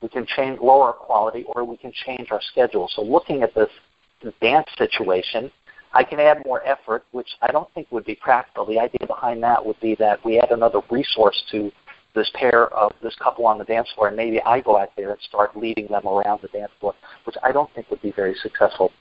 We 0.00 0.08
can 0.08 0.24
change, 0.36 0.60
lower 0.60 0.86
our 0.86 0.92
quality, 0.92 1.44
or 1.48 1.64
we 1.64 1.76
can 1.76 1.92
change 2.06 2.28
our 2.30 2.40
schedule. 2.40 2.88
So 2.94 3.02
looking 3.02 3.42
at 3.42 3.54
this 3.54 3.68
dance 4.40 4.68
situation, 4.78 5.50
I 5.92 6.04
can 6.04 6.20
add 6.20 6.42
more 6.46 6.64
effort, 6.64 7.04
which 7.10 7.28
I 7.42 7.50
don't 7.50 7.68
think 7.74 7.88
would 7.90 8.04
be 8.04 8.14
practical. 8.14 8.64
The 8.64 8.78
idea 8.78 9.06
behind 9.06 9.42
that 9.42 9.64
would 9.64 9.80
be 9.80 9.96
that 9.96 10.24
we 10.24 10.38
add 10.38 10.52
another 10.52 10.80
resource 10.88 11.42
to 11.50 11.72
this 12.14 12.30
pair 12.34 12.66
of 12.74 12.92
this 13.02 13.14
couple 13.16 13.46
on 13.46 13.58
the 13.58 13.64
dance 13.64 13.88
floor, 13.94 14.08
and 14.08 14.16
maybe 14.16 14.40
I 14.42 14.60
go 14.60 14.78
out 14.78 14.90
there 14.96 15.10
and 15.12 15.20
start 15.22 15.56
leading 15.56 15.86
them 15.88 16.06
around 16.06 16.40
the 16.42 16.48
dance 16.48 16.72
floor, 16.80 16.94
which 17.24 17.36
I 17.42 17.52
don't 17.52 17.72
think 17.74 17.90
would 17.90 18.02
be 18.02 18.12
very 18.12 18.34
successful. 18.42 18.92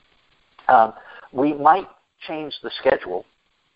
Um, 0.67 0.93
we 1.31 1.53
might 1.53 1.87
change 2.27 2.53
the 2.61 2.71
schedule, 2.79 3.25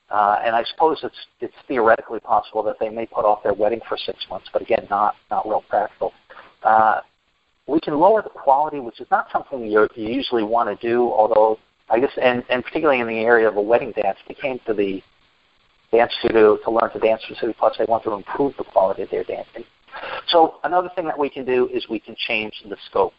uh, 0.10 0.40
and 0.44 0.56
I 0.56 0.64
suppose 0.64 1.00
it's 1.04 1.16
it's 1.40 1.54
theoretically 1.68 2.20
possible 2.20 2.64
that 2.64 2.78
they 2.80 2.90
may 2.90 3.06
put 3.06 3.26
off 3.26 3.44
their 3.44 3.54
wedding 3.54 3.82
for 3.88 3.98
six 3.98 4.26
months, 4.30 4.48
but 4.54 4.62
again, 4.62 4.88
not 4.90 5.16
not 5.32 5.48
real 5.48 5.64
practical. 5.68 6.14
Uh, 6.64 7.02
we 7.68 7.80
can 7.80 7.98
lower 7.98 8.22
the 8.22 8.30
quality, 8.30 8.80
which 8.80 9.00
is 9.00 9.08
not 9.10 9.28
something 9.32 9.66
you, 9.66 9.88
you 9.96 10.08
usually 10.10 10.44
want 10.44 10.68
to 10.68 10.88
do, 10.88 11.12
although 11.12 11.58
I 11.90 12.00
guess, 12.00 12.12
and, 12.22 12.44
and 12.50 12.64
particularly 12.64 13.02
in 13.02 13.08
the 13.08 13.20
area 13.20 13.48
of 13.48 13.58
a 13.58 13.62
wedding 13.62 13.92
dance, 13.92 14.18
they 14.28 14.34
came 14.34 14.60
to 14.66 14.74
the 14.74 15.02
dance 15.94 16.12
studio 16.20 16.58
to 16.58 16.72
learn 16.72 16.92
to 16.92 17.00
dance 17.00 17.22
for 17.28 17.36
City 17.36 17.56
Plus. 17.58 17.76
They 17.78 17.86
want 17.86 18.04
to 18.04 18.14
improve 18.14 18.56
the 18.58 18.64
quality 18.64 19.04
of 19.04 19.10
their 19.12 19.24
dancing. 19.24 19.64
So 20.28 20.56
another 20.64 20.90
thing 20.96 21.06
that 21.06 21.18
we 21.18 21.30
can 21.30 21.46
do 21.46 21.70
is 21.72 21.88
we 21.88 22.00
can 22.00 22.16
change 22.28 22.54
the 22.68 22.78
scope. 22.90 23.14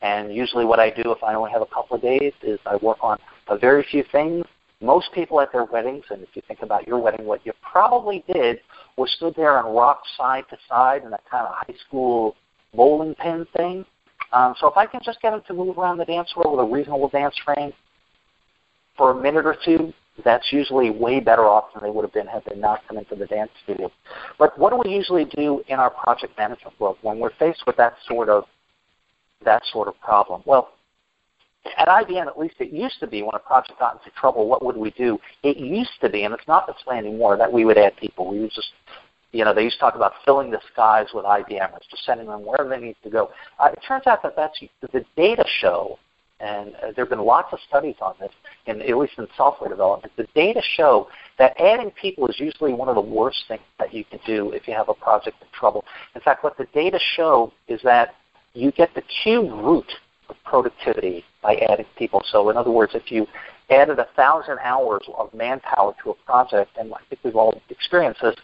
And 0.00 0.34
usually 0.34 0.64
what 0.64 0.80
I 0.80 0.90
do 0.90 1.12
if 1.12 1.22
I 1.22 1.34
only 1.34 1.50
have 1.50 1.62
a 1.62 1.66
couple 1.66 1.96
of 1.96 2.02
days 2.02 2.32
is 2.42 2.58
I 2.66 2.76
work 2.76 2.98
on 3.00 3.18
a 3.48 3.58
very 3.58 3.84
few 3.90 4.02
things. 4.10 4.44
Most 4.80 5.10
people 5.12 5.40
at 5.40 5.52
their 5.52 5.64
weddings, 5.64 6.04
and 6.10 6.22
if 6.22 6.28
you 6.34 6.42
think 6.46 6.60
about 6.62 6.86
your 6.86 6.98
wedding, 6.98 7.26
what 7.26 7.44
you 7.46 7.52
probably 7.62 8.24
did 8.32 8.60
was 8.96 9.10
stood 9.12 9.34
there 9.34 9.58
and 9.58 9.74
rocked 9.74 10.06
side 10.16 10.44
to 10.50 10.58
side 10.68 11.02
in 11.02 11.10
that 11.10 11.22
kind 11.30 11.46
of 11.46 11.54
high 11.54 11.74
school 11.86 12.36
bowling 12.74 13.14
pin 13.14 13.46
thing. 13.56 13.84
Um, 14.32 14.54
so 14.60 14.66
if 14.68 14.76
I 14.76 14.84
can 14.86 15.00
just 15.02 15.20
get 15.22 15.30
them 15.30 15.42
to 15.46 15.54
move 15.54 15.78
around 15.78 15.96
the 15.98 16.04
dance 16.04 16.30
floor 16.32 16.54
with 16.54 16.60
a 16.60 16.70
reasonable 16.70 17.08
dance 17.08 17.34
frame 17.42 17.72
for 18.96 19.12
a 19.12 19.14
minute 19.14 19.46
or 19.46 19.56
two, 19.64 19.94
that's 20.24 20.52
usually 20.52 20.90
way 20.90 21.20
better 21.20 21.44
off 21.44 21.72
than 21.74 21.82
they 21.82 21.90
would 21.90 22.04
have 22.04 22.12
been 22.12 22.26
had 22.26 22.42
they 22.48 22.56
not 22.56 22.80
come 22.88 22.98
into 22.98 23.14
the 23.14 23.26
dance 23.26 23.50
studio. 23.64 23.90
But 24.38 24.58
what 24.58 24.70
do 24.70 24.80
we 24.84 24.94
usually 24.94 25.24
do 25.24 25.62
in 25.68 25.78
our 25.78 25.90
project 25.90 26.36
management 26.38 26.78
work 26.80 26.96
when 27.02 27.18
we're 27.18 27.34
faced 27.38 27.64
with 27.66 27.76
that 27.76 27.94
sort 28.08 28.28
of 28.28 28.44
that 29.44 29.62
sort 29.72 29.88
of 29.88 30.00
problem? 30.00 30.42
Well, 30.46 30.70
at 31.76 31.88
IBM, 31.88 32.26
at 32.26 32.38
least 32.38 32.54
it 32.60 32.72
used 32.72 33.00
to 33.00 33.06
be 33.06 33.22
when 33.22 33.34
a 33.34 33.38
project 33.38 33.78
got 33.78 33.94
into 33.98 34.14
trouble, 34.16 34.48
what 34.48 34.64
would 34.64 34.76
we 34.76 34.90
do? 34.92 35.18
It 35.42 35.56
used 35.56 36.00
to 36.00 36.08
be, 36.08 36.22
and 36.22 36.32
it's 36.32 36.46
not 36.46 36.66
this 36.66 36.76
way 36.86 36.96
anymore, 36.96 37.36
that 37.36 37.52
we 37.52 37.64
would 37.64 37.76
add 37.76 37.96
people. 37.96 38.30
We 38.30 38.40
would 38.40 38.52
just, 38.52 38.68
you 39.32 39.44
know, 39.44 39.52
they 39.52 39.64
used 39.64 39.76
to 39.76 39.80
talk 39.80 39.96
about 39.96 40.12
filling 40.24 40.50
the 40.50 40.60
skies 40.72 41.08
with 41.12 41.24
IBMers, 41.24 41.80
just 41.90 42.04
sending 42.04 42.28
them 42.28 42.46
wherever 42.46 42.68
they 42.68 42.80
need 42.80 42.96
to 43.02 43.10
go. 43.10 43.30
Uh, 43.58 43.70
it 43.72 43.80
turns 43.86 44.06
out 44.06 44.22
that 44.22 44.36
that's 44.36 44.58
the 44.80 45.04
data 45.16 45.44
show 45.60 45.98
and 46.40 46.74
uh, 46.76 46.92
there 46.94 47.04
have 47.04 47.10
been 47.10 47.24
lots 47.24 47.52
of 47.52 47.58
studies 47.66 47.94
on 48.00 48.14
this, 48.20 48.32
in, 48.66 48.82
at 48.82 48.96
least 48.96 49.14
in 49.18 49.26
software 49.36 49.70
development. 49.70 50.12
The 50.16 50.26
data 50.34 50.60
show 50.76 51.08
that 51.38 51.58
adding 51.60 51.90
people 51.90 52.26
is 52.28 52.38
usually 52.38 52.74
one 52.74 52.88
of 52.88 52.94
the 52.94 53.00
worst 53.00 53.44
things 53.48 53.62
that 53.78 53.94
you 53.94 54.04
can 54.04 54.20
do 54.26 54.52
if 54.52 54.68
you 54.68 54.74
have 54.74 54.88
a 54.88 54.94
project 54.94 55.36
in 55.40 55.48
trouble. 55.52 55.84
In 56.14 56.20
fact, 56.20 56.44
what 56.44 56.58
the 56.58 56.66
data 56.74 56.98
show 57.16 57.52
is 57.68 57.80
that 57.84 58.14
you 58.54 58.70
get 58.72 58.94
the 58.94 59.02
cube 59.22 59.50
root 59.50 59.90
of 60.28 60.36
productivity 60.44 61.24
by 61.42 61.56
adding 61.56 61.86
people. 61.96 62.22
So 62.30 62.50
in 62.50 62.56
other 62.56 62.70
words, 62.70 62.92
if 62.94 63.10
you 63.10 63.26
added 63.70 63.98
a 63.98 64.08
thousand 64.16 64.58
hours 64.62 65.02
of 65.16 65.32
manpower 65.34 65.94
to 66.02 66.10
a 66.10 66.14
project, 66.26 66.70
and 66.78 66.92
I 66.92 66.98
think 67.08 67.20
we've 67.24 67.36
all 67.36 67.60
experienced 67.70 68.20
this, 68.22 68.36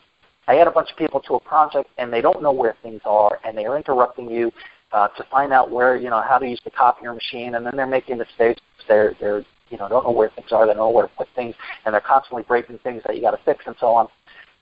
I 0.49 0.59
add 0.59 0.66
a 0.66 0.72
bunch 0.72 0.90
of 0.90 0.97
people 0.97 1.20
to 1.20 1.34
a 1.34 1.40
project 1.40 1.88
and 1.99 2.12
they 2.12 2.20
don't 2.20 2.43
know 2.43 2.53
where 2.53 2.76
things 2.82 3.01
are 3.05 3.38
and 3.45 3.57
they 3.57 3.64
are 3.64 3.76
interrupting 3.76 4.28
you 4.30 4.51
uh, 4.93 5.09
to 5.09 5.24
find 5.30 5.53
out 5.53 5.70
where 5.70 5.97
you 5.97 6.11
know 6.11 6.22
how 6.22 6.38
to 6.38 6.47
use 6.47 6.61
the 6.64 6.70
copier 6.70 7.12
machine, 7.14 7.55
and 7.55 7.64
then 7.64 7.76
they're 7.76 7.86
making 7.86 8.18
mistakes. 8.18 8.61
They're 8.88 9.14
they're 9.20 9.45
you 9.70 9.78
know 9.78 9.88
don't 9.88 10.05
know 10.05 10.12
where 10.12 10.30
things 10.30 10.53
are. 10.53 10.66
They 10.66 10.74
don't 10.74 10.78
know 10.78 10.90
where 10.90 11.07
to 11.07 11.14
put 11.14 11.28
things, 11.34 11.55
and 11.84 11.95
they're 11.95 12.01
constantly 12.01 12.43
breaking 12.43 12.78
things 12.78 13.03
that 13.07 13.16
you 13.16 13.22
got 13.22 13.32
to 13.32 13.40
fix 13.45 13.64
and 13.66 13.76
so 13.80 13.88
on. 13.88 14.09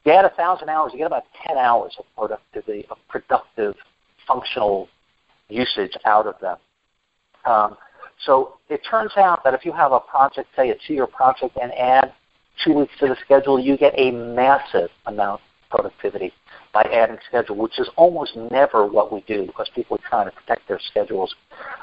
You 0.04 0.12
add 0.12 0.24
a 0.24 0.30
thousand 0.30 0.68
hours, 0.68 0.92
you 0.92 0.98
get 0.98 1.06
about 1.06 1.24
ten 1.46 1.58
hours 1.58 1.94
of 1.98 2.06
productivity, 2.16 2.86
of 2.90 2.98
productive, 3.08 3.74
functional 4.26 4.88
usage 5.48 5.96
out 6.04 6.26
of 6.26 6.34
them. 6.40 6.56
Um, 7.44 7.76
so 8.24 8.58
it 8.68 8.82
turns 8.88 9.12
out 9.16 9.42
that 9.44 9.54
if 9.54 9.64
you 9.64 9.72
have 9.72 9.92
a 9.92 10.00
project, 10.00 10.48
say 10.54 10.70
a 10.70 10.76
two-year 10.86 11.06
project, 11.06 11.58
and 11.60 11.72
add 11.72 12.12
two 12.64 12.74
weeks 12.74 12.92
to 13.00 13.08
the 13.08 13.16
schedule, 13.24 13.58
you 13.58 13.76
get 13.76 13.94
a 13.96 14.10
massive 14.10 14.90
amount 15.06 15.40
of 15.40 15.70
productivity 15.70 16.32
by 16.72 16.82
adding 16.82 17.18
schedule, 17.28 17.56
which 17.56 17.78
is 17.78 17.88
almost 17.96 18.36
never 18.50 18.86
what 18.86 19.12
we 19.12 19.22
do 19.22 19.44
because 19.46 19.68
people 19.74 19.96
are 19.96 20.08
trying 20.08 20.26
to 20.26 20.32
protect 20.32 20.68
their 20.68 20.78
schedules. 20.90 21.34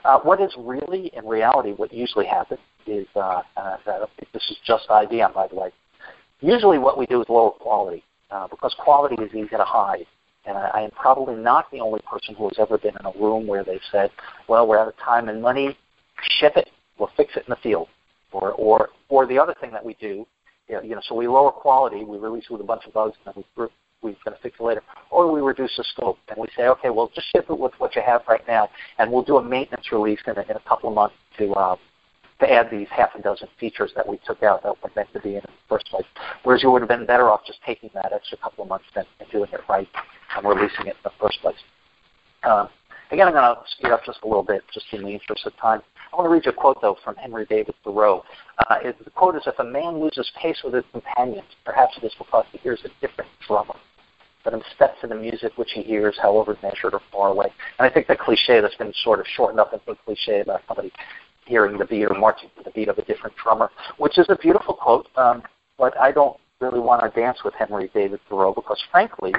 Uh, 0.06 0.20
what 0.20 0.40
is 0.40 0.54
really, 0.58 1.12
in 1.14 1.26
reality, 1.26 1.72
what 1.72 1.92
usually 1.94 2.26
happens 2.26 2.60
is, 2.86 3.06
uh, 3.16 3.42
uh, 3.58 3.78
this 4.34 4.44
is 4.50 4.58
just 4.66 4.88
IBM, 4.88 5.34
by 5.34 5.48
the 5.48 5.56
way, 5.56 5.72
usually 6.40 6.78
what 6.78 6.98
we 6.98 7.06
do 7.06 7.22
is 7.22 7.28
lower 7.30 7.52
quality 7.52 8.04
uh, 8.32 8.48
because 8.48 8.74
quality 8.80 9.22
is 9.22 9.30
easy 9.34 9.50
to 9.50 9.64
hide. 9.64 10.06
And 10.46 10.58
I, 10.58 10.70
I 10.74 10.82
am 10.82 10.92
probably 10.92 11.36
not 11.36 11.70
the 11.72 11.82
only 11.82 12.00
person 12.10 12.34
who 12.36 12.48
has 12.48 12.58
ever 12.58 12.78
been 12.78 12.96
in 12.98 13.06
a 13.06 13.12
room 13.20 13.46
where 13.46 13.66
they've 13.66 13.82
said, 13.92 14.10
well, 14.48 14.66
we're 14.66 14.80
out 14.80 14.88
of 14.88 14.98
time 14.98 15.28
and 15.28 15.42
money, 15.42 15.78
ship 16.40 16.54
it, 16.56 16.70
we'll 16.98 17.12
fix 17.18 17.36
it 17.36 17.44
in 17.46 17.50
the 17.50 17.58
field. 17.58 17.88
Or, 18.32 18.54
or, 18.54 18.90
or 19.10 19.26
the 19.26 19.40
other 19.40 19.56
thing 19.60 19.72
that 19.72 19.84
we 19.84 19.96
do, 20.00 20.26
you 20.68 20.96
know, 20.96 21.02
so 21.08 21.16
we 21.16 21.28
lower 21.28 21.52
quality, 21.52 22.04
we 22.04 22.18
release 22.18 22.50
with 22.50 22.62
a 22.62 22.64
bunch 22.64 22.86
of 22.86 22.94
bugs, 22.94 23.16
and 23.26 23.34
then 23.34 23.44
we 23.58 23.66
going 24.02 24.16
to 24.26 24.42
fix 24.42 24.58
it 24.60 24.64
later. 24.64 24.84
Or 25.10 25.32
we 25.32 25.42
reduce 25.42 25.76
the 25.78 25.84
scope 25.84 26.18
and 26.30 26.38
we 26.38 26.48
say, 26.56 26.68
okay, 26.68 26.90
well, 26.90 27.12
just 27.14 27.28
ship 27.32 27.46
it 27.50 27.58
with 27.58 27.74
what 27.78 27.96
you 27.96 28.02
have 28.06 28.22
right 28.28 28.46
now, 28.48 28.70
and 28.98 29.12
we'll 29.12 29.24
do 29.24 29.38
a 29.38 29.44
maintenance 29.44 29.92
release 29.92 30.20
in 30.28 30.38
a, 30.38 30.42
in 30.42 30.56
a 30.56 30.64
couple 30.68 30.90
of 30.90 30.96
months 30.96 31.16
to 31.38 31.52
uh, 31.54 31.76
to 32.40 32.52
add 32.52 32.70
these 32.72 32.88
half 32.92 33.10
a 33.16 33.22
dozen 33.22 33.48
features 33.60 33.92
that 33.96 34.08
we 34.08 34.20
took 34.26 34.44
out 34.44 34.62
that 34.62 34.72
were 34.84 34.92
meant 34.96 35.12
to 35.14 35.20
be 35.20 35.36
in 35.36 35.42
the 35.42 35.52
first 35.68 35.88
place. 35.88 36.06
Whereas 36.44 36.62
you 36.62 36.70
would 36.70 36.84
have 36.84 36.90
been 36.90 37.06
better 37.06 37.30
off 37.30 37.42
just 37.48 37.60
taking 37.66 37.90
that 37.96 38.14
extra 38.14 38.38
couple 38.38 38.64
of 38.64 38.70
months 38.70 38.86
and, 38.96 39.08
and 39.20 39.30
doing 39.32 39.50
it 39.52 39.62
right 39.68 39.88
and 40.36 40.48
releasing 40.48 40.86
it 40.86 40.96
in 40.98 41.04
the 41.04 41.12
first 41.20 41.42
place. 41.42 41.56
Um, 42.44 42.70
again, 43.12 43.28
I'm 43.28 43.34
going 43.34 43.56
to 43.56 43.62
speed 43.72 43.90
up 43.90 44.06
just 44.06 44.20
a 44.24 44.28
little 44.28 44.44
bit, 44.44 44.62
just 44.72 44.86
in 44.92 45.02
the 45.02 45.10
interest 45.10 45.48
of 45.48 45.58
time. 45.58 45.82
I 46.14 46.16
want 46.16 46.28
to 46.28 46.30
read 46.30 46.46
you 46.46 46.52
a 46.52 46.54
quote, 46.54 46.80
though, 46.80 46.98
from 47.04 47.16
Henry 47.16 47.48
David 47.50 47.74
Thoreau. 47.84 48.24
Uh, 48.70 48.76
it, 48.84 49.04
the 49.04 49.10
quote 49.10 49.36
is, 49.36 49.42
if 49.48 49.58
a 49.58 49.64
man 49.64 50.00
loses 50.00 50.32
pace 50.40 50.62
with 50.64 50.76
his 50.76 50.84
companions, 50.92 51.48
perhaps 51.66 51.98
it 51.98 52.06
is 52.06 52.14
because 52.20 52.46
he 52.52 52.60
hears 52.60 52.82
a 52.86 52.90
different 53.02 53.32
drummer 53.48 53.74
but 54.44 54.54
instead 54.54 54.94
to 55.02 55.08
the 55.08 55.16
music 55.16 55.58
which 55.58 55.72
he 55.74 55.82
hears, 55.84 56.18
however 56.22 56.58
measured 56.64 56.94
or 56.94 57.02
far 57.12 57.30
away. 57.30 57.48
And 57.80 57.90
I 57.90 57.94
think 57.94 58.08
the 58.08 58.16
cliche 58.16 58.62
that's 58.62 58.76
been 58.76 58.94
sort 59.04 59.20
of 59.20 59.26
shortened 59.36 59.60
up 59.60 59.74
into 59.74 59.92
a 59.92 59.96
cliche 59.96 60.42
about 60.42 60.62
somebody 60.68 60.92
hearing 61.46 61.78
the 61.78 61.86
beat 61.86 62.06
or 62.06 62.14
marching 62.18 62.50
to 62.58 62.64
the 62.64 62.72
beat 62.72 62.90
of 62.90 62.98
a 62.98 63.06
different 63.06 63.36
drummer, 63.42 63.70
which 63.98 64.18
is 64.18 64.26
a 64.30 64.36
beautiful 64.36 64.74
quote, 64.74 65.08
um, 65.16 65.44
but 65.78 65.98
I 66.00 66.12
don't 66.12 66.38
really 66.60 66.80
want 66.80 67.02
to 67.02 67.20
dance 67.20 67.40
with 67.44 67.54
Henry 67.54 67.90
David 67.94 68.20
Thoreau 68.30 68.54
because, 68.54 68.82
frankly, 68.92 69.34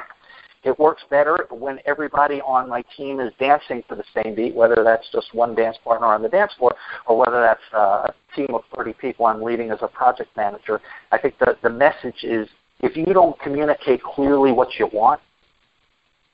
it 0.65 0.79
works 0.79 1.03
better 1.09 1.47
when 1.51 1.79
everybody 1.87 2.41
on 2.41 2.69
my 2.69 2.83
team 2.97 3.21
is 3.21 3.33
dancing 3.39 3.83
to 3.89 3.95
the 3.95 4.05
same 4.15 4.35
beat, 4.35 4.55
whether 4.55 4.83
that's 4.83 5.09
just 5.13 5.33
one 5.33 5.55
dance 5.55 5.77
partner 5.85 6.09
on 6.09 6.23
the 6.23 6.29
dance 6.29 6.53
floor 6.59 6.75
or 7.07 7.17
whether 7.17 7.41
that's 7.41 7.61
uh, 7.73 8.09
a 8.09 8.15
team 8.35 8.49
of 8.55 8.63
30 8.77 8.93
people 8.95 9.27
I'm 9.27 9.43
leading 9.43 9.71
as 9.71 9.79
a 9.83 9.89
project 9.89 10.37
manager. 10.37 10.81
I 11.13 11.19
think 11.19 11.39
the, 11.39 11.57
the 11.63 11.71
message 11.71 12.25
is 12.25 12.49
if 12.81 12.97
you 12.97 13.07
don't 13.07 13.39
communicate 13.41 14.03
clearly 14.03 14.53
what 14.53 14.69
you 14.79 14.89
want, 14.93 15.21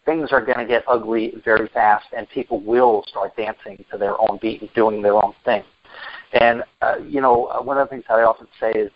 things 0.04 0.30
are 0.32 0.44
going 0.44 0.58
to 0.58 0.66
get 0.66 0.84
ugly 0.86 1.34
very 1.44 1.68
fast, 1.68 2.06
and 2.16 2.28
people 2.28 2.60
will 2.60 3.04
start 3.08 3.36
dancing 3.36 3.82
to 3.90 3.98
their 3.98 4.20
own 4.20 4.38
beat 4.40 4.60
and 4.60 4.72
doing 4.74 5.02
their 5.02 5.14
own 5.14 5.34
thing. 5.44 5.62
And 6.32 6.62
uh, 6.82 6.96
you 6.98 7.20
know, 7.20 7.46
uh, 7.46 7.62
one 7.62 7.78
of 7.78 7.88
the 7.88 7.90
things 7.90 8.04
that 8.08 8.14
I 8.14 8.22
often 8.22 8.48
say 8.60 8.72
is, 8.72 8.90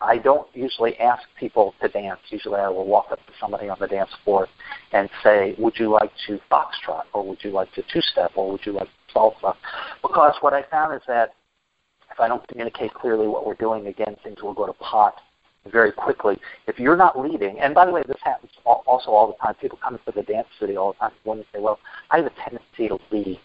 I 0.00 0.18
don't 0.18 0.48
usually 0.52 0.98
ask 0.98 1.22
people 1.38 1.74
to 1.80 1.88
dance. 1.88 2.18
Usually, 2.28 2.58
I 2.58 2.68
will 2.68 2.86
walk 2.86 3.06
up 3.12 3.24
to 3.24 3.32
somebody 3.40 3.68
on 3.68 3.76
the 3.78 3.86
dance 3.86 4.10
floor 4.24 4.48
and 4.92 5.08
say, 5.22 5.54
"Would 5.58 5.78
you 5.78 5.90
like 5.90 6.10
to 6.26 6.40
foxtrot, 6.50 7.04
or 7.12 7.24
would 7.28 7.38
you 7.44 7.50
like 7.50 7.72
to 7.74 7.82
two-step, 7.92 8.32
or 8.34 8.50
would 8.50 8.66
you 8.66 8.72
like 8.72 8.88
to 8.88 9.02
salsa. 9.14 9.54
Because 10.02 10.34
what 10.40 10.54
I 10.54 10.62
found 10.70 10.94
is 10.94 11.02
that 11.06 11.34
if 12.10 12.20
I 12.20 12.28
don't 12.28 12.46
communicate 12.48 12.92
clearly 12.94 13.26
what 13.26 13.46
we're 13.46 13.54
doing, 13.54 13.86
again, 13.86 14.16
things 14.22 14.42
will 14.42 14.54
go 14.54 14.66
to 14.66 14.72
pot 14.74 15.14
very 15.70 15.92
quickly. 15.92 16.38
If 16.66 16.78
you're 16.78 16.96
not 16.96 17.18
leading, 17.18 17.60
and 17.60 17.74
by 17.74 17.86
the 17.86 17.92
way, 17.92 18.02
this 18.06 18.16
happens 18.22 18.50
also 18.64 19.10
all 19.10 19.28
the 19.28 19.44
time. 19.44 19.54
People 19.54 19.78
come 19.82 19.94
into 19.94 20.12
the 20.12 20.22
dance 20.22 20.48
studio 20.56 20.82
all 20.82 20.92
the 20.92 20.98
time. 20.98 21.12
Women 21.24 21.44
say, 21.52 21.60
"Well, 21.60 21.78
I 22.10 22.18
have 22.18 22.26
a 22.26 22.30
tendency 22.30 22.88
to 22.88 22.98
lead," 23.10 23.40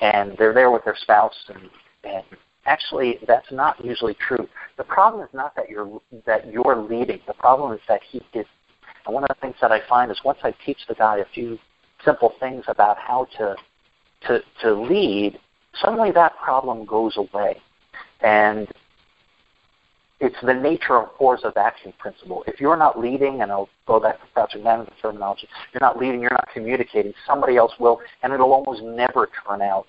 and 0.00 0.36
they're 0.36 0.52
there 0.52 0.70
with 0.70 0.84
their 0.84 0.96
spouse, 0.96 1.36
and 1.48 1.70
and 2.04 2.24
actually, 2.66 3.18
that's 3.26 3.50
not 3.50 3.82
usually 3.84 4.14
true. 4.14 4.48
The 4.76 4.84
problem 4.84 5.22
is 5.22 5.32
not 5.32 5.54
that 5.56 5.68
you're 5.68 6.00
that 6.26 6.52
you're 6.52 6.76
leading. 6.76 7.20
The 7.26 7.34
problem 7.34 7.72
is 7.72 7.80
that 7.88 8.02
he 8.02 8.22
is. 8.34 8.46
And 9.04 9.14
one 9.14 9.24
of 9.24 9.28
the 9.28 9.40
things 9.40 9.56
that 9.60 9.72
I 9.72 9.80
find 9.88 10.10
is 10.10 10.20
once 10.24 10.38
I 10.42 10.54
teach 10.64 10.78
the 10.88 10.94
guy 10.94 11.18
a 11.18 11.24
few 11.34 11.58
simple 12.04 12.34
things 12.38 12.64
about 12.68 12.98
how 12.98 13.26
to 13.38 13.56
to 14.26 14.42
to 14.62 14.72
lead, 14.72 15.38
suddenly 15.74 16.10
that 16.12 16.36
problem 16.38 16.84
goes 16.84 17.16
away. 17.16 17.60
And 18.20 18.68
it's 20.22 20.36
the 20.40 20.54
nature 20.54 20.96
of 20.96 21.08
force 21.18 21.40
of 21.42 21.56
action 21.56 21.92
principle. 21.98 22.44
If 22.46 22.60
you're 22.60 22.76
not 22.76 22.98
leading, 22.98 23.42
and 23.42 23.50
I'll 23.50 23.68
go 23.88 23.98
back 23.98 24.20
to 24.20 24.26
project 24.32 24.62
management 24.62 24.96
terminology, 25.02 25.48
you're 25.74 25.80
not 25.80 25.98
leading, 25.98 26.20
you're 26.20 26.30
not 26.30 26.48
communicating, 26.54 27.12
somebody 27.26 27.56
else 27.56 27.72
will, 27.80 28.00
and 28.22 28.32
it'll 28.32 28.52
almost 28.52 28.82
never 28.82 29.28
turn 29.44 29.60
out 29.60 29.86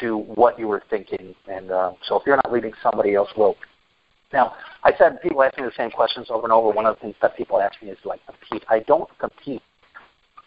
to 0.00 0.16
what 0.16 0.58
you 0.58 0.66
were 0.66 0.82
thinking. 0.88 1.34
And 1.46 1.70
uh, 1.70 1.92
so 2.02 2.18
if 2.18 2.26
you're 2.26 2.36
not 2.36 2.50
leading, 2.50 2.72
somebody 2.82 3.14
else 3.14 3.28
will. 3.36 3.54
Now, 4.32 4.54
I 4.82 4.92
said 4.96 5.20
people 5.20 5.42
ask 5.42 5.58
me 5.58 5.64
the 5.64 5.72
same 5.76 5.90
questions 5.90 6.28
over 6.30 6.44
and 6.44 6.52
over. 6.52 6.70
One 6.70 6.86
of 6.86 6.96
the 6.96 7.00
things 7.02 7.16
that 7.20 7.36
people 7.36 7.60
ask 7.60 7.82
me 7.82 7.90
is 7.90 7.98
like 8.04 8.20
compete. 8.24 8.64
I 8.70 8.78
don't 8.80 9.10
compete 9.18 9.62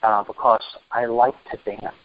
uh, 0.02 0.24
because 0.24 0.64
I 0.92 1.06
like 1.06 1.36
to 1.52 1.58
dance, 1.70 1.96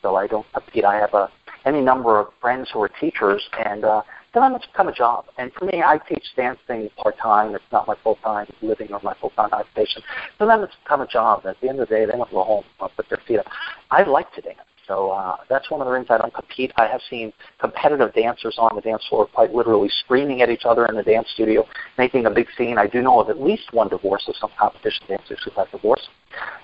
so 0.00 0.16
I 0.16 0.26
don't 0.28 0.46
compete. 0.54 0.86
I 0.86 0.94
have 0.94 1.12
a 1.12 1.28
any 1.66 1.80
number 1.82 2.20
of 2.20 2.28
friends 2.40 2.70
who 2.72 2.80
are 2.82 2.90
teachers, 3.00 3.42
and 3.66 3.84
uh, 3.84 4.02
then 4.40 4.54
it's 4.54 4.66
become 4.66 4.88
a 4.88 4.92
job. 4.92 5.26
And 5.38 5.52
for 5.52 5.64
me, 5.64 5.82
I 5.82 5.98
teach 5.98 6.24
dancing 6.36 6.90
part 6.96 7.16
time. 7.18 7.54
It's 7.54 7.64
not 7.72 7.86
my 7.86 7.94
full 8.02 8.16
time 8.16 8.46
living 8.62 8.92
or 8.92 9.00
my 9.02 9.14
full 9.20 9.30
time 9.30 9.50
occupation. 9.52 10.02
So 10.38 10.46
then 10.46 10.60
it's 10.60 10.74
become 10.82 11.00
a 11.00 11.06
job. 11.06 11.46
At 11.46 11.60
the 11.60 11.68
end 11.68 11.80
of 11.80 11.88
the 11.88 11.94
day, 11.94 12.04
they 12.04 12.16
want 12.16 12.30
to 12.30 12.34
go 12.36 12.44
home, 12.44 12.64
uh, 12.80 12.88
put 12.88 13.08
their 13.08 13.20
feet 13.26 13.38
up. 13.38 13.46
I 13.90 14.02
like 14.04 14.32
to 14.34 14.40
dance. 14.40 14.58
So 14.86 15.10
uh, 15.10 15.36
that's 15.48 15.70
one 15.70 15.80
of 15.80 15.86
the 15.86 15.92
reasons 15.92 16.10
I 16.10 16.18
don't 16.18 16.34
compete. 16.34 16.72
I 16.76 16.86
have 16.86 17.00
seen 17.08 17.32
competitive 17.58 18.12
dancers 18.12 18.56
on 18.58 18.74
the 18.74 18.82
dance 18.82 19.02
floor 19.08 19.26
quite 19.26 19.54
literally 19.54 19.88
screaming 20.04 20.42
at 20.42 20.50
each 20.50 20.64
other 20.64 20.84
in 20.86 20.94
the 20.94 21.02
dance 21.02 21.28
studio, 21.32 21.66
making 21.96 22.26
a 22.26 22.30
big 22.30 22.48
scene. 22.56 22.76
I 22.76 22.86
do 22.86 23.00
know 23.00 23.20
of 23.20 23.30
at 23.30 23.40
least 23.40 23.72
one 23.72 23.88
divorce 23.88 24.24
of 24.28 24.34
some 24.36 24.50
competition 24.58 25.06
dancers 25.08 25.40
who 25.44 25.52
got 25.52 25.70
divorced. 25.70 26.08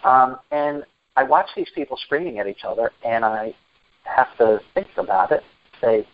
Um, 0.04 0.38
and 0.50 0.84
I 1.16 1.22
watch 1.22 1.46
these 1.56 1.70
people 1.74 1.96
screaming 1.96 2.38
at 2.38 2.46
each 2.46 2.64
other, 2.64 2.92
and 3.04 3.24
I 3.24 3.54
have 4.04 4.36
to 4.38 4.60
think 4.74 4.88
about 4.96 5.32
it, 5.32 5.42
say, 5.80 6.06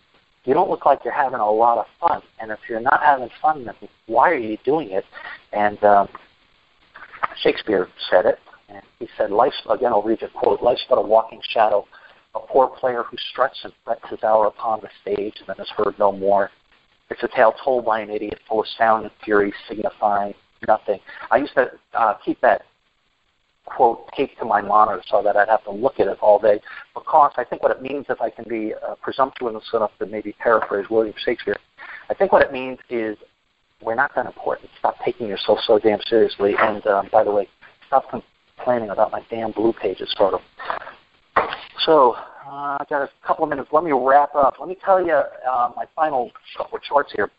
you 0.47 0.53
don't 0.53 0.69
look 0.69 0.85
like 0.85 0.99
you're 1.03 1.13
having 1.13 1.41
a 1.41 1.51
lot 1.51 1.77
of 1.77 1.85
fun. 1.99 2.21
And 2.39 2.51
if 2.51 2.59
you're 2.69 2.79
not 2.79 3.03
having 3.03 3.29
fun, 3.41 3.65
then 3.65 3.75
why 4.05 4.31
are 4.31 4.37
you 4.37 4.57
doing 4.63 4.91
it? 4.91 5.03
And 5.51 5.81
um, 5.83 6.07
Shakespeare 7.43 7.89
said 8.09 8.25
it. 8.25 8.39
And 8.69 8.81
he 8.97 9.09
said, 9.17 9.29
life's, 9.29 9.61
again, 9.69 9.91
I'll 9.91 10.01
read 10.01 10.21
your 10.21 10.29
quote, 10.29 10.63
life's 10.63 10.85
but 10.89 10.97
a 10.97 11.01
walking 11.01 11.41
shadow, 11.49 11.85
a 12.33 12.39
poor 12.39 12.67
player 12.67 13.03
who 13.03 13.17
struts 13.29 13.59
and 13.65 13.73
frets 13.83 14.03
his 14.09 14.23
hour 14.23 14.47
upon 14.47 14.79
the 14.79 14.89
stage 15.01 15.33
and 15.39 15.47
then 15.47 15.57
is 15.59 15.69
heard 15.75 15.99
no 15.99 16.13
more. 16.13 16.49
It's 17.09 17.23
a 17.23 17.29
tale 17.35 17.53
told 17.63 17.85
by 17.85 17.99
an 17.99 18.09
idiot 18.09 18.39
full 18.47 18.61
of 18.61 18.67
sound 18.77 19.03
and 19.03 19.11
fury 19.25 19.53
signifying 19.67 20.33
nothing. 20.65 20.99
I 21.29 21.37
used 21.37 21.55
to 21.55 21.71
uh, 21.93 22.13
keep 22.23 22.39
that 22.41 22.63
quote 23.67 24.07
taped 24.15 24.39
to 24.39 24.45
my 24.45 24.61
monitor 24.61 25.03
so 25.09 25.21
that 25.21 25.35
I'd 25.35 25.49
have 25.49 25.63
to 25.65 25.71
look 25.71 25.99
at 25.99 26.07
it 26.07 26.17
all 26.21 26.39
day. 26.39 26.59
Because 26.93 27.33
I 27.37 27.43
think 27.43 27.61
what 27.61 27.71
it 27.71 27.81
means, 27.81 28.05
if 28.09 28.21
I 28.21 28.29
can 28.29 28.45
be 28.47 28.73
uh, 28.73 28.95
presumptuous 29.01 29.63
enough 29.73 29.91
to 29.99 30.05
maybe 30.05 30.33
paraphrase 30.33 30.85
William 30.89 31.13
Shakespeare, 31.23 31.57
I 32.09 32.13
think 32.13 32.31
what 32.31 32.41
it 32.41 32.51
means 32.51 32.79
is 32.89 33.17
we're 33.81 33.95
not 33.95 34.11
that 34.15 34.25
important. 34.25 34.69
Stop 34.79 34.95
taking 35.03 35.27
yourself 35.27 35.59
so 35.65 35.79
damn 35.79 35.99
seriously. 36.07 36.55
And 36.59 36.85
um, 36.87 37.09
by 37.11 37.23
the 37.23 37.31
way, 37.31 37.47
stop 37.85 38.05
complaining 38.09 38.89
about 38.89 39.11
my 39.11 39.21
damn 39.29 39.51
blue 39.51 39.73
pages 39.73 40.13
photo. 40.17 40.41
So 41.85 42.15
uh, 42.47 42.77
I've 42.79 42.89
got 42.89 43.03
a 43.03 43.09
couple 43.25 43.43
of 43.43 43.49
minutes. 43.49 43.69
Let 43.71 43.83
me 43.83 43.91
wrap 43.91 44.33
up. 44.35 44.55
Let 44.59 44.69
me 44.69 44.77
tell 44.83 45.05
you 45.05 45.13
uh, 45.13 45.71
my 45.75 45.85
final 45.95 46.31
couple 46.57 46.77
of 46.77 46.83
charts 46.83 47.11
here. 47.15 47.29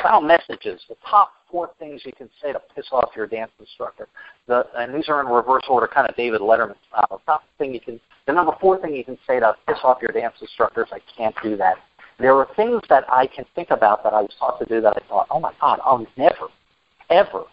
Final 0.00 0.22
messages. 0.22 0.80
The 0.88 0.96
top 1.08 1.32
four 1.50 1.70
things 1.78 2.02
you 2.04 2.12
can 2.12 2.30
say 2.42 2.52
to 2.52 2.60
piss 2.74 2.86
off 2.92 3.10
your 3.14 3.26
dance 3.26 3.50
instructor. 3.60 4.08
The, 4.46 4.64
and 4.76 4.94
these 4.94 5.08
are 5.08 5.20
in 5.20 5.26
reverse 5.26 5.64
order, 5.68 5.86
kind 5.86 6.08
of 6.08 6.16
David 6.16 6.40
Letterman 6.40 6.76
style. 6.88 7.06
The 7.10 7.18
top 7.26 7.42
thing 7.58 7.74
you 7.74 7.80
can, 7.80 8.00
the 8.26 8.32
number 8.32 8.52
four 8.60 8.80
thing 8.80 8.94
you 8.94 9.04
can 9.04 9.18
say 9.26 9.38
to 9.40 9.54
piss 9.66 9.78
off 9.84 9.98
your 10.00 10.12
dance 10.12 10.34
instructors, 10.40 10.88
I 10.92 11.00
can't 11.16 11.34
do 11.42 11.56
that. 11.58 11.76
There 12.18 12.34
are 12.36 12.48
things 12.56 12.80
that 12.88 13.04
I 13.10 13.26
can 13.26 13.44
think 13.54 13.70
about 13.70 14.02
that 14.04 14.14
I 14.14 14.22
was 14.22 14.32
taught 14.38 14.58
to 14.60 14.64
do 14.64 14.80
that 14.80 14.96
I 14.96 15.08
thought, 15.08 15.26
oh 15.30 15.40
my 15.40 15.52
God, 15.60 15.80
I'll 15.84 16.06
never, 16.16 16.48
ever 17.10 17.44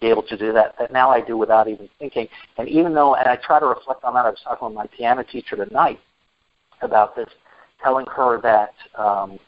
be 0.00 0.08
able 0.08 0.22
to 0.24 0.36
do 0.36 0.52
that. 0.52 0.74
That 0.78 0.92
now 0.92 1.10
I 1.10 1.20
do 1.20 1.36
without 1.36 1.68
even 1.68 1.88
thinking. 1.98 2.28
And 2.58 2.68
even 2.68 2.94
though, 2.94 3.14
and 3.14 3.26
I 3.28 3.36
try 3.36 3.60
to 3.60 3.66
reflect 3.66 4.04
on 4.04 4.14
that. 4.14 4.26
I 4.26 4.30
was 4.30 4.40
talking 4.42 4.66
with 4.66 4.74
my 4.74 4.86
piano 4.88 5.22
teacher 5.22 5.56
tonight 5.56 6.00
about 6.82 7.16
this, 7.16 7.28
telling 7.82 8.06
her 8.14 8.40
that 8.42 8.74
um, 9.00 9.38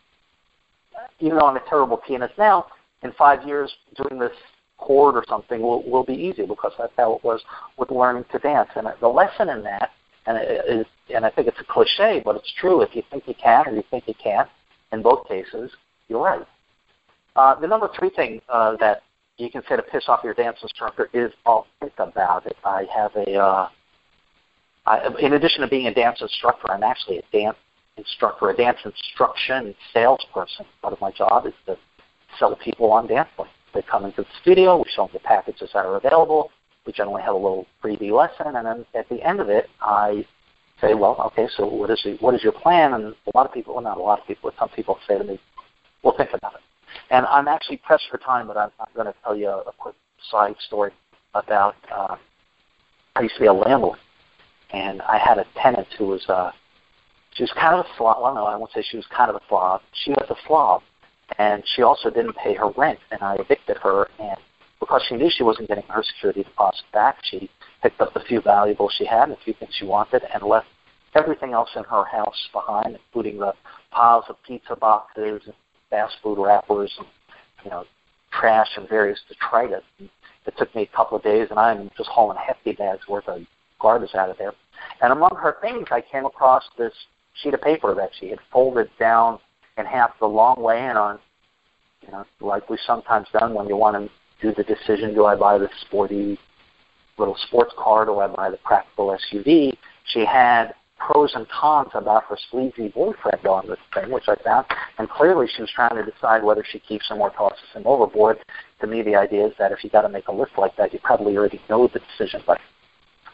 even 1.20 1.38
though 1.38 1.46
I'm 1.46 1.56
a 1.56 1.68
terrible 1.68 1.96
pianist 1.96 2.34
now, 2.38 2.66
in 3.02 3.12
five 3.12 3.46
years 3.46 3.72
doing 3.96 4.18
this 4.18 4.32
chord 4.78 5.16
or 5.16 5.24
something 5.28 5.60
will, 5.60 5.88
will 5.88 6.04
be 6.04 6.14
easy 6.14 6.46
because 6.46 6.72
that's 6.78 6.92
how 6.96 7.14
it 7.14 7.24
was 7.24 7.40
with 7.76 7.90
learning 7.90 8.24
to 8.32 8.38
dance. 8.38 8.70
And 8.76 8.88
the 9.00 9.08
lesson 9.08 9.48
in 9.48 9.62
that, 9.64 9.90
and, 10.26 10.38
is, 10.68 10.86
and 11.14 11.24
I 11.24 11.30
think 11.30 11.48
it's 11.48 11.60
a 11.60 11.64
cliche, 11.64 12.22
but 12.24 12.36
it's 12.36 12.52
true. 12.60 12.80
If 12.82 12.94
you 12.94 13.02
think 13.10 13.24
you 13.26 13.34
can 13.34 13.66
or 13.66 13.74
you 13.74 13.82
think 13.90 14.04
you 14.06 14.14
can't, 14.22 14.48
in 14.92 15.02
both 15.02 15.26
cases, 15.28 15.70
you're 16.08 16.22
right. 16.22 16.46
Uh, 17.36 17.58
the 17.60 17.66
number 17.66 17.88
three 17.98 18.10
thing 18.10 18.40
uh, 18.48 18.76
that 18.76 19.02
you 19.36 19.50
can 19.50 19.62
say 19.68 19.76
to 19.76 19.82
piss 19.82 20.04
off 20.08 20.20
your 20.24 20.34
dance 20.34 20.58
instructor 20.62 21.08
is 21.12 21.32
I'll 21.46 21.66
think 21.80 21.92
about 21.98 22.46
it. 22.46 22.56
I 22.64 22.86
have 22.94 23.14
a, 23.14 23.34
uh, 23.34 23.68
I, 24.86 25.08
in 25.20 25.34
addition 25.34 25.60
to 25.60 25.68
being 25.68 25.86
a 25.86 25.94
dance 25.94 26.20
instructor, 26.20 26.70
I'm 26.70 26.82
actually 26.82 27.18
a 27.18 27.22
dance 27.32 27.56
instructor, 27.98 28.50
a 28.50 28.56
dance 28.56 28.78
instruction 28.84 29.74
salesperson. 29.92 30.64
Part 30.80 30.94
of 30.94 31.00
my 31.00 31.10
job 31.12 31.46
is 31.46 31.52
to 31.66 31.76
sell 32.38 32.54
people 32.56 32.92
on 32.92 33.06
Dancely. 33.06 33.46
They 33.74 33.82
come 33.82 34.04
into 34.04 34.22
the 34.22 34.28
studio, 34.40 34.78
we 34.78 34.84
show 34.94 35.02
them 35.02 35.10
the 35.12 35.20
packages 35.20 35.70
that 35.74 35.84
are 35.84 35.96
available. 35.96 36.50
We 36.86 36.92
generally 36.92 37.22
have 37.22 37.34
a 37.34 37.38
little 37.38 37.66
freebie 37.82 38.10
lesson, 38.10 38.56
and 38.56 38.66
then 38.66 38.86
at 38.94 39.08
the 39.10 39.22
end 39.22 39.40
of 39.40 39.50
it, 39.50 39.68
I 39.82 40.24
say, 40.80 40.94
well, 40.94 41.16
okay, 41.26 41.48
so 41.56 41.66
what 41.66 41.90
is, 41.90 42.06
what 42.20 42.34
is 42.34 42.42
your 42.42 42.52
plan? 42.52 42.94
And 42.94 43.04
a 43.06 43.36
lot 43.36 43.46
of 43.46 43.52
people, 43.52 43.74
well, 43.74 43.82
not 43.82 43.98
a 43.98 44.02
lot 44.02 44.20
of 44.20 44.26
people, 44.26 44.50
but 44.50 44.58
some 44.58 44.70
people 44.74 44.98
say 45.06 45.18
to 45.18 45.24
me, 45.24 45.38
we'll 46.02 46.16
think 46.16 46.30
about 46.32 46.54
it. 46.54 46.60
And 47.10 47.26
I'm 47.26 47.48
actually 47.48 47.78
pressed 47.78 48.04
for 48.10 48.18
time, 48.18 48.46
but 48.46 48.56
I'm, 48.56 48.70
I'm 48.80 48.86
going 48.94 49.06
to 49.06 49.14
tell 49.22 49.36
you 49.36 49.48
a, 49.48 49.58
a 49.58 49.72
quick 49.76 49.96
side 50.30 50.54
story 50.66 50.92
about 51.34 51.74
uh, 51.94 52.16
I 53.16 53.22
used 53.22 53.34
to 53.34 53.40
be 53.40 53.46
a 53.46 53.52
landlord, 53.52 53.98
and 54.70 55.02
I 55.02 55.18
had 55.18 55.38
a 55.38 55.46
tenant 55.60 55.88
who 55.98 56.06
was 56.06 56.24
uh, 56.28 56.52
she 57.38 57.44
was 57.44 57.52
kind 57.52 57.72
of 57.72 57.86
a 57.86 57.88
slob. 57.96 58.20
Well, 58.20 58.34
no, 58.34 58.46
I 58.46 58.56
won't 58.56 58.72
say 58.72 58.82
she 58.82 58.96
was 58.96 59.06
kind 59.16 59.30
of 59.30 59.36
a 59.36 59.40
slob. 59.48 59.80
She 59.92 60.10
was 60.10 60.26
a 60.28 60.34
slob, 60.44 60.82
and 61.38 61.62
she 61.76 61.82
also 61.82 62.10
didn't 62.10 62.34
pay 62.34 62.54
her 62.54 62.70
rent, 62.76 62.98
and 63.12 63.22
I 63.22 63.36
evicted 63.36 63.76
her. 63.76 64.08
And 64.18 64.36
because 64.80 65.02
she 65.08 65.14
knew 65.14 65.30
she 65.30 65.44
wasn't 65.44 65.68
getting 65.68 65.84
her 65.84 66.02
security 66.02 66.42
deposit 66.42 66.82
back, 66.92 67.18
she 67.22 67.48
picked 67.80 68.00
up 68.00 68.12
the 68.12 68.20
few 68.26 68.40
valuables 68.40 68.92
she 68.98 69.06
had 69.06 69.28
and 69.28 69.34
a 69.34 69.44
few 69.44 69.54
things 69.54 69.70
she 69.78 69.84
wanted, 69.84 70.22
and 70.34 70.42
left 70.42 70.66
everything 71.14 71.52
else 71.52 71.70
in 71.76 71.84
her 71.84 72.04
house 72.04 72.48
behind, 72.52 72.96
including 72.96 73.38
the 73.38 73.54
piles 73.92 74.24
of 74.28 74.34
pizza 74.44 74.74
boxes 74.74 75.42
and 75.46 75.54
fast 75.90 76.16
food 76.20 76.42
wrappers 76.42 76.92
and 76.98 77.06
you 77.64 77.70
know 77.70 77.84
trash 78.32 78.68
and 78.76 78.88
various 78.88 79.20
detritus. 79.28 79.84
And 80.00 80.08
it 80.44 80.54
took 80.58 80.74
me 80.74 80.82
a 80.82 80.96
couple 80.96 81.16
of 81.16 81.22
days, 81.22 81.46
and 81.50 81.58
I'm 81.60 81.88
just 81.96 82.08
hauling 82.08 82.38
hefty 82.44 82.72
bags 82.72 83.06
worth 83.06 83.28
of 83.28 83.42
garbage 83.80 84.16
out 84.16 84.28
of 84.28 84.38
there. 84.38 84.54
And 85.00 85.12
among 85.12 85.36
her 85.40 85.56
things, 85.60 85.86
I 85.92 86.00
came 86.00 86.24
across 86.24 86.64
this 86.76 86.92
sheet 87.42 87.54
of 87.54 87.60
paper 87.60 87.94
that 87.94 88.10
she 88.18 88.28
had 88.28 88.38
folded 88.52 88.90
down 88.98 89.38
in 89.76 89.86
half 89.86 90.10
the 90.20 90.26
long 90.26 90.60
way 90.60 90.80
and 90.80 90.98
on, 90.98 91.18
you 92.02 92.12
know, 92.12 92.24
like 92.40 92.68
we've 92.68 92.78
sometimes 92.86 93.26
done 93.32 93.54
when 93.54 93.66
you 93.68 93.76
want 93.76 93.96
to 93.96 94.10
do 94.40 94.54
the 94.54 94.64
decision, 94.64 95.14
do 95.14 95.24
I 95.26 95.36
buy 95.36 95.58
the 95.58 95.68
sporty 95.82 96.38
little 97.18 97.36
sports 97.46 97.72
car, 97.76 98.04
do 98.04 98.18
I 98.18 98.28
buy 98.28 98.50
the 98.50 98.58
practical 98.58 99.16
SUV? 99.32 99.76
She 100.04 100.24
had 100.24 100.74
pros 100.98 101.32
and 101.34 101.48
cons 101.48 101.90
about 101.94 102.24
her 102.24 102.36
sleazy 102.50 102.88
boyfriend 102.88 103.46
on 103.46 103.66
this 103.68 103.78
thing, 103.94 104.10
which 104.10 104.24
I 104.28 104.36
found, 104.44 104.66
and 104.98 105.08
clearly 105.08 105.46
she 105.54 105.62
was 105.62 105.70
trying 105.74 105.94
to 105.94 106.10
decide 106.10 106.42
whether 106.42 106.64
she 106.68 106.78
keeps 106.80 107.08
him 107.08 107.20
or 107.20 107.30
tosses 107.30 107.58
him 107.72 107.84
overboard. 107.86 108.38
To 108.80 108.86
me, 108.86 109.02
the 109.02 109.14
idea 109.14 109.46
is 109.46 109.52
that 109.58 109.72
if 109.72 109.84
you 109.84 109.90
got 109.90 110.02
to 110.02 110.08
make 110.08 110.28
a 110.28 110.32
list 110.32 110.52
like 110.58 110.76
that, 110.76 110.92
you 110.92 110.98
probably 111.02 111.36
already 111.36 111.60
know 111.68 111.88
the 111.88 112.00
decision. 112.00 112.42
But 112.46 112.58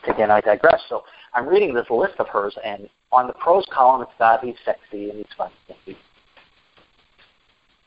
again, 0.07 0.31
I 0.31 0.41
digress. 0.41 0.83
So 0.89 1.05
I'm 1.33 1.49
reading 1.49 1.75
this 1.75 1.87
list 1.91 2.15
of 2.19 2.29
hers, 2.29 2.57
and 2.65 2.89
on 3.15 3.27
the 3.27 3.33
pros 3.35 3.65
column, 3.73 4.03
it's 4.03 4.19
got 4.19 4.45
he's 4.45 4.57
sexy 4.65 5.11
and 5.11 5.19
he's. 5.19 5.27
And 5.69 5.79
he 5.85 5.97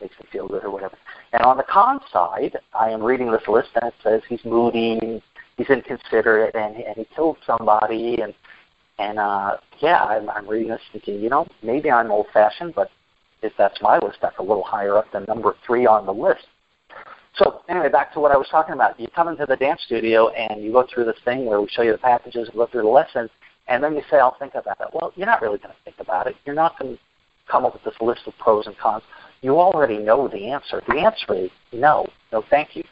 makes 0.01 0.15
me 0.19 0.25
feel 0.31 0.47
good 0.47 0.63
or 0.63 0.71
whatever. 0.71 0.97
And 1.33 1.43
on 1.43 1.57
the 1.57 1.63
con 1.63 1.99
side, 2.13 2.55
I 2.73 2.89
am 2.89 3.03
reading 3.03 3.31
this 3.31 3.47
list, 3.47 3.69
and 3.75 3.91
it 3.91 3.93
says 4.03 4.21
he's 4.29 4.43
moody, 4.45 5.21
he's 5.57 5.69
inconsiderate, 5.69 6.55
and, 6.55 6.75
and 6.75 6.95
he 6.95 7.05
killed 7.15 7.37
somebody, 7.45 8.21
and 8.21 8.33
And 8.99 9.19
uh, 9.19 9.57
yeah, 9.79 10.03
I'm, 10.03 10.29
I'm 10.29 10.47
reading 10.47 10.69
this 10.69 10.81
thinking, 10.91 11.21
you 11.21 11.29
know, 11.29 11.45
maybe 11.61 11.91
I'm 11.91 12.09
old-fashioned, 12.11 12.73
but 12.73 12.89
if 13.43 13.53
that's 13.57 13.79
my 13.81 13.99
list, 13.99 14.17
that's 14.21 14.39
a 14.39 14.41
little 14.41 14.63
higher 14.63 14.97
up 14.97 15.11
than 15.11 15.25
number 15.27 15.55
three 15.65 15.85
on 15.85 16.05
the 16.07 16.13
list. 16.13 16.45
So 17.35 17.61
anyway, 17.69 17.89
back 17.89 18.11
to 18.13 18.19
what 18.19 18.31
I 18.31 18.37
was 18.37 18.47
talking 18.49 18.73
about. 18.73 18.99
You 18.99 19.07
come 19.13 19.27
into 19.27 19.45
the 19.45 19.55
dance 19.55 19.81
studio 19.85 20.29
and 20.29 20.63
you 20.63 20.71
go 20.71 20.87
through 20.91 21.05
this 21.05 21.21
thing 21.23 21.45
where 21.45 21.61
we 21.61 21.67
show 21.69 21.83
you 21.83 21.91
the 21.91 21.99
packages 21.99 22.47
and 22.47 22.57
go 22.57 22.65
through 22.65 22.81
the 22.81 22.87
lessons, 22.87 23.29
and 23.67 23.83
then 23.83 23.95
you 23.95 24.01
say, 24.09 24.17
I'll 24.17 24.37
think 24.37 24.55
about 24.55 24.79
it. 24.79 24.87
Well, 24.93 25.13
you're 25.15 25.27
not 25.27 25.41
really 25.41 25.57
going 25.57 25.73
to 25.73 25.83
think 25.83 25.97
about 25.99 26.27
it. 26.27 26.35
You're 26.45 26.55
not 26.55 26.77
going 26.79 26.95
to 26.95 26.99
come 27.49 27.65
up 27.65 27.73
with 27.73 27.83
this 27.83 27.99
list 28.01 28.21
of 28.27 28.37
pros 28.37 28.67
and 28.67 28.77
cons. 28.77 29.03
You 29.41 29.59
already 29.59 29.97
know 29.97 30.27
the 30.27 30.49
answer. 30.49 30.81
The 30.87 30.99
answer 30.99 31.33
is 31.45 31.49
no, 31.71 32.07
no 32.31 32.43
thank 32.49 32.75
you. 32.75 32.83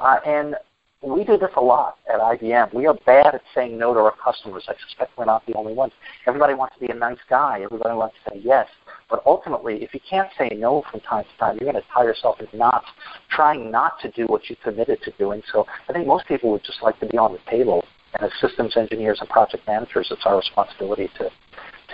Uh, 0.00 0.18
and 0.26 0.56
we 1.02 1.24
do 1.24 1.38
this 1.38 1.50
a 1.56 1.60
lot 1.60 1.96
at 2.12 2.20
IBM. 2.20 2.74
We 2.74 2.86
are 2.86 2.96
bad 3.06 3.34
at 3.34 3.42
saying 3.54 3.78
no 3.78 3.94
to 3.94 4.00
our 4.00 4.14
customers. 4.22 4.64
I 4.68 4.74
suspect 4.86 5.16
we're 5.16 5.24
not 5.24 5.44
the 5.46 5.54
only 5.54 5.72
ones. 5.72 5.92
Everybody 6.26 6.52
wants 6.54 6.74
to 6.74 6.86
be 6.86 6.92
a 6.92 6.94
nice 6.94 7.18
guy. 7.28 7.60
Everybody 7.62 7.94
wants 7.94 8.16
to 8.24 8.30
say 8.30 8.40
yes. 8.44 8.68
But 9.08 9.22
ultimately, 9.24 9.82
if 9.82 9.94
you 9.94 10.00
can't 10.08 10.28
say 10.38 10.50
no 10.54 10.84
from 10.90 11.00
time 11.00 11.24
to 11.24 11.38
time, 11.38 11.58
you're 11.58 11.70
going 11.72 11.82
to 11.82 11.88
tie 11.92 12.04
yourself 12.04 12.38
in 12.40 12.58
knots 12.58 12.86
trying 13.30 13.70
not 13.70 13.98
to 14.02 14.10
do 14.10 14.26
what 14.26 14.50
you 14.50 14.56
committed 14.62 15.00
to 15.02 15.10
doing. 15.12 15.42
So 15.52 15.66
I 15.88 15.92
think 15.94 16.06
most 16.06 16.26
people 16.26 16.52
would 16.52 16.64
just 16.64 16.82
like 16.82 17.00
to 17.00 17.06
be 17.06 17.16
on 17.16 17.32
the 17.32 17.50
table. 17.50 17.84
And 18.14 18.24
as 18.24 18.30
systems 18.40 18.76
engineers 18.76 19.18
and 19.20 19.28
project 19.28 19.66
managers, 19.66 20.08
it's 20.10 20.22
our 20.24 20.36
responsibility 20.36 21.08
to 21.18 21.30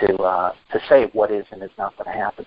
to 0.00 0.16
uh, 0.22 0.52
to 0.72 0.80
say 0.88 1.08
what 1.12 1.30
is 1.30 1.44
and 1.50 1.62
is 1.62 1.70
not 1.78 1.96
going 1.96 2.12
to 2.12 2.18
happen. 2.18 2.46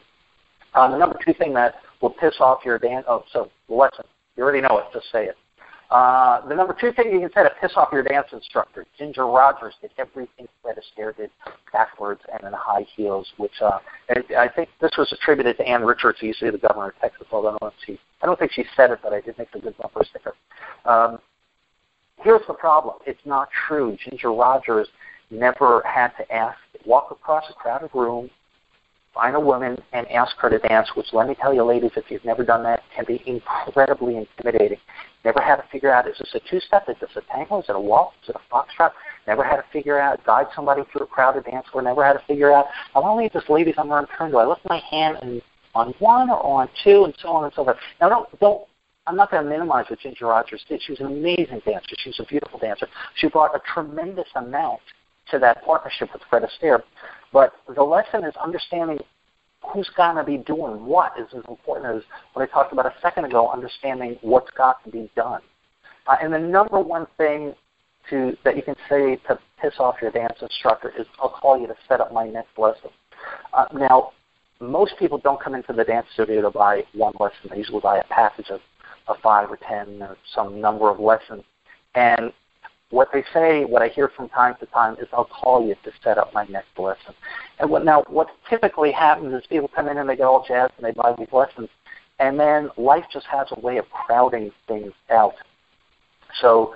Uh, 0.74 0.89
the 0.91 0.97
number 0.97 1.17
two 1.26 1.34
thing 1.34 1.53
that 1.53 1.76
will 2.01 2.11
piss 2.11 2.36
off 2.39 2.59
your 2.65 2.78
Dan. 2.80 3.03
Oh, 3.07 3.24
so 3.32 3.49
lesson. 3.67 4.05
You 4.38 4.43
already 4.43 4.61
know 4.61 4.78
it. 4.78 4.86
Just 4.93 5.11
say 5.11 5.26
it. 5.26 5.36
Uh, 5.89 6.47
the 6.47 6.53
number 6.53 6.76
two 6.80 6.91
thing 6.93 7.11
you 7.11 7.20
can 7.20 7.32
say 7.34 7.41
to 7.41 7.49
piss 7.59 7.72
off 7.76 7.89
your 7.91 8.03
dance 8.03 8.28
instructor, 8.32 8.86
Ginger 8.97 9.26
Rogers 9.26 9.74
did 9.82 9.89
everything 9.97 10.47
Fred 10.61 10.78
Astaire 10.78 11.17
did 11.17 11.32
backwards 11.74 12.22
and 12.32 12.43
in 12.43 12.53
high 12.53 12.86
heels, 12.95 13.28
which 13.38 13.59
uh, 13.59 13.80
I 14.38 14.47
think 14.47 14.70
this 14.80 14.91
was 14.99 15.11
attributed 15.11 15.57
to 15.57 15.67
Ann 15.67 15.84
Richards, 15.84 16.20
used 16.22 16.41
the 16.41 16.51
governor 16.59 16.89
of 16.89 16.93
Texas, 17.01 17.26
although 17.32 17.55
I 17.55 17.57
don't, 17.59 17.74
she, 17.88 17.99
I 18.22 18.28
don't 18.28 18.38
think 18.38 18.51
she 18.51 18.65
said 18.76 18.91
it, 18.91 18.99
but 19.01 19.13
I 19.13 19.22
did 19.22 19.36
make 19.39 19.47
a 19.55 19.59
good 19.59 19.76
bumper 19.80 20.05
sticker. 20.07 20.36
Um, 20.86 21.17
here's 22.24 22.45
the 22.47 22.53
problem. 22.53 22.95
It's 23.05 23.20
not 23.26 23.49
true. 23.67 23.97
Ginger 24.09 24.32
Rogers 24.32 24.88
never 25.32 25.82
had 25.86 26.09
to 26.17 26.32
ask, 26.32 26.57
walk 26.86 27.11
across 27.11 27.45
a 27.49 27.53
crowded 27.53 27.89
room, 27.93 28.30
find 29.13 29.36
a 29.36 29.39
woman 29.39 29.78
and 29.93 30.07
ask 30.09 30.36
her 30.38 30.49
to 30.49 30.59
dance, 30.59 30.89
which 30.95 31.07
let 31.13 31.28
me 31.28 31.36
tell 31.36 31.53
you, 31.53 31.63
ladies, 31.63 31.91
if 31.95 32.05
you've 32.09 32.26
never 32.26 32.43
done 32.43 32.63
that, 32.63 32.82
can 32.95 33.05
be 33.05 33.22
incredibly 33.26 34.17
intimidating. 34.17 34.78
Never 35.26 35.41
had 35.41 35.57
to 35.57 35.63
figure 35.72 35.91
out 35.91 36.07
is 36.07 36.17
this 36.17 36.34
a 36.34 36.39
two-step, 36.49 36.88
is 36.88 36.95
this 37.01 37.09
a 37.15 37.22
tango, 37.34 37.59
is 37.59 37.65
it 37.70 37.76
a 37.76 37.80
waltz, 37.80 38.15
is 38.24 38.30
it 38.30 38.36
a 38.36 38.53
foxtrot? 38.53 38.91
Never 39.28 39.43
had 39.43 39.57
to 39.57 39.65
figure 39.74 39.99
out, 39.99 40.24
guide 40.26 40.47
somebody 40.55 40.84
through 40.91 41.03
a 41.03 41.07
crowded 41.07 41.45
dance 41.45 41.67
floor. 41.72 41.84
Never 41.84 42.05
had 42.05 42.13
to 42.13 42.24
figure 42.26 42.51
out, 42.51 42.65
I 42.95 42.99
want 42.99 43.17
to 43.17 43.24
leave 43.24 43.34
this 43.34 43.49
ladies 43.49 43.76
on 43.78 43.89
her 43.89 44.07
turn. 44.17 44.32
Do 44.32 44.38
I 44.38 44.45
lift 44.45 44.61
my 44.65 44.82
hand 44.89 45.17
and 45.22 45.41
on 45.76 45.93
one 45.99 46.30
or 46.30 46.43
on 46.43 46.70
two, 46.84 47.05
and 47.05 47.13
so 47.22 47.30
on 47.30 47.45
and 47.45 47.53
so 47.53 47.63
forth. 47.63 47.78
Now, 48.01 48.09
don't 48.09 48.39
don't. 48.39 48.61
I'm 49.08 49.16
not 49.16 49.32
going 49.32 49.43
to 49.43 49.50
minimize 49.50 49.86
what 49.89 50.00
Ginger 50.00 50.28
Rogers 50.28 50.64
did. 50.70 50.82
She 50.84 50.91
was 50.91 51.00
an 51.00 51.08
amazing 51.08 51.62
dancer. 51.66 51.95
She 51.97 52.10
was 52.10 52.20
a 52.20 52.26
beautiful 52.26 52.60
dancer. 52.60 52.88
She 53.16 53.28
brought 53.28 53.56
a 53.56 53.62
tremendous 53.74 54.28
amount 54.36 54.82
to 55.32 55.39
that 55.39 55.64
partnership 55.64 56.10
with 56.14 56.22
Fred 56.30 56.43
Astaire. 56.43 56.82
But 57.34 57.54
the 57.74 57.84
lesson 57.84 58.24
is 58.24 58.34
understanding 58.43 59.00
who's 59.62 59.89
going 59.95 60.16
to 60.16 60.24
be 60.24 60.38
doing 60.38 60.86
what 60.86 61.14
is 61.20 61.28
as 61.36 61.43
important 61.47 61.97
as 61.97 62.04
what 62.34 62.47
I 62.47 62.52
talked 62.52 62.72
about 62.72 62.86
a 62.86 62.93
second 63.02 63.26
ago, 63.26 63.50
understanding 63.50 64.18
what's 64.22 64.50
got 64.52 64.84
to 64.86 64.91
be 64.91 65.10
done. 65.16 65.41
Uh, 66.08 66.16
and 66.22 66.34
the 66.34 66.39
number 66.39 66.80
one 66.80 67.08
thing 67.18 67.54
to 68.10 68.36
that 68.43 68.56
you 68.56 68.64
can 68.64 68.76
say 68.89 69.18
to 69.28 69.38
piss 69.62 69.74
off 69.80 69.95
your 70.02 70.12
dance 70.12 70.38
instructor 70.41 70.91
is, 70.97 71.06
I'll 71.20 71.30
call 71.30 71.60
you 71.60 71.68
to 71.68 71.76
set 71.88 72.02
up 72.02 72.14
my 72.14 72.28
next 72.28 72.58
lesson. 72.58 72.89
Uh, 73.54 73.66
now, 73.74 74.12
most 74.60 74.93
people 74.97 75.18
don't 75.18 75.41
come 75.41 75.56
into 75.56 75.74
the 75.74 75.84
dance 75.84 76.08
studio 76.14 76.41
to 76.41 76.50
buy 76.50 76.84
one 76.93 77.14
lesson. 77.20 77.50
They 77.50 77.58
usually 77.58 77.82
buy 77.82 78.00
a 78.00 78.04
package 78.06 78.50
of, 78.50 78.60
of 79.10 79.18
five 79.22 79.51
or 79.51 79.57
ten 79.57 80.01
or 80.01 80.18
some 80.34 80.62
number 80.62 80.89
of 80.89 80.99
lessons. 80.99 81.43
And 81.95 82.32
what 82.91 83.10
they 83.14 83.24
say, 83.34 83.66
what 83.66 83.82
I 83.82 83.88
hear 83.88 84.10
from 84.16 84.30
time 84.30 84.55
to 84.60 84.66
time 84.68 84.95
is, 84.99 85.07
I'll 85.14 85.26
call 85.26 85.66
you 85.68 85.76
to 85.84 85.91
set 86.03 86.18
up 86.18 86.34
my 86.34 86.45
next 86.45 86.78
lesson. 86.78 87.14
And 87.60 87.70
what, 87.70 87.86
now, 87.86 88.03
what 88.07 88.30
typically 88.49 88.91
happens 88.91 89.34
is 89.34 89.45
people 89.47 89.70
come 89.76 89.88
in 89.88 89.97
and 89.97 90.10
they 90.10 90.16
get 90.16 90.26
all 90.26 90.43
jazzed 90.47 90.74
and 90.78 90.86
they 90.86 90.91
buy 90.91 91.14
these 91.18 91.32
lessons, 91.32 91.70
and 92.20 92.39
then 92.39 92.70
life 92.78 93.05
just 93.12 93.28
has 93.28 93.47
a 93.51 93.60
way 93.60 93.78
of 93.78 93.86
crowding 93.89 94.51
things 94.68 94.91
out. 95.10 95.36
So 96.41 96.76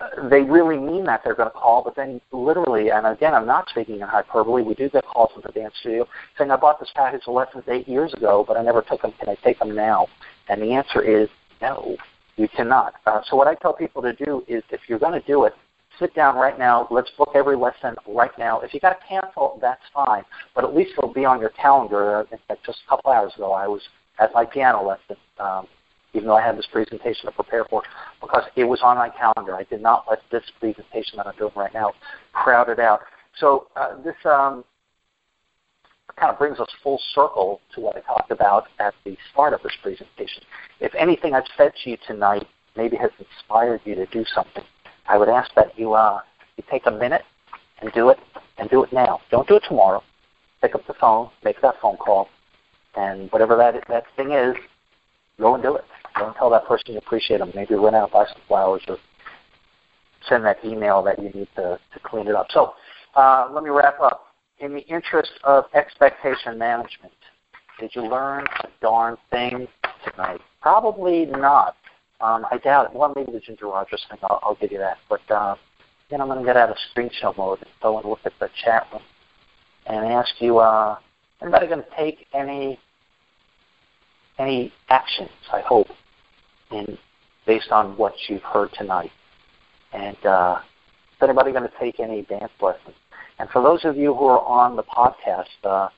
uh, 0.00 0.28
they 0.28 0.42
really 0.42 0.78
mean 0.78 1.04
that 1.04 1.22
they're 1.24 1.34
going 1.34 1.50
to 1.50 1.58
call, 1.58 1.82
but 1.82 1.96
then 1.96 2.20
literally, 2.32 2.90
and 2.90 3.06
again, 3.06 3.34
I'm 3.34 3.46
not 3.46 3.68
speaking 3.68 3.96
in 3.96 4.02
hyperbole, 4.02 4.62
we 4.62 4.74
do 4.74 4.88
get 4.88 5.04
calls 5.04 5.32
from 5.32 5.42
the 5.46 5.52
dance 5.52 5.74
studio 5.80 6.06
saying, 6.38 6.50
I 6.50 6.56
bought 6.56 6.78
this 6.80 6.90
package 6.94 7.22
of 7.26 7.34
lessons 7.34 7.64
eight 7.68 7.88
years 7.88 8.12
ago, 8.14 8.44
but 8.46 8.56
I 8.56 8.62
never 8.62 8.82
took 8.82 9.02
them. 9.02 9.12
Can 9.18 9.28
I 9.28 9.36
take 9.36 9.58
them 9.58 9.74
now? 9.74 10.06
And 10.48 10.62
the 10.62 10.72
answer 10.72 11.02
is 11.02 11.28
no. 11.60 11.96
You 12.36 12.48
cannot. 12.48 12.94
Uh, 13.06 13.20
so 13.28 13.36
what 13.36 13.46
I 13.46 13.54
tell 13.54 13.72
people 13.72 14.02
to 14.02 14.12
do 14.12 14.42
is 14.48 14.62
if 14.70 14.80
you're 14.88 14.98
going 14.98 15.18
to 15.18 15.26
do 15.26 15.44
it, 15.44 15.52
sit 15.98 16.14
down 16.14 16.36
right 16.36 16.58
now. 16.58 16.88
Let's 16.90 17.10
book 17.16 17.30
every 17.34 17.56
lesson 17.56 17.94
right 18.08 18.36
now. 18.38 18.60
If 18.60 18.74
you 18.74 18.80
got 18.80 18.98
to 19.00 19.06
cancel, 19.08 19.58
that's 19.60 19.82
fine. 19.92 20.24
But 20.54 20.64
at 20.64 20.74
least 20.74 20.92
it'll 20.98 21.12
be 21.12 21.24
on 21.24 21.40
your 21.40 21.50
calendar. 21.50 22.26
In 22.32 22.38
fact, 22.48 22.66
just 22.66 22.78
a 22.86 22.90
couple 22.90 23.12
hours 23.12 23.32
ago, 23.36 23.52
I 23.52 23.68
was 23.68 23.82
at 24.18 24.32
my 24.34 24.44
piano 24.44 24.84
lesson, 24.86 25.16
um, 25.38 25.66
even 26.12 26.28
though 26.28 26.36
I 26.36 26.44
had 26.44 26.58
this 26.58 26.66
presentation 26.70 27.26
to 27.26 27.32
prepare 27.32 27.64
for, 27.70 27.82
because 28.20 28.44
it 28.56 28.64
was 28.64 28.80
on 28.82 28.96
my 28.96 29.10
calendar. 29.10 29.54
I 29.54 29.64
did 29.64 29.80
not 29.80 30.04
let 30.08 30.20
this 30.32 30.44
presentation 30.58 31.16
that 31.18 31.26
I'm 31.26 31.36
doing 31.36 31.52
right 31.54 31.72
now 31.72 31.92
crowd 32.32 32.68
it 32.68 32.80
out. 32.80 33.00
So 33.38 33.68
uh, 33.76 34.00
this 34.02 34.14
um, 34.24 34.64
kind 36.16 36.32
of 36.32 36.38
brings 36.38 36.60
us 36.60 36.68
full 36.82 37.00
circle 37.14 37.60
to 37.74 37.80
what 37.80 37.96
I 37.96 38.00
talked 38.00 38.30
about 38.30 38.66
at 38.78 38.94
the 39.04 39.16
start 39.32 39.52
of 39.52 39.62
this 39.62 39.72
presentation. 39.82 40.42
If 40.80 40.94
anything 40.94 41.34
I've 41.34 41.44
said 41.56 41.72
to 41.82 41.90
you 41.90 41.96
tonight 42.06 42.46
maybe 42.76 42.96
has 42.96 43.10
inspired 43.18 43.80
you 43.84 43.94
to 43.96 44.06
do 44.06 44.24
something, 44.34 44.64
I 45.06 45.18
would 45.18 45.28
ask 45.28 45.50
that 45.54 45.78
you 45.78 45.94
uh, 45.94 46.20
you 46.56 46.64
take 46.70 46.86
a 46.86 46.90
minute 46.90 47.22
and 47.80 47.92
do 47.92 48.10
it, 48.10 48.18
and 48.58 48.70
do 48.70 48.84
it 48.84 48.92
now. 48.92 49.20
Don't 49.30 49.48
do 49.48 49.56
it 49.56 49.64
tomorrow. 49.68 50.02
Pick 50.62 50.74
up 50.74 50.86
the 50.86 50.94
phone, 50.94 51.30
make 51.44 51.60
that 51.62 51.74
phone 51.82 51.96
call, 51.96 52.28
and 52.96 53.30
whatever 53.32 53.56
that 53.56 53.82
that 53.88 54.04
thing 54.16 54.32
is, 54.32 54.54
go 55.38 55.54
and 55.54 55.62
do 55.62 55.74
it. 55.74 55.84
Go 56.18 56.26
and 56.26 56.36
tell 56.36 56.50
that 56.50 56.66
person 56.66 56.92
you 56.92 56.98
appreciate 56.98 57.38
them. 57.38 57.50
Maybe 57.54 57.74
run 57.74 57.94
out, 57.94 58.04
and 58.04 58.12
buy 58.12 58.26
some 58.26 58.40
flowers, 58.46 58.82
or 58.88 58.98
send 60.28 60.44
that 60.44 60.64
email 60.64 61.02
that 61.02 61.18
you 61.20 61.30
need 61.30 61.48
to, 61.56 61.78
to 61.92 62.00
clean 62.02 62.28
it 62.28 62.34
up. 62.34 62.46
So 62.50 62.74
uh, 63.16 63.48
let 63.52 63.64
me 63.64 63.70
wrap 63.70 64.00
up 64.00 64.33
in 64.60 64.72
the 64.72 64.80
interest 64.82 65.32
of 65.44 65.64
expectation 65.74 66.58
management, 66.58 67.12
did 67.78 67.94
you 67.94 68.02
learn 68.02 68.44
a 68.62 68.68
darn 68.80 69.16
thing 69.30 69.66
tonight? 70.08 70.40
Probably 70.60 71.26
not. 71.26 71.76
Um, 72.20 72.46
I 72.50 72.58
doubt 72.58 72.86
it. 72.86 72.96
Well, 72.96 73.12
maybe 73.14 73.32
the 73.32 73.40
Ginger 73.40 73.66
Rogers 73.66 74.04
thing, 74.08 74.18
I'll, 74.22 74.40
I'll 74.42 74.54
give 74.54 74.72
you 74.72 74.78
that. 74.78 74.98
But 75.08 75.28
uh, 75.30 75.56
then 76.10 76.20
I'm 76.20 76.28
going 76.28 76.38
to 76.38 76.44
get 76.44 76.56
out 76.56 76.70
of 76.70 76.76
screen 76.90 77.10
show 77.20 77.34
mode 77.36 77.58
and 77.58 77.70
go 77.82 77.98
and 77.98 78.08
look 78.08 78.20
at 78.24 78.32
the 78.38 78.48
chat 78.64 78.86
room 78.92 79.02
and 79.86 80.06
ask 80.06 80.30
you, 80.38 80.58
uh, 80.58 80.96
anybody 81.42 81.66
going 81.66 81.82
to 81.82 81.96
take 81.96 82.26
any 82.32 82.78
any 84.38 84.72
actions, 84.88 85.30
I 85.52 85.60
hope, 85.60 85.86
in 86.72 86.98
based 87.46 87.70
on 87.70 87.96
what 87.96 88.14
you've 88.28 88.42
heard 88.42 88.70
tonight? 88.72 89.12
And 89.92 90.16
uh, 90.24 90.58
is 91.12 91.22
anybody 91.22 91.52
going 91.52 91.64
to 91.64 91.72
take 91.78 92.00
any 92.00 92.22
dance 92.22 92.50
lessons? 92.60 92.96
And 93.38 93.48
for 93.50 93.62
those 93.62 93.84
of 93.84 93.96
you 93.96 94.14
who 94.14 94.26
are 94.26 94.40
on 94.40 94.76
the 94.76 94.82
podcast, 94.82 95.44
uh, 95.64 95.88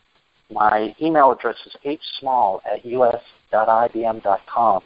my 0.50 0.94
email 1.00 1.32
address 1.32 1.56
is 1.66 1.74
hsmall 2.22 2.60
at 2.64 2.84
us.ibm.com. 2.84 4.82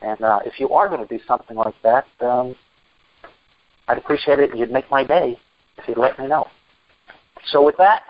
And 0.00 0.22
uh, 0.22 0.40
if 0.44 0.60
you 0.60 0.70
are 0.70 0.88
going 0.88 1.06
to 1.06 1.18
do 1.18 1.22
something 1.26 1.56
like 1.56 1.74
that, 1.82 2.06
um, 2.20 2.54
I'd 3.88 3.98
appreciate 3.98 4.38
it. 4.38 4.50
And 4.50 4.58
you'd 4.58 4.70
make 4.70 4.90
my 4.90 5.04
day 5.04 5.38
if 5.76 5.88
you'd 5.88 5.98
let 5.98 6.18
me 6.18 6.26
know. 6.26 6.46
So 7.50 7.64
with 7.64 7.76
that, 7.78 8.02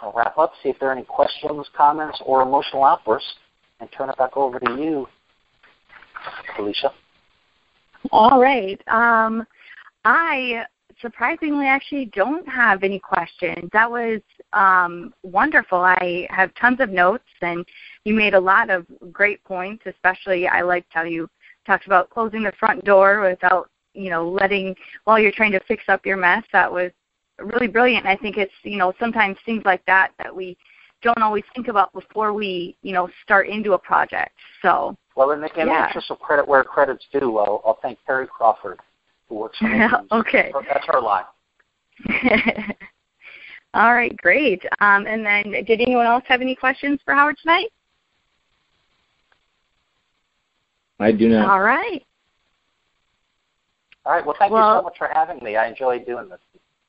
I'll 0.00 0.12
wrap 0.12 0.36
up, 0.36 0.52
see 0.62 0.68
if 0.68 0.78
there 0.78 0.90
are 0.90 0.92
any 0.92 1.04
questions, 1.04 1.66
comments, 1.76 2.20
or 2.24 2.42
emotional 2.42 2.84
outbursts, 2.84 3.34
and 3.80 3.88
turn 3.92 4.10
it 4.10 4.18
back 4.18 4.36
over 4.36 4.58
to 4.60 4.70
you, 4.72 5.06
Felicia. 6.54 6.92
All 8.12 8.40
right. 8.40 8.80
Um, 8.88 9.46
I 10.04 10.64
surprisingly 11.00 11.66
actually 11.66 12.06
don't 12.06 12.48
have 12.48 12.82
any 12.82 12.98
questions. 12.98 13.68
That 13.72 13.90
was 13.90 14.20
um, 14.52 15.12
wonderful. 15.22 15.78
I 15.78 16.26
have 16.30 16.54
tons 16.54 16.80
of 16.80 16.90
notes, 16.90 17.24
and 17.42 17.64
you 18.04 18.14
made 18.14 18.34
a 18.34 18.40
lot 18.40 18.70
of 18.70 18.86
great 19.12 19.42
points. 19.44 19.84
Especially, 19.86 20.46
I 20.46 20.62
liked 20.62 20.88
how 20.90 21.02
you 21.02 21.28
talked 21.66 21.86
about 21.86 22.10
closing 22.10 22.42
the 22.42 22.52
front 22.58 22.84
door 22.84 23.20
without, 23.28 23.68
you 23.94 24.10
know, 24.10 24.28
letting 24.28 24.74
while 25.04 25.18
you're 25.18 25.32
trying 25.32 25.52
to 25.52 25.60
fix 25.66 25.84
up 25.88 26.06
your 26.06 26.16
mess. 26.16 26.44
That 26.52 26.70
was 26.72 26.90
really 27.38 27.68
brilliant. 27.68 28.06
I 28.06 28.16
think 28.16 28.36
it's, 28.36 28.52
you 28.62 28.78
know, 28.78 28.92
sometimes 28.98 29.36
things 29.44 29.62
like 29.64 29.84
that 29.86 30.12
that 30.18 30.34
we 30.34 30.56
don't 31.02 31.22
always 31.22 31.44
think 31.54 31.68
about 31.68 31.92
before 31.92 32.32
we, 32.32 32.76
you 32.82 32.92
know, 32.92 33.08
start 33.22 33.48
into 33.48 33.72
a 33.74 33.78
project. 33.78 34.32
So. 34.62 34.96
Well, 35.14 35.30
in 35.32 35.40
the, 35.40 35.48
in 35.60 35.68
yeah. 35.68 35.82
the 35.82 35.86
interest 35.88 36.10
of 36.10 36.18
credit 36.20 36.46
where 36.46 36.62
credit's 36.64 37.04
due, 37.12 37.38
I'll, 37.38 37.62
I'll 37.64 37.78
thank 37.82 37.98
Terry 38.06 38.26
Crawford 38.26 38.80
for 39.28 39.50
okay. 40.12 40.52
That's 40.72 40.86
her 40.86 41.00
line. 41.00 41.24
All 43.74 43.94
right, 43.94 44.16
great. 44.16 44.62
Um, 44.80 45.06
and 45.06 45.24
then, 45.24 45.64
did 45.64 45.80
anyone 45.80 46.06
else 46.06 46.24
have 46.28 46.40
any 46.40 46.54
questions 46.54 47.00
for 47.04 47.14
Howard 47.14 47.36
tonight? 47.42 47.68
I 50.98 51.12
do 51.12 51.28
not. 51.28 51.50
All 51.50 51.60
right. 51.60 52.02
All 54.06 54.12
right. 54.12 54.24
Well, 54.24 54.36
thank 54.38 54.52
Well- 54.52 54.76
you 54.76 54.80
so 54.80 54.84
much 54.84 54.98
for 54.98 55.10
having 55.12 55.42
me. 55.44 55.56
I 55.56 55.66
enjoyed 55.68 56.06
doing 56.06 56.28
this. 56.28 56.38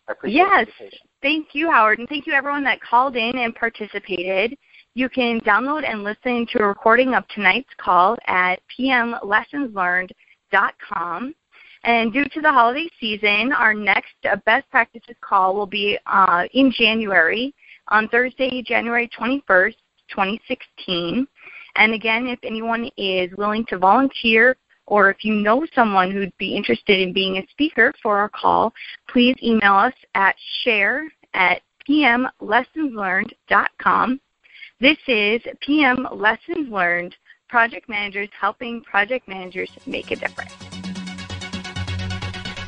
I 0.07 0.13
appreciate 0.13 0.37
Yes. 0.37 0.49
the 0.49 0.59
invitation. 0.85 0.99
Yes. 1.03 1.11
Thank 1.21 1.53
you, 1.53 1.69
Howard, 1.69 1.99
and 1.99 2.07
thank 2.07 2.25
you 2.25 2.31
everyone 2.33 2.63
that 2.63 2.79
called 2.79 3.17
in 3.17 3.37
and 3.37 3.53
participated. 3.53 4.57
You 4.93 5.09
can 5.09 5.41
download 5.41 5.83
and 5.83 6.05
listen 6.05 6.45
to 6.53 6.59
a 6.59 6.67
recording 6.67 7.13
of 7.15 7.27
tonight's 7.27 7.73
call 7.77 8.17
at 8.27 8.61
pmlessonslearned.com. 8.79 11.35
And 11.87 12.11
due 12.11 12.25
to 12.25 12.41
the 12.41 12.51
holiday 12.51 12.89
season, 12.99 13.53
our 13.53 13.73
next 13.73 14.13
uh, 14.29 14.35
best 14.45 14.69
practices 14.69 15.15
call 15.21 15.55
will 15.55 15.65
be 15.65 15.97
uh, 16.05 16.43
in 16.53 16.69
January 16.69 17.55
on 17.87 18.09
Thursday, 18.09 18.61
January 18.61 19.09
21st, 19.17 19.75
2016. 20.09 21.25
And 21.77 21.93
again, 21.93 22.27
if 22.27 22.39
anyone 22.43 22.89
is 22.97 23.31
willing 23.37 23.63
to 23.69 23.77
volunteer 23.77 24.57
or 24.85 25.09
if 25.09 25.23
you 25.23 25.33
know 25.33 25.65
someone 25.73 26.11
who'd 26.11 26.37
be 26.37 26.57
interested 26.57 26.99
in 26.99 27.13
being 27.13 27.37
a 27.37 27.47
speaker 27.51 27.93
for 28.03 28.17
our 28.17 28.29
call, 28.29 28.73
please 29.07 29.37
email 29.41 29.75
us 29.75 29.93
at 30.13 30.35
share 30.63 31.05
at 31.35 31.61
pmlessonslearned.com. 31.87 34.19
This 34.81 34.97
is 35.07 35.41
PM 35.61 36.05
Lessons 36.11 36.69
Learned, 36.69 37.15
project 37.47 37.87
managers 37.87 38.27
helping 38.37 38.83
project 38.83 39.29
managers 39.29 39.71
make 39.85 40.11
a 40.11 40.17
difference. 40.17 40.66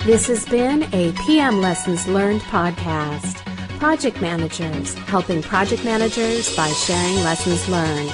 This 0.05 0.27
has 0.27 0.45
been 0.45 0.83
a 0.93 1.11
PM 1.25 1.59
Lessons 1.59 2.07
Learned 2.07 2.39
podcast. 2.43 3.43
Project 3.79 4.21
managers 4.21 4.93
helping 4.93 5.41
project 5.41 5.83
managers 5.83 6.55
by 6.55 6.69
sharing 6.69 7.15
lessons 7.17 7.67
learned. 7.67 8.09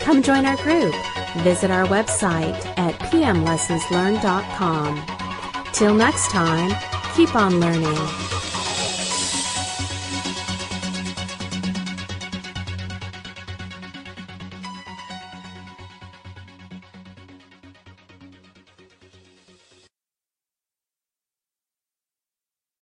Come 0.00 0.20
join 0.22 0.46
our 0.46 0.56
group. 0.56 0.92
Visit 1.44 1.70
our 1.70 1.86
website 1.86 2.56
at 2.76 2.98
pmlessonslearned.com. 2.98 5.02
Till 5.72 5.94
next 5.94 6.28
time, 6.30 6.74
keep 7.14 7.36
on 7.36 7.60
learning. 7.60 8.41